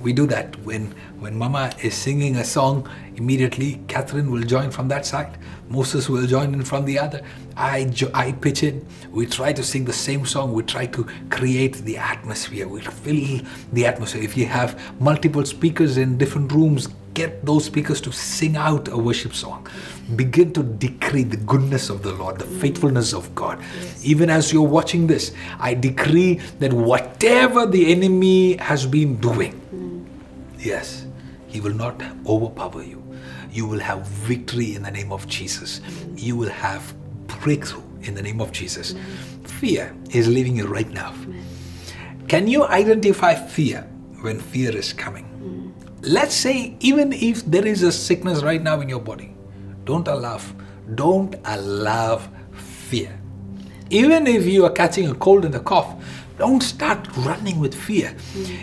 We 0.00 0.12
do 0.12 0.26
that 0.28 0.56
when 0.64 0.94
when 1.22 1.38
Mama 1.38 1.72
is 1.80 1.94
singing 1.94 2.36
a 2.36 2.44
song. 2.44 2.88
Immediately, 3.14 3.80
Catherine 3.86 4.30
will 4.32 4.42
join 4.42 4.72
from 4.72 4.88
that 4.88 5.06
side. 5.06 5.38
Moses 5.68 6.08
will 6.08 6.26
join 6.26 6.52
in 6.52 6.62
from 6.64 6.84
the 6.84 6.98
other. 6.98 7.22
I 7.56 7.84
jo- 7.84 8.10
I 8.12 8.32
pitch 8.32 8.64
in. 8.64 8.84
We 9.12 9.26
try 9.26 9.52
to 9.52 9.62
sing 9.62 9.84
the 9.84 9.92
same 9.92 10.26
song. 10.26 10.52
We 10.52 10.64
try 10.64 10.86
to 10.86 11.04
create 11.30 11.76
the 11.84 11.96
atmosphere. 11.96 12.66
We 12.66 12.80
fill 12.80 13.40
the 13.72 13.86
atmosphere. 13.86 14.22
If 14.22 14.36
you 14.36 14.46
have 14.46 14.76
multiple 15.00 15.44
speakers 15.44 15.96
in 15.96 16.18
different 16.18 16.50
rooms, 16.50 16.88
get 17.14 17.44
those 17.46 17.66
speakers 17.66 18.00
to 18.00 18.10
sing 18.10 18.56
out 18.56 18.88
a 18.88 18.98
worship 18.98 19.34
song. 19.34 19.68
Begin 20.16 20.52
to 20.54 20.64
decree 20.64 21.22
the 21.22 21.36
goodness 21.36 21.88
of 21.88 22.02
the 22.02 22.12
Lord, 22.14 22.38
the 22.38 22.46
faithfulness 22.46 23.12
of 23.12 23.32
God. 23.36 23.62
Even 24.02 24.28
as 24.28 24.52
you're 24.52 24.68
watching 24.78 25.06
this, 25.06 25.32
I 25.60 25.74
decree 25.74 26.40
that 26.58 26.72
whatever 26.72 27.66
the 27.66 27.92
enemy 27.92 28.56
has 28.56 28.86
been 28.86 29.16
doing, 29.20 29.52
hmm. 29.52 30.04
yes, 30.58 31.06
he 31.52 31.60
will 31.60 31.74
not 31.74 32.02
overpower 32.26 32.82
you. 32.82 33.02
You 33.50 33.66
will 33.66 33.78
have 33.78 34.06
victory 34.06 34.74
in 34.74 34.82
the 34.82 34.90
name 34.90 35.12
of 35.12 35.28
Jesus. 35.28 35.82
You 36.16 36.34
will 36.34 36.48
have 36.48 36.94
breakthrough 37.26 37.82
in 38.00 38.14
the 38.14 38.22
name 38.22 38.40
of 38.40 38.52
Jesus. 38.52 38.94
Fear 39.44 39.94
is 40.10 40.28
leaving 40.28 40.56
you 40.56 40.66
right 40.66 40.88
now. 40.88 41.14
Can 42.26 42.48
you 42.48 42.64
identify 42.64 43.34
fear 43.34 43.82
when 44.22 44.40
fear 44.40 44.74
is 44.74 44.94
coming? 44.94 45.28
Let's 46.00 46.34
say, 46.34 46.74
even 46.80 47.12
if 47.12 47.44
there 47.44 47.66
is 47.66 47.82
a 47.82 47.92
sickness 47.92 48.42
right 48.42 48.62
now 48.62 48.80
in 48.80 48.88
your 48.88 49.00
body, 49.00 49.34
don't 49.84 50.08
allow, 50.08 50.40
don't 50.94 51.34
allow 51.44 52.22
fear. 52.52 53.20
Even 53.90 54.26
if 54.26 54.46
you 54.46 54.64
are 54.64 54.70
catching 54.70 55.10
a 55.10 55.14
cold 55.14 55.44
and 55.44 55.54
a 55.54 55.60
cough, 55.60 56.02
don't 56.38 56.62
start 56.62 57.06
running 57.18 57.60
with 57.60 57.74
fear. 57.74 58.16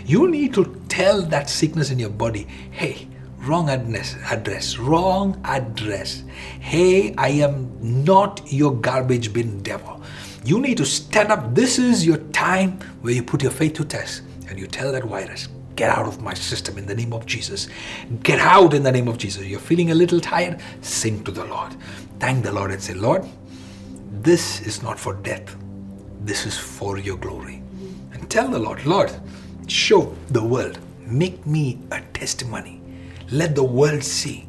You 0.04 0.28
need 0.28 0.52
to 0.54 0.79
tell 0.90 1.22
that 1.22 1.48
sickness 1.48 1.90
in 1.90 1.98
your 1.98 2.10
body, 2.10 2.46
hey, 2.72 3.08
wrong 3.38 3.70
address, 3.70 4.16
address, 4.26 4.76
wrong 4.76 5.40
address. 5.44 6.24
Hey, 6.60 7.14
I 7.16 7.28
am 7.28 8.04
not 8.04 8.42
your 8.52 8.74
garbage 8.74 9.32
bin 9.32 9.62
devil. 9.62 10.02
You 10.44 10.60
need 10.60 10.76
to 10.78 10.84
stand 10.84 11.30
up. 11.32 11.54
This 11.54 11.78
is 11.78 12.04
your 12.04 12.18
time 12.32 12.80
where 13.00 13.14
you 13.14 13.22
put 13.22 13.42
your 13.42 13.52
faith 13.52 13.74
to 13.74 13.84
test 13.84 14.22
and 14.48 14.58
you 14.58 14.66
tell 14.66 14.92
that 14.92 15.04
virus, 15.04 15.48
get 15.76 15.90
out 15.90 16.06
of 16.06 16.20
my 16.20 16.34
system 16.34 16.76
in 16.76 16.86
the 16.86 16.94
name 16.94 17.12
of 17.12 17.24
Jesus. 17.24 17.68
Get 18.22 18.40
out 18.40 18.74
in 18.74 18.82
the 18.82 18.92
name 18.92 19.08
of 19.08 19.16
Jesus. 19.16 19.46
You're 19.46 19.60
feeling 19.60 19.90
a 19.92 19.94
little 19.94 20.20
tired, 20.20 20.60
sing 20.80 21.22
to 21.24 21.30
the 21.30 21.44
Lord. 21.44 21.74
Thank 22.18 22.44
the 22.44 22.52
Lord 22.52 22.70
and 22.72 22.82
say, 22.82 22.94
Lord, 22.94 23.24
this 24.10 24.60
is 24.62 24.82
not 24.82 24.98
for 24.98 25.14
death. 25.14 25.56
This 26.20 26.44
is 26.46 26.58
for 26.58 26.98
your 26.98 27.16
glory. 27.16 27.62
And 28.12 28.28
tell 28.28 28.48
the 28.48 28.58
Lord, 28.58 28.84
Lord, 28.84 29.12
show 29.70 30.14
the 30.30 30.42
world, 30.42 30.78
make 31.06 31.46
me 31.46 31.78
a 31.92 32.00
testimony. 32.12 32.80
Let 33.30 33.54
the 33.54 33.64
world 33.64 34.02
see 34.02 34.46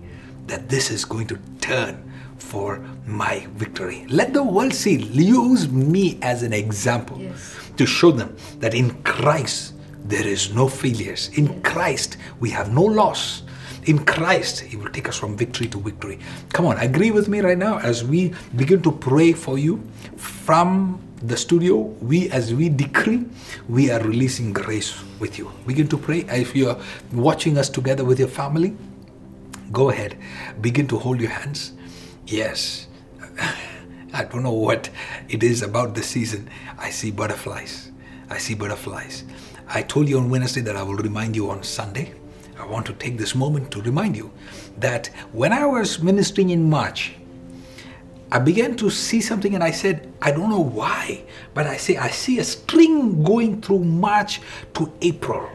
that 0.48 0.68
this 0.70 0.90
is 0.92 1.06
going 1.06 1.28
to 1.28 1.38
turn 1.62 2.12
for 2.38 2.84
my 3.06 3.46
victory. 3.56 4.06
Let 4.10 4.34
the 4.34 4.44
world 4.44 4.74
see, 4.74 4.96
use 4.98 5.70
me 5.70 6.18
as 6.22 6.44
an 6.44 6.54
example 6.54 7.18
Yes. 7.22 7.56
to 7.78 7.86
show 7.86 8.12
them 8.12 8.36
that 8.60 8.74
in 8.74 8.92
Christ 9.04 9.74
there 10.06 10.26
is 10.28 10.54
no 10.54 10.68
failures. 10.68 11.30
In 11.36 11.62
Christ 11.62 12.18
we 12.40 12.50
have 12.50 12.74
no 12.74 12.84
loss. 12.84 13.44
In 13.86 14.06
Christ, 14.06 14.60
He 14.60 14.78
will 14.78 14.90
take 14.90 15.10
us 15.10 15.18
from 15.18 15.36
victory 15.36 15.68
to 15.70 15.80
victory. 15.80 16.20
Come 16.54 16.66
on, 16.68 16.78
agree 16.78 17.10
with 17.10 17.28
me 17.28 17.40
right 17.42 17.58
now 17.58 17.80
as 17.80 18.04
we 18.04 18.32
begin 18.56 18.82
to 18.84 18.92
pray 18.92 19.34
for 19.34 19.58
you 19.58 19.82
from 20.18 21.00
the 21.22 21.38
studio. 21.38 21.76
We, 22.02 22.30
as 22.32 22.54
we 22.54 22.70
decree, 22.70 23.26
we 23.70 23.92
are 23.92 24.02
releasing 24.02 24.54
grace 24.54 25.02
with 25.20 25.38
you. 25.38 25.52
Begin 25.68 25.88
to 25.90 25.98
pray. 25.98 26.26
If 26.30 26.56
you're 26.56 26.78
watching 27.14 27.58
us 27.58 27.70
together 27.70 28.04
with 28.04 28.20
your 28.20 28.28
family, 28.28 28.76
go 29.72 29.90
ahead. 29.90 30.18
Begin 30.62 30.88
to 30.88 30.98
hold 30.98 31.22
your 31.22 31.30
hands. 31.30 31.74
Yes. 32.26 32.88
I 34.14 34.26
don't 34.26 34.44
know 34.44 34.52
what 34.52 34.90
it 35.30 35.44
is 35.44 35.62
about 35.62 35.96
the 35.96 36.04
season. 36.04 36.50
I 36.78 36.90
see 36.90 37.12
butterflies. 37.12 37.92
I 38.30 38.38
see 38.38 38.56
butterflies. 38.56 39.24
I 39.68 39.82
told 39.84 40.10
you 40.10 40.18
on 40.18 40.30
Wednesday 40.30 40.62
that 40.62 40.76
I 40.76 40.84
will 40.84 40.98
remind 40.98 41.36
you 41.36 41.50
on 41.50 41.64
Sunday. 41.64 42.14
I 42.60 42.66
want 42.66 42.86
to 42.88 42.94
take 42.94 43.18
this 43.18 43.36
moment 43.36 43.72
to 43.72 43.82
remind 43.82 44.18
you 44.18 44.32
that 44.78 45.08
when 45.32 45.54
I 45.54 45.66
was 45.66 46.02
ministering 46.02 46.50
in 46.50 46.70
March, 46.70 47.14
I 48.32 48.40
began 48.40 48.78
to 48.78 48.90
see 48.90 49.20
something 49.20 49.56
and 49.56 49.64
I 49.64 49.72
said, 49.72 50.12
I 50.22 50.32
don't 50.32 50.50
know 50.50 50.64
why, 50.64 51.24
but 51.54 51.68
I 51.68 51.78
say, 51.78 51.98
I 51.98 52.10
see 52.10 52.40
a 52.40 52.44
string 52.44 53.24
going 53.24 53.62
through 53.62 53.80
March 53.80 54.40
to 54.76 54.92
April. 55.02 55.50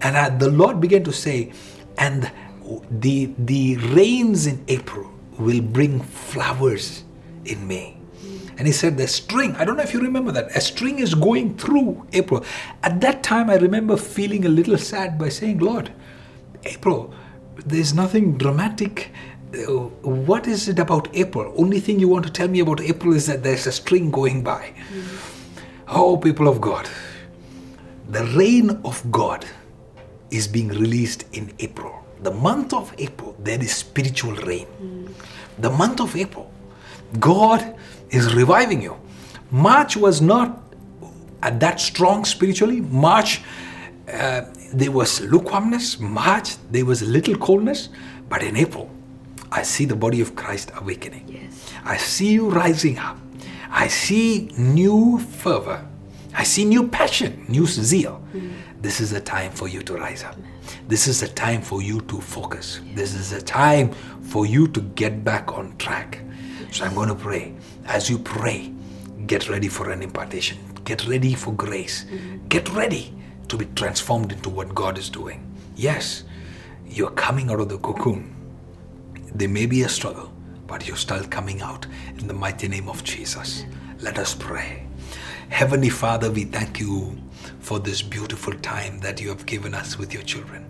And 0.00 0.16
I, 0.16 0.30
the 0.30 0.50
Lord 0.50 0.80
began 0.80 1.04
to 1.04 1.12
say, 1.12 1.52
and 1.98 2.30
the, 2.90 3.32
the 3.38 3.76
rains 3.76 4.46
in 4.46 4.64
April 4.68 5.10
will 5.38 5.60
bring 5.60 6.00
flowers 6.00 7.04
in 7.44 7.66
May. 7.66 7.98
And 8.56 8.66
he 8.66 8.72
said, 8.72 8.96
The 8.96 9.06
string, 9.06 9.54
I 9.56 9.64
don't 9.64 9.76
know 9.76 9.84
if 9.84 9.94
you 9.94 10.00
remember 10.00 10.32
that, 10.32 10.54
a 10.56 10.60
string 10.60 10.98
is 10.98 11.14
going 11.14 11.56
through 11.56 12.06
April. 12.12 12.44
At 12.82 13.00
that 13.02 13.22
time, 13.22 13.50
I 13.50 13.56
remember 13.56 13.96
feeling 13.96 14.44
a 14.44 14.48
little 14.48 14.76
sad 14.76 15.18
by 15.18 15.28
saying, 15.28 15.58
Lord, 15.58 15.92
April, 16.64 17.14
there's 17.64 17.94
nothing 17.94 18.36
dramatic. 18.36 19.12
Uh, 19.54 19.88
What 20.02 20.46
is 20.46 20.68
it 20.68 20.78
about 20.78 21.08
April? 21.14 21.52
Only 21.56 21.80
thing 21.80 21.98
you 21.98 22.08
want 22.08 22.26
to 22.26 22.32
tell 22.32 22.48
me 22.48 22.60
about 22.60 22.80
April 22.80 23.14
is 23.14 23.26
that 23.26 23.42
there's 23.42 23.66
a 23.66 23.72
string 23.72 24.10
going 24.10 24.42
by. 24.42 24.74
Oh, 25.88 26.16
people 26.18 26.48
of 26.48 26.60
God, 26.60 26.86
the 28.10 28.24
reign 28.36 28.70
of 28.84 29.02
God 29.10 29.46
is 30.30 30.46
being 30.46 30.68
released 30.68 31.24
in 31.32 31.50
April. 31.60 31.94
The 32.22 32.30
month 32.30 32.74
of 32.74 32.92
April, 32.98 33.34
there 33.38 33.60
is 33.62 33.72
spiritual 33.74 34.34
rain. 34.50 34.66
The 35.58 35.70
month 35.70 36.00
of 36.00 36.14
April, 36.14 36.50
God 37.18 37.74
is 38.10 38.34
reviving 38.34 38.82
you. 38.82 38.96
March 39.50 39.96
was 39.96 40.20
not 40.20 40.62
at 41.42 41.58
that 41.60 41.80
strong 41.80 42.26
spiritually. 42.26 42.82
March, 42.82 43.40
uh, 44.12 44.42
there 44.74 44.90
was 44.92 45.22
lukewarmness. 45.22 45.98
March, 45.98 46.56
there 46.70 46.84
was 46.84 47.00
a 47.00 47.06
little 47.06 47.36
coldness. 47.36 47.88
But 48.28 48.42
in 48.42 48.56
April, 48.56 48.90
I 49.50 49.62
see 49.62 49.84
the 49.84 49.96
body 49.96 50.20
of 50.20 50.36
Christ 50.36 50.70
awakening. 50.76 51.24
Yes. 51.26 51.72
I 51.84 51.96
see 51.96 52.32
you 52.32 52.48
rising 52.50 52.98
up. 52.98 53.18
I 53.70 53.88
see 53.88 54.50
new 54.56 55.18
fervor. 55.18 55.86
I 56.34 56.44
see 56.44 56.64
new 56.64 56.88
passion, 56.88 57.44
new 57.48 57.66
zeal. 57.66 58.16
Hmm. 58.32 58.50
This 58.80 59.00
is 59.00 59.12
a 59.12 59.20
time 59.20 59.50
for 59.50 59.66
you 59.68 59.82
to 59.82 59.94
rise 59.94 60.22
up. 60.22 60.36
This 60.86 61.08
is 61.08 61.22
a 61.22 61.28
time 61.28 61.62
for 61.62 61.82
you 61.82 62.00
to 62.02 62.20
focus. 62.20 62.80
This 62.94 63.14
is 63.14 63.32
a 63.32 63.42
time 63.42 63.90
for 64.22 64.46
you 64.46 64.68
to 64.68 64.80
get 64.80 65.24
back 65.24 65.52
on 65.52 65.76
track. 65.78 66.20
So 66.70 66.84
I'm 66.84 66.94
going 66.94 67.08
to 67.08 67.14
pray. 67.14 67.54
As 67.86 68.08
you 68.08 68.18
pray, 68.18 68.72
get 69.26 69.48
ready 69.48 69.68
for 69.68 69.90
an 69.90 70.02
impartation. 70.02 70.58
Get 70.84 71.06
ready 71.06 71.34
for 71.34 71.52
grace. 71.54 72.04
Mm-hmm. 72.04 72.48
Get 72.48 72.70
ready 72.72 73.14
to 73.48 73.56
be 73.56 73.64
transformed 73.74 74.32
into 74.32 74.48
what 74.48 74.74
God 74.74 74.98
is 74.98 75.10
doing. 75.10 75.44
Yes, 75.74 76.24
you're 76.86 77.10
coming 77.10 77.50
out 77.50 77.60
of 77.60 77.68
the 77.68 77.78
cocoon. 77.78 78.34
There 79.34 79.48
may 79.48 79.66
be 79.66 79.82
a 79.82 79.88
struggle, 79.88 80.32
but 80.66 80.86
you're 80.86 80.96
still 80.96 81.24
coming 81.24 81.60
out 81.62 81.86
in 82.18 82.26
the 82.26 82.34
mighty 82.34 82.68
name 82.68 82.88
of 82.88 83.04
Jesus. 83.04 83.64
Let 84.00 84.18
us 84.18 84.34
pray. 84.34 84.86
Heavenly 85.48 85.88
Father, 85.90 86.30
we 86.30 86.44
thank 86.44 86.80
you 86.80 87.16
for 87.60 87.78
this 87.78 88.02
beautiful 88.02 88.54
time 88.54 89.00
that 89.00 89.20
you 89.20 89.28
have 89.28 89.46
given 89.46 89.74
us 89.74 89.98
with 89.98 90.12
your 90.12 90.22
children. 90.22 90.66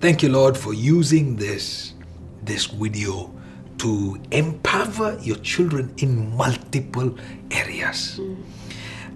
Thank 0.00 0.22
you, 0.22 0.30
Lord, 0.30 0.56
for 0.56 0.72
using 0.72 1.36
this, 1.36 1.94
this 2.42 2.66
video 2.66 3.32
to 3.78 4.20
empower 4.30 5.18
your 5.20 5.36
children 5.36 5.94
in 5.98 6.36
multiple 6.36 7.16
areas. 7.50 8.20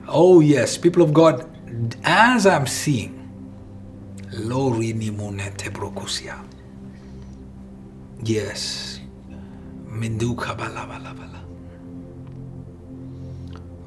Oh, 0.09 0.41
yes, 0.41 0.77
people 0.77 1.03
of 1.03 1.12
God, 1.12 1.49
as 2.05 2.47
I'm 2.47 2.66
seeing, 2.66 3.20
Lori 4.33 4.93
Nimone 4.93 5.57
Tebrokusia. 5.57 6.43
Yes. 8.25 9.01
Minduka 9.87 10.57
bala 10.57 10.87
bala 10.87 11.14
bala. 11.14 11.41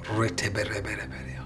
Reteberebereberea. 0.03 1.43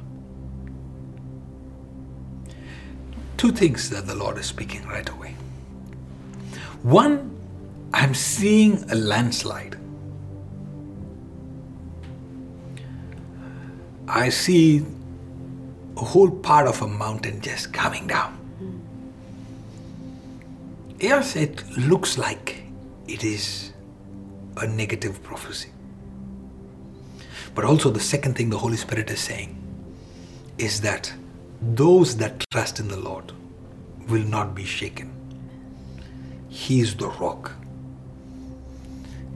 Two 3.38 3.52
things 3.54 3.90
that 3.90 4.06
the 4.08 4.14
Lord 4.14 4.38
is 4.38 4.46
speaking 4.46 4.86
right 4.88 5.08
away. 5.08 5.36
One, 6.84 7.32
I'm 7.94 8.14
seeing 8.14 8.84
a 8.92 8.96
landslide. 8.96 9.78
I 14.08 14.28
see 14.28 14.86
a 15.96 16.02
whole 16.02 16.30
part 16.30 16.68
of 16.68 16.82
a 16.82 16.88
mountain 16.88 17.40
just 17.40 17.72
coming 17.72 18.08
down. 18.08 18.38
Yes, 21.00 21.38
it 21.38 21.64
looks 21.78 22.18
like 22.18 22.61
it 23.12 23.24
is 23.26 23.74
a 24.58 24.68
negative 24.68 25.22
prophecy. 25.22 25.70
But 27.54 27.66
also, 27.66 27.90
the 27.90 28.00
second 28.00 28.36
thing 28.36 28.50
the 28.50 28.58
Holy 28.58 28.78
Spirit 28.78 29.10
is 29.10 29.20
saying 29.20 29.58
is 30.58 30.80
that 30.82 31.12
those 31.62 32.16
that 32.18 32.46
trust 32.52 32.80
in 32.80 32.88
the 32.88 32.98
Lord 32.98 33.34
will 34.08 34.24
not 34.24 34.56
be 34.56 34.64
shaken. 34.64 35.12
He 36.48 36.80
is 36.80 36.96
the 36.96 37.10
rock. 37.10 37.52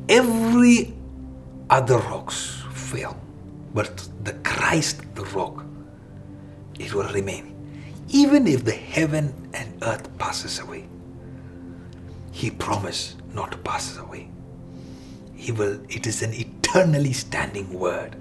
Every 0.07 0.93
other 1.69 1.97
rocks 1.97 2.63
fail, 2.71 3.19
but 3.73 4.07
the 4.23 4.33
Christ, 4.43 5.01
the 5.15 5.25
rock, 5.25 5.65
it 6.79 6.93
will 6.93 7.11
remain. 7.11 7.51
Even 8.07 8.47
if 8.47 8.63
the 8.63 8.71
heaven 8.71 9.33
and 9.53 9.83
earth 9.83 10.17
passes 10.17 10.59
away, 10.59 10.87
he 12.31 12.51
promised 12.51 13.15
not 13.35 13.51
to 13.51 13.57
pass 13.59 13.97
away. 13.97 14.29
He 15.35 15.51
will, 15.51 15.79
it 15.89 16.07
is 16.07 16.23
an 16.23 16.33
eternally 16.33 17.13
standing 17.13 17.71
word. 17.77 18.15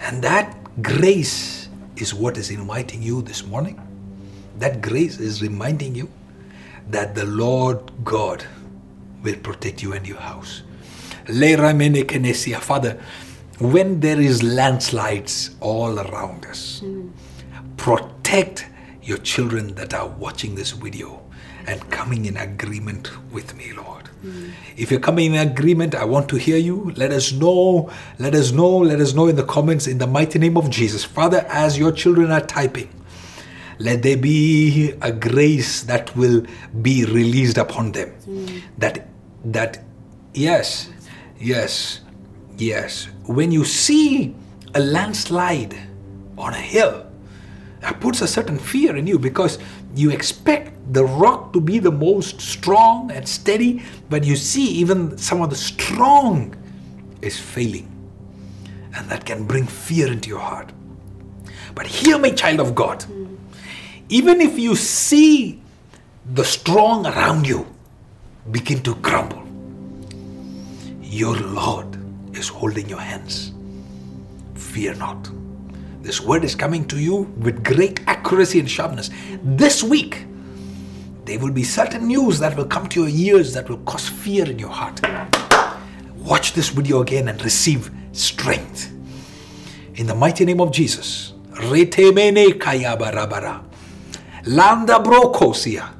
And 0.00 0.22
that 0.22 0.82
grace 0.82 1.68
is 1.96 2.12
what 2.12 2.36
is 2.36 2.50
inviting 2.50 3.02
you 3.02 3.22
this 3.22 3.46
morning. 3.46 3.80
That 4.58 4.82
grace 4.82 5.18
is 5.18 5.40
reminding 5.40 5.94
you 5.94 6.10
that 6.90 7.14
the 7.14 7.24
Lord 7.24 7.78
God 8.04 8.44
will 9.22 9.36
protect 9.36 9.82
you 9.82 9.92
and 9.94 10.06
your 10.06 10.18
house. 10.18 10.62
Father, 12.60 13.00
when 13.58 14.00
there 14.00 14.20
is 14.20 14.42
landslides 14.42 15.56
all 15.60 15.98
around 15.98 16.44
us, 16.46 16.82
protect 17.76 18.66
your 19.02 19.18
children 19.18 19.74
that 19.76 19.94
are 19.94 20.08
watching 20.08 20.54
this 20.54 20.72
video 20.72 21.22
and 21.66 21.80
coming 21.90 22.26
in 22.26 22.36
agreement 22.36 23.10
with 23.32 23.56
me, 23.56 23.72
Lord. 23.72 24.03
Mm-hmm. 24.24 24.50
If 24.76 24.90
you're 24.90 25.00
coming 25.00 25.34
in 25.34 25.48
agreement, 25.48 25.94
I 25.94 26.04
want 26.04 26.28
to 26.30 26.36
hear 26.36 26.56
you. 26.56 26.92
Let 26.96 27.12
us 27.12 27.32
know. 27.32 27.90
Let 28.18 28.34
us 28.34 28.52
know. 28.52 28.78
Let 28.78 29.00
us 29.00 29.14
know 29.14 29.28
in 29.28 29.36
the 29.36 29.44
comments 29.44 29.86
in 29.86 29.98
the 29.98 30.06
mighty 30.06 30.38
name 30.38 30.56
of 30.56 30.70
Jesus. 30.70 31.04
Father, 31.04 31.46
as 31.48 31.78
your 31.78 31.92
children 31.92 32.30
are 32.30 32.40
typing, 32.40 32.88
let 33.78 34.02
there 34.02 34.16
be 34.16 34.92
a 35.02 35.12
grace 35.12 35.82
that 35.82 36.14
will 36.16 36.44
be 36.82 37.04
released 37.04 37.58
upon 37.58 37.92
them. 37.92 38.12
Mm. 38.26 38.62
That 38.78 39.08
that 39.44 39.84
yes, 40.32 40.90
yes, 41.38 42.00
yes. 42.56 43.08
When 43.26 43.52
you 43.52 43.64
see 43.64 44.34
a 44.74 44.80
landslide 44.80 45.76
on 46.38 46.54
a 46.54 46.60
hill, 46.60 47.06
that 47.80 48.00
puts 48.00 48.22
a 48.22 48.26
certain 48.26 48.58
fear 48.58 48.96
in 48.96 49.06
you 49.06 49.18
because 49.18 49.58
you 49.94 50.10
expect 50.10 50.73
the 50.90 51.04
rock 51.04 51.52
to 51.52 51.60
be 51.60 51.78
the 51.78 51.90
most 51.90 52.40
strong 52.40 53.10
and 53.10 53.26
steady, 53.28 53.82
but 54.10 54.24
you 54.24 54.36
see 54.36 54.66
even 54.66 55.16
some 55.16 55.40
of 55.40 55.50
the 55.50 55.56
strong 55.56 56.54
is 57.22 57.38
failing. 57.38 57.90
And 58.96 59.08
that 59.08 59.24
can 59.24 59.44
bring 59.44 59.66
fear 59.66 60.06
into 60.06 60.28
your 60.28 60.40
heart. 60.40 60.72
But 61.74 61.86
hear 61.86 62.18
me, 62.18 62.32
child 62.32 62.60
of 62.60 62.74
God. 62.74 63.04
Even 64.08 64.40
if 64.40 64.58
you 64.58 64.76
see 64.76 65.60
the 66.34 66.44
strong 66.44 67.06
around 67.06 67.46
you 67.46 67.66
begin 68.50 68.82
to 68.82 68.94
crumble, 68.96 69.42
your 71.00 71.36
Lord 71.36 71.98
is 72.36 72.48
holding 72.48 72.88
your 72.88 73.00
hands. 73.00 73.52
Fear 74.54 74.94
not. 74.94 75.30
This 76.02 76.20
word 76.20 76.44
is 76.44 76.54
coming 76.54 76.86
to 76.88 77.00
you 77.00 77.32
with 77.38 77.64
great 77.64 78.00
accuracy 78.06 78.60
and 78.60 78.70
sharpness. 78.70 79.10
This 79.42 79.82
week, 79.82 80.26
there 81.24 81.38
will 81.38 81.52
be 81.52 81.64
certain 81.64 82.06
news 82.06 82.38
that 82.38 82.56
will 82.56 82.66
come 82.66 82.86
to 82.88 83.06
your 83.06 83.08
ears 83.08 83.54
that 83.54 83.68
will 83.68 83.78
cause 83.78 84.08
fear 84.08 84.48
in 84.48 84.58
your 84.58 84.70
heart. 84.70 85.00
Watch 86.16 86.52
this 86.52 86.68
video 86.68 87.00
again 87.00 87.28
and 87.28 87.42
receive 87.42 87.90
strength. 88.12 88.92
In 89.94 90.06
the 90.06 90.14
mighty 90.14 90.44
name 90.44 90.60
of 90.60 90.72
Jesus. 90.72 91.32
Retemene. 91.52 92.60
Landa 94.46 94.94
brokosia. 94.94 95.94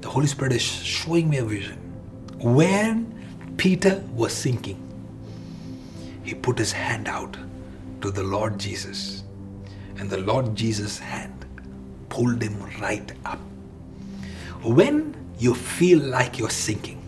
The 0.00 0.08
Holy 0.08 0.26
Spirit 0.26 0.52
is 0.52 0.62
showing 0.62 1.30
me 1.30 1.38
a 1.38 1.44
vision. 1.44 1.78
When 2.38 3.54
Peter 3.56 4.02
was 4.14 4.32
sinking, 4.32 4.82
he 6.22 6.34
put 6.34 6.58
his 6.58 6.72
hand 6.72 7.08
out 7.08 7.36
to 8.02 8.10
the 8.10 8.22
Lord 8.22 8.58
Jesus, 8.58 9.24
and 9.96 10.08
the 10.08 10.18
Lord 10.18 10.54
Jesus' 10.54 10.98
hand 10.98 11.46
pulled 12.08 12.42
him 12.42 12.62
right 12.80 13.10
up. 13.24 13.40
When 14.62 15.14
you 15.38 15.54
feel 15.54 16.00
like 16.00 16.38
you're 16.38 16.50
sinking, 16.50 17.00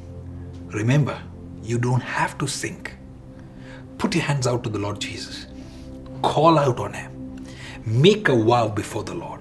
remember, 0.69 1.21
you 1.63 1.79
don't 1.79 2.03
have 2.03 2.39
to 2.39 2.47
sink. 2.47 2.95
Put 3.99 4.15
your 4.15 4.25
hands 4.25 4.47
out 4.47 4.63
to 4.65 4.71
the 4.71 4.79
Lord 4.79 5.01
Jesus. 5.01 5.47
Call 6.23 6.59
out 6.59 6.79
on 6.79 6.93
Him. 6.93 7.45
Make 7.85 8.29
a 8.29 8.37
vow 8.37 8.69
before 8.69 9.03
the 9.03 9.15
Lord. 9.15 9.41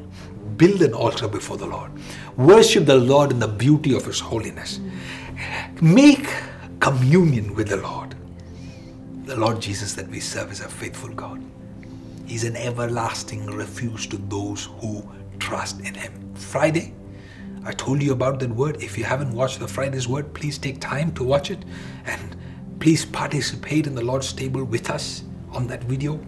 Build 0.58 0.82
an 0.82 0.94
altar 0.94 1.28
before 1.28 1.58
the 1.58 1.66
Lord. 1.66 1.92
Worship 2.36 2.86
the 2.86 2.96
Lord 2.96 3.32
in 3.32 3.40
the 3.40 3.48
beauty 3.48 3.96
of 3.96 4.06
His 4.06 4.20
holiness. 4.20 4.80
Make 5.82 6.28
communion 6.80 7.54
with 7.54 7.70
the 7.70 7.78
Lord. 7.78 8.16
The 9.26 9.36
Lord 9.36 9.62
Jesus 9.62 9.94
that 9.94 10.08
we 10.10 10.20
serve 10.20 10.52
is 10.52 10.62
a 10.62 10.68
faithful 10.68 11.10
God. 11.10 11.44
He's 12.26 12.44
an 12.44 12.56
everlasting 12.56 13.56
refuge 13.56 14.10
to 14.10 14.18
those 14.18 14.66
who 14.80 15.08
trust 15.40 15.80
in 15.80 15.94
Him. 15.94 16.34
Friday, 16.36 16.94
I 17.66 17.74
told 17.74 18.02
you 18.02 18.12
about 18.14 18.40
that 18.40 18.50
word. 18.50 18.82
If 18.82 18.98
you 18.98 19.04
haven't 19.04 19.34
watched 19.34 19.60
the 19.60 19.68
Friday's 19.68 20.08
word, 20.08 20.34
please 20.34 20.58
take 20.58 20.80
time 20.80 21.12
to 21.14 21.24
watch 21.24 21.52
it 21.52 21.64
and 22.06 22.36
please 22.80 23.06
participate 23.06 23.86
in 23.88 23.96
the 23.96 24.04
Lord's 24.04 24.32
table 24.32 24.64
with 24.64 24.90
us 24.90 25.24
on 25.52 25.68
that 25.68 25.84
video. 25.84 26.20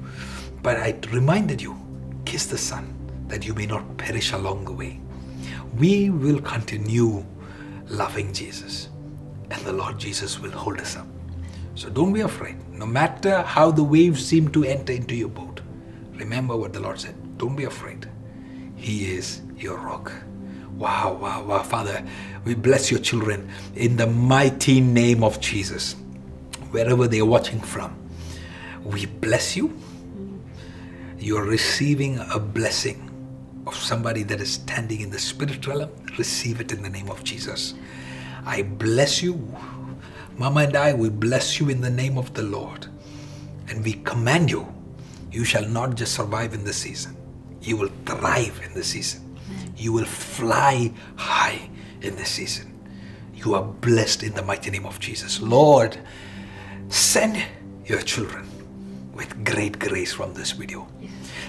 But 0.61 0.77
I 0.77 0.99
reminded 1.11 1.61
you 1.61 1.77
kiss 2.25 2.45
the 2.45 2.57
Son 2.57 2.93
that 3.27 3.45
you 3.45 3.53
may 3.53 3.65
not 3.65 3.97
perish 3.97 4.33
along 4.33 4.65
the 4.65 4.73
way. 4.73 4.99
We 5.77 6.09
will 6.09 6.41
continue 6.41 7.25
loving 7.87 8.33
Jesus, 8.33 8.89
and 9.49 9.61
the 9.63 9.73
Lord 9.73 9.97
Jesus 9.97 10.39
will 10.39 10.51
hold 10.51 10.79
us 10.79 10.97
up. 10.97 11.07
So 11.75 11.89
don't 11.89 12.13
be 12.13 12.21
afraid. 12.21 12.57
No 12.71 12.85
matter 12.85 13.41
how 13.41 13.71
the 13.71 13.83
waves 13.83 14.25
seem 14.25 14.49
to 14.49 14.65
enter 14.65 14.91
into 14.93 15.15
your 15.15 15.29
boat, 15.29 15.61
remember 16.13 16.57
what 16.57 16.73
the 16.73 16.81
Lord 16.81 16.99
said. 16.99 17.15
Don't 17.37 17.55
be 17.55 17.63
afraid. 17.63 18.09
He 18.75 19.13
is 19.13 19.41
your 19.55 19.77
rock. 19.77 20.11
Wow, 20.77 21.17
wow, 21.21 21.43
wow. 21.43 21.63
Father, 21.63 22.03
we 22.45 22.55
bless 22.55 22.89
your 22.89 22.99
children 22.99 23.49
in 23.75 23.97
the 23.97 24.07
mighty 24.07 24.81
name 24.81 25.23
of 25.23 25.39
Jesus. 25.39 25.95
Wherever 26.71 27.07
they 27.07 27.19
are 27.19 27.25
watching 27.25 27.59
from, 27.59 27.95
we 28.83 29.05
bless 29.05 29.55
you. 29.55 29.77
You 31.19 31.37
are 31.37 31.43
receiving 31.43 32.19
a 32.33 32.39
blessing 32.39 33.07
of 33.67 33.75
somebody 33.75 34.23
that 34.23 34.41
is 34.41 34.53
standing 34.53 35.01
in 35.01 35.11
the 35.11 35.19
spirit 35.19 35.67
realm. 35.67 35.91
Receive 36.17 36.59
it 36.61 36.71
in 36.71 36.81
the 36.81 36.89
name 36.89 37.09
of 37.09 37.23
Jesus. 37.23 37.75
I 38.45 38.63
bless 38.63 39.21
you. 39.21 39.55
Mama 40.37 40.61
and 40.61 40.75
I, 40.75 40.93
we 40.93 41.09
bless 41.09 41.59
you 41.59 41.69
in 41.69 41.81
the 41.81 41.89
name 41.89 42.17
of 42.17 42.33
the 42.33 42.41
Lord. 42.41 42.87
And 43.67 43.83
we 43.83 43.93
command 43.93 44.49
you, 44.49 44.73
you 45.31 45.43
shall 45.43 45.67
not 45.67 45.95
just 45.95 46.15
survive 46.15 46.53
in 46.53 46.63
the 46.63 46.73
season, 46.73 47.15
you 47.61 47.77
will 47.77 47.91
thrive 48.05 48.59
in 48.65 48.73
the 48.73 48.83
season. 48.83 49.30
You 49.81 49.93
will 49.93 50.05
fly 50.05 50.93
high 51.15 51.67
in 52.03 52.15
the 52.15 52.23
season. 52.23 52.71
You 53.33 53.55
are 53.55 53.63
blessed 53.63 54.21
in 54.21 54.33
the 54.33 54.43
mighty 54.43 54.69
name 54.69 54.85
of 54.85 54.99
Jesus. 54.99 55.41
Lord, 55.41 55.97
send 56.89 57.43
your 57.85 58.03
children 58.03 58.47
with 59.11 59.43
great 59.43 59.79
grace 59.79 60.13
from 60.13 60.35
this 60.35 60.51
video. 60.51 60.87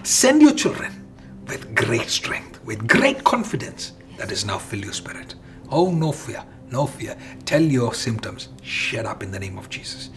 Send 0.02 0.40
your 0.40 0.54
children 0.54 1.06
with 1.46 1.74
great 1.74 2.08
strength, 2.08 2.58
with 2.64 2.88
great 2.88 3.22
confidence 3.22 3.92
that 4.16 4.32
is 4.32 4.46
now 4.46 4.56
fill 4.56 4.80
your 4.80 4.94
spirit. 4.94 5.34
Oh, 5.68 5.90
no 5.90 6.10
fear, 6.10 6.42
no 6.70 6.86
fear. 6.86 7.14
Tell 7.44 7.60
your 7.60 7.92
symptoms, 7.92 8.48
shut 8.62 9.04
up 9.04 9.22
in 9.22 9.30
the 9.30 9.38
name 9.38 9.58
of 9.58 9.68
Jesus. 9.68 10.08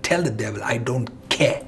Tell 0.00 0.22
the 0.22 0.30
devil, 0.30 0.62
I 0.64 0.78
don't 0.78 1.10
care. 1.28 1.62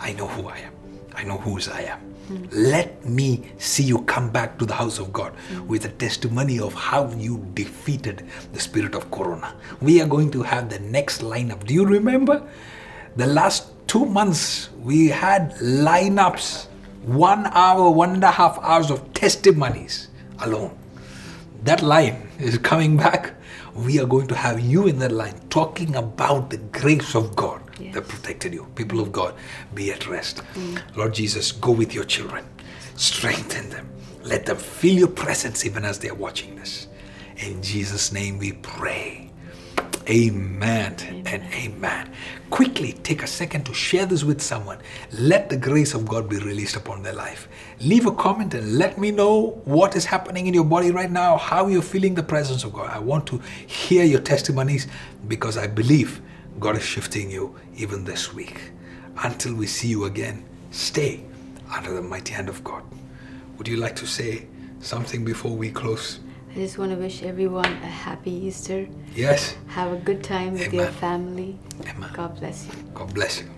I 0.00 0.14
know 0.14 0.28
who 0.28 0.48
I 0.48 0.56
am. 0.60 0.72
I 1.14 1.24
know 1.24 1.36
whose 1.36 1.68
I 1.68 1.82
am. 1.82 2.05
Let 2.50 3.04
me 3.04 3.52
see 3.58 3.84
you 3.84 4.00
come 4.02 4.30
back 4.30 4.58
to 4.58 4.66
the 4.66 4.74
house 4.74 4.98
of 4.98 5.12
God 5.12 5.32
with 5.68 5.84
a 5.84 5.90
testimony 5.90 6.58
of 6.58 6.74
how 6.74 7.08
you 7.12 7.46
defeated 7.54 8.26
the 8.52 8.58
spirit 8.58 8.94
of 8.94 9.10
Corona. 9.10 9.54
We 9.80 10.00
are 10.00 10.08
going 10.08 10.32
to 10.32 10.42
have 10.42 10.68
the 10.68 10.80
next 10.80 11.22
lineup. 11.22 11.64
Do 11.64 11.74
you 11.74 11.86
remember? 11.86 12.42
The 13.14 13.26
last 13.28 13.70
two 13.86 14.04
months 14.04 14.70
we 14.82 15.08
had 15.08 15.54
lineups, 15.56 16.66
one 17.04 17.46
hour, 17.46 17.90
one 17.90 18.14
and 18.14 18.24
a 18.24 18.32
half 18.32 18.58
hours 18.60 18.90
of 18.90 19.12
testimonies 19.12 20.08
alone. 20.40 20.76
That 21.62 21.82
line 21.82 22.28
is 22.38 22.58
coming 22.58 22.96
back. 22.96 23.35
We 23.76 24.00
are 24.00 24.06
going 24.06 24.26
to 24.28 24.34
have 24.34 24.58
you 24.60 24.86
in 24.86 24.98
that 25.00 25.12
line 25.12 25.38
talking 25.50 25.96
about 25.96 26.50
the 26.50 26.56
grace 26.56 27.14
of 27.14 27.36
God 27.36 27.60
Yes. 27.78 27.94
that 27.94 28.08
protected 28.08 28.54
you. 28.54 28.66
People 28.74 29.00
of 29.00 29.12
God, 29.12 29.34
be 29.74 29.92
at 29.92 30.06
rest. 30.08 30.40
Mm. 30.54 30.80
Lord 30.96 31.12
Jesus, 31.12 31.52
go 31.52 31.72
with 31.72 31.92
your 31.92 32.04
children, 32.04 32.46
strengthen 32.96 33.68
them, 33.68 33.86
let 34.22 34.46
them 34.46 34.56
feel 34.56 34.94
your 34.96 35.08
presence 35.08 35.66
even 35.66 35.84
as 35.84 35.98
they 35.98 36.08
are 36.08 36.14
watching 36.14 36.56
this. 36.56 36.88
In 37.36 37.62
Jesus' 37.62 38.12
name 38.12 38.38
we 38.38 38.52
pray. 38.52 39.25
Amen, 40.08 40.94
and 41.26 41.42
amen. 41.52 42.12
Quickly 42.50 42.92
take 42.92 43.24
a 43.24 43.26
second 43.26 43.64
to 43.64 43.74
share 43.74 44.06
this 44.06 44.22
with 44.22 44.40
someone. 44.40 44.78
Let 45.18 45.48
the 45.48 45.56
grace 45.56 45.94
of 45.94 46.06
God 46.06 46.28
be 46.28 46.38
released 46.38 46.76
upon 46.76 47.02
their 47.02 47.12
life. 47.12 47.48
Leave 47.80 48.06
a 48.06 48.12
comment 48.12 48.54
and 48.54 48.78
let 48.78 48.98
me 48.98 49.10
know 49.10 49.60
what 49.64 49.96
is 49.96 50.04
happening 50.04 50.46
in 50.46 50.54
your 50.54 50.64
body 50.64 50.92
right 50.92 51.10
now, 51.10 51.36
how 51.36 51.66
you're 51.66 51.82
feeling 51.82 52.14
the 52.14 52.22
presence 52.22 52.62
of 52.62 52.72
God. 52.72 52.88
I 52.90 53.00
want 53.00 53.26
to 53.26 53.40
hear 53.66 54.04
your 54.04 54.20
testimonies 54.20 54.86
because 55.26 55.58
I 55.58 55.66
believe 55.66 56.20
God 56.60 56.76
is 56.76 56.84
shifting 56.84 57.28
you 57.28 57.56
even 57.76 58.04
this 58.04 58.32
week. 58.32 58.60
Until 59.24 59.54
we 59.54 59.66
see 59.66 59.88
you 59.88 60.04
again, 60.04 60.44
stay 60.70 61.24
under 61.74 61.92
the 61.92 62.02
mighty 62.02 62.32
hand 62.32 62.48
of 62.48 62.62
God. 62.62 62.84
Would 63.58 63.66
you 63.66 63.76
like 63.76 63.96
to 63.96 64.06
say 64.06 64.46
something 64.78 65.24
before 65.24 65.56
we 65.56 65.70
close? 65.70 66.20
I 66.56 66.58
just 66.60 66.78
want 66.78 66.90
to 66.90 66.96
wish 66.96 67.22
everyone 67.22 67.66
a 67.66 67.86
happy 67.86 68.32
Easter. 68.32 68.88
Yes? 69.14 69.58
Have 69.66 69.92
a 69.92 69.96
good 69.96 70.24
time 70.24 70.54
with 70.54 70.72
your 70.72 70.86
family. 70.86 71.58
Amen. 71.82 72.08
God 72.14 72.40
bless 72.40 72.66
you. 72.66 72.72
God 72.94 73.12
bless 73.12 73.42
you. 73.42 73.50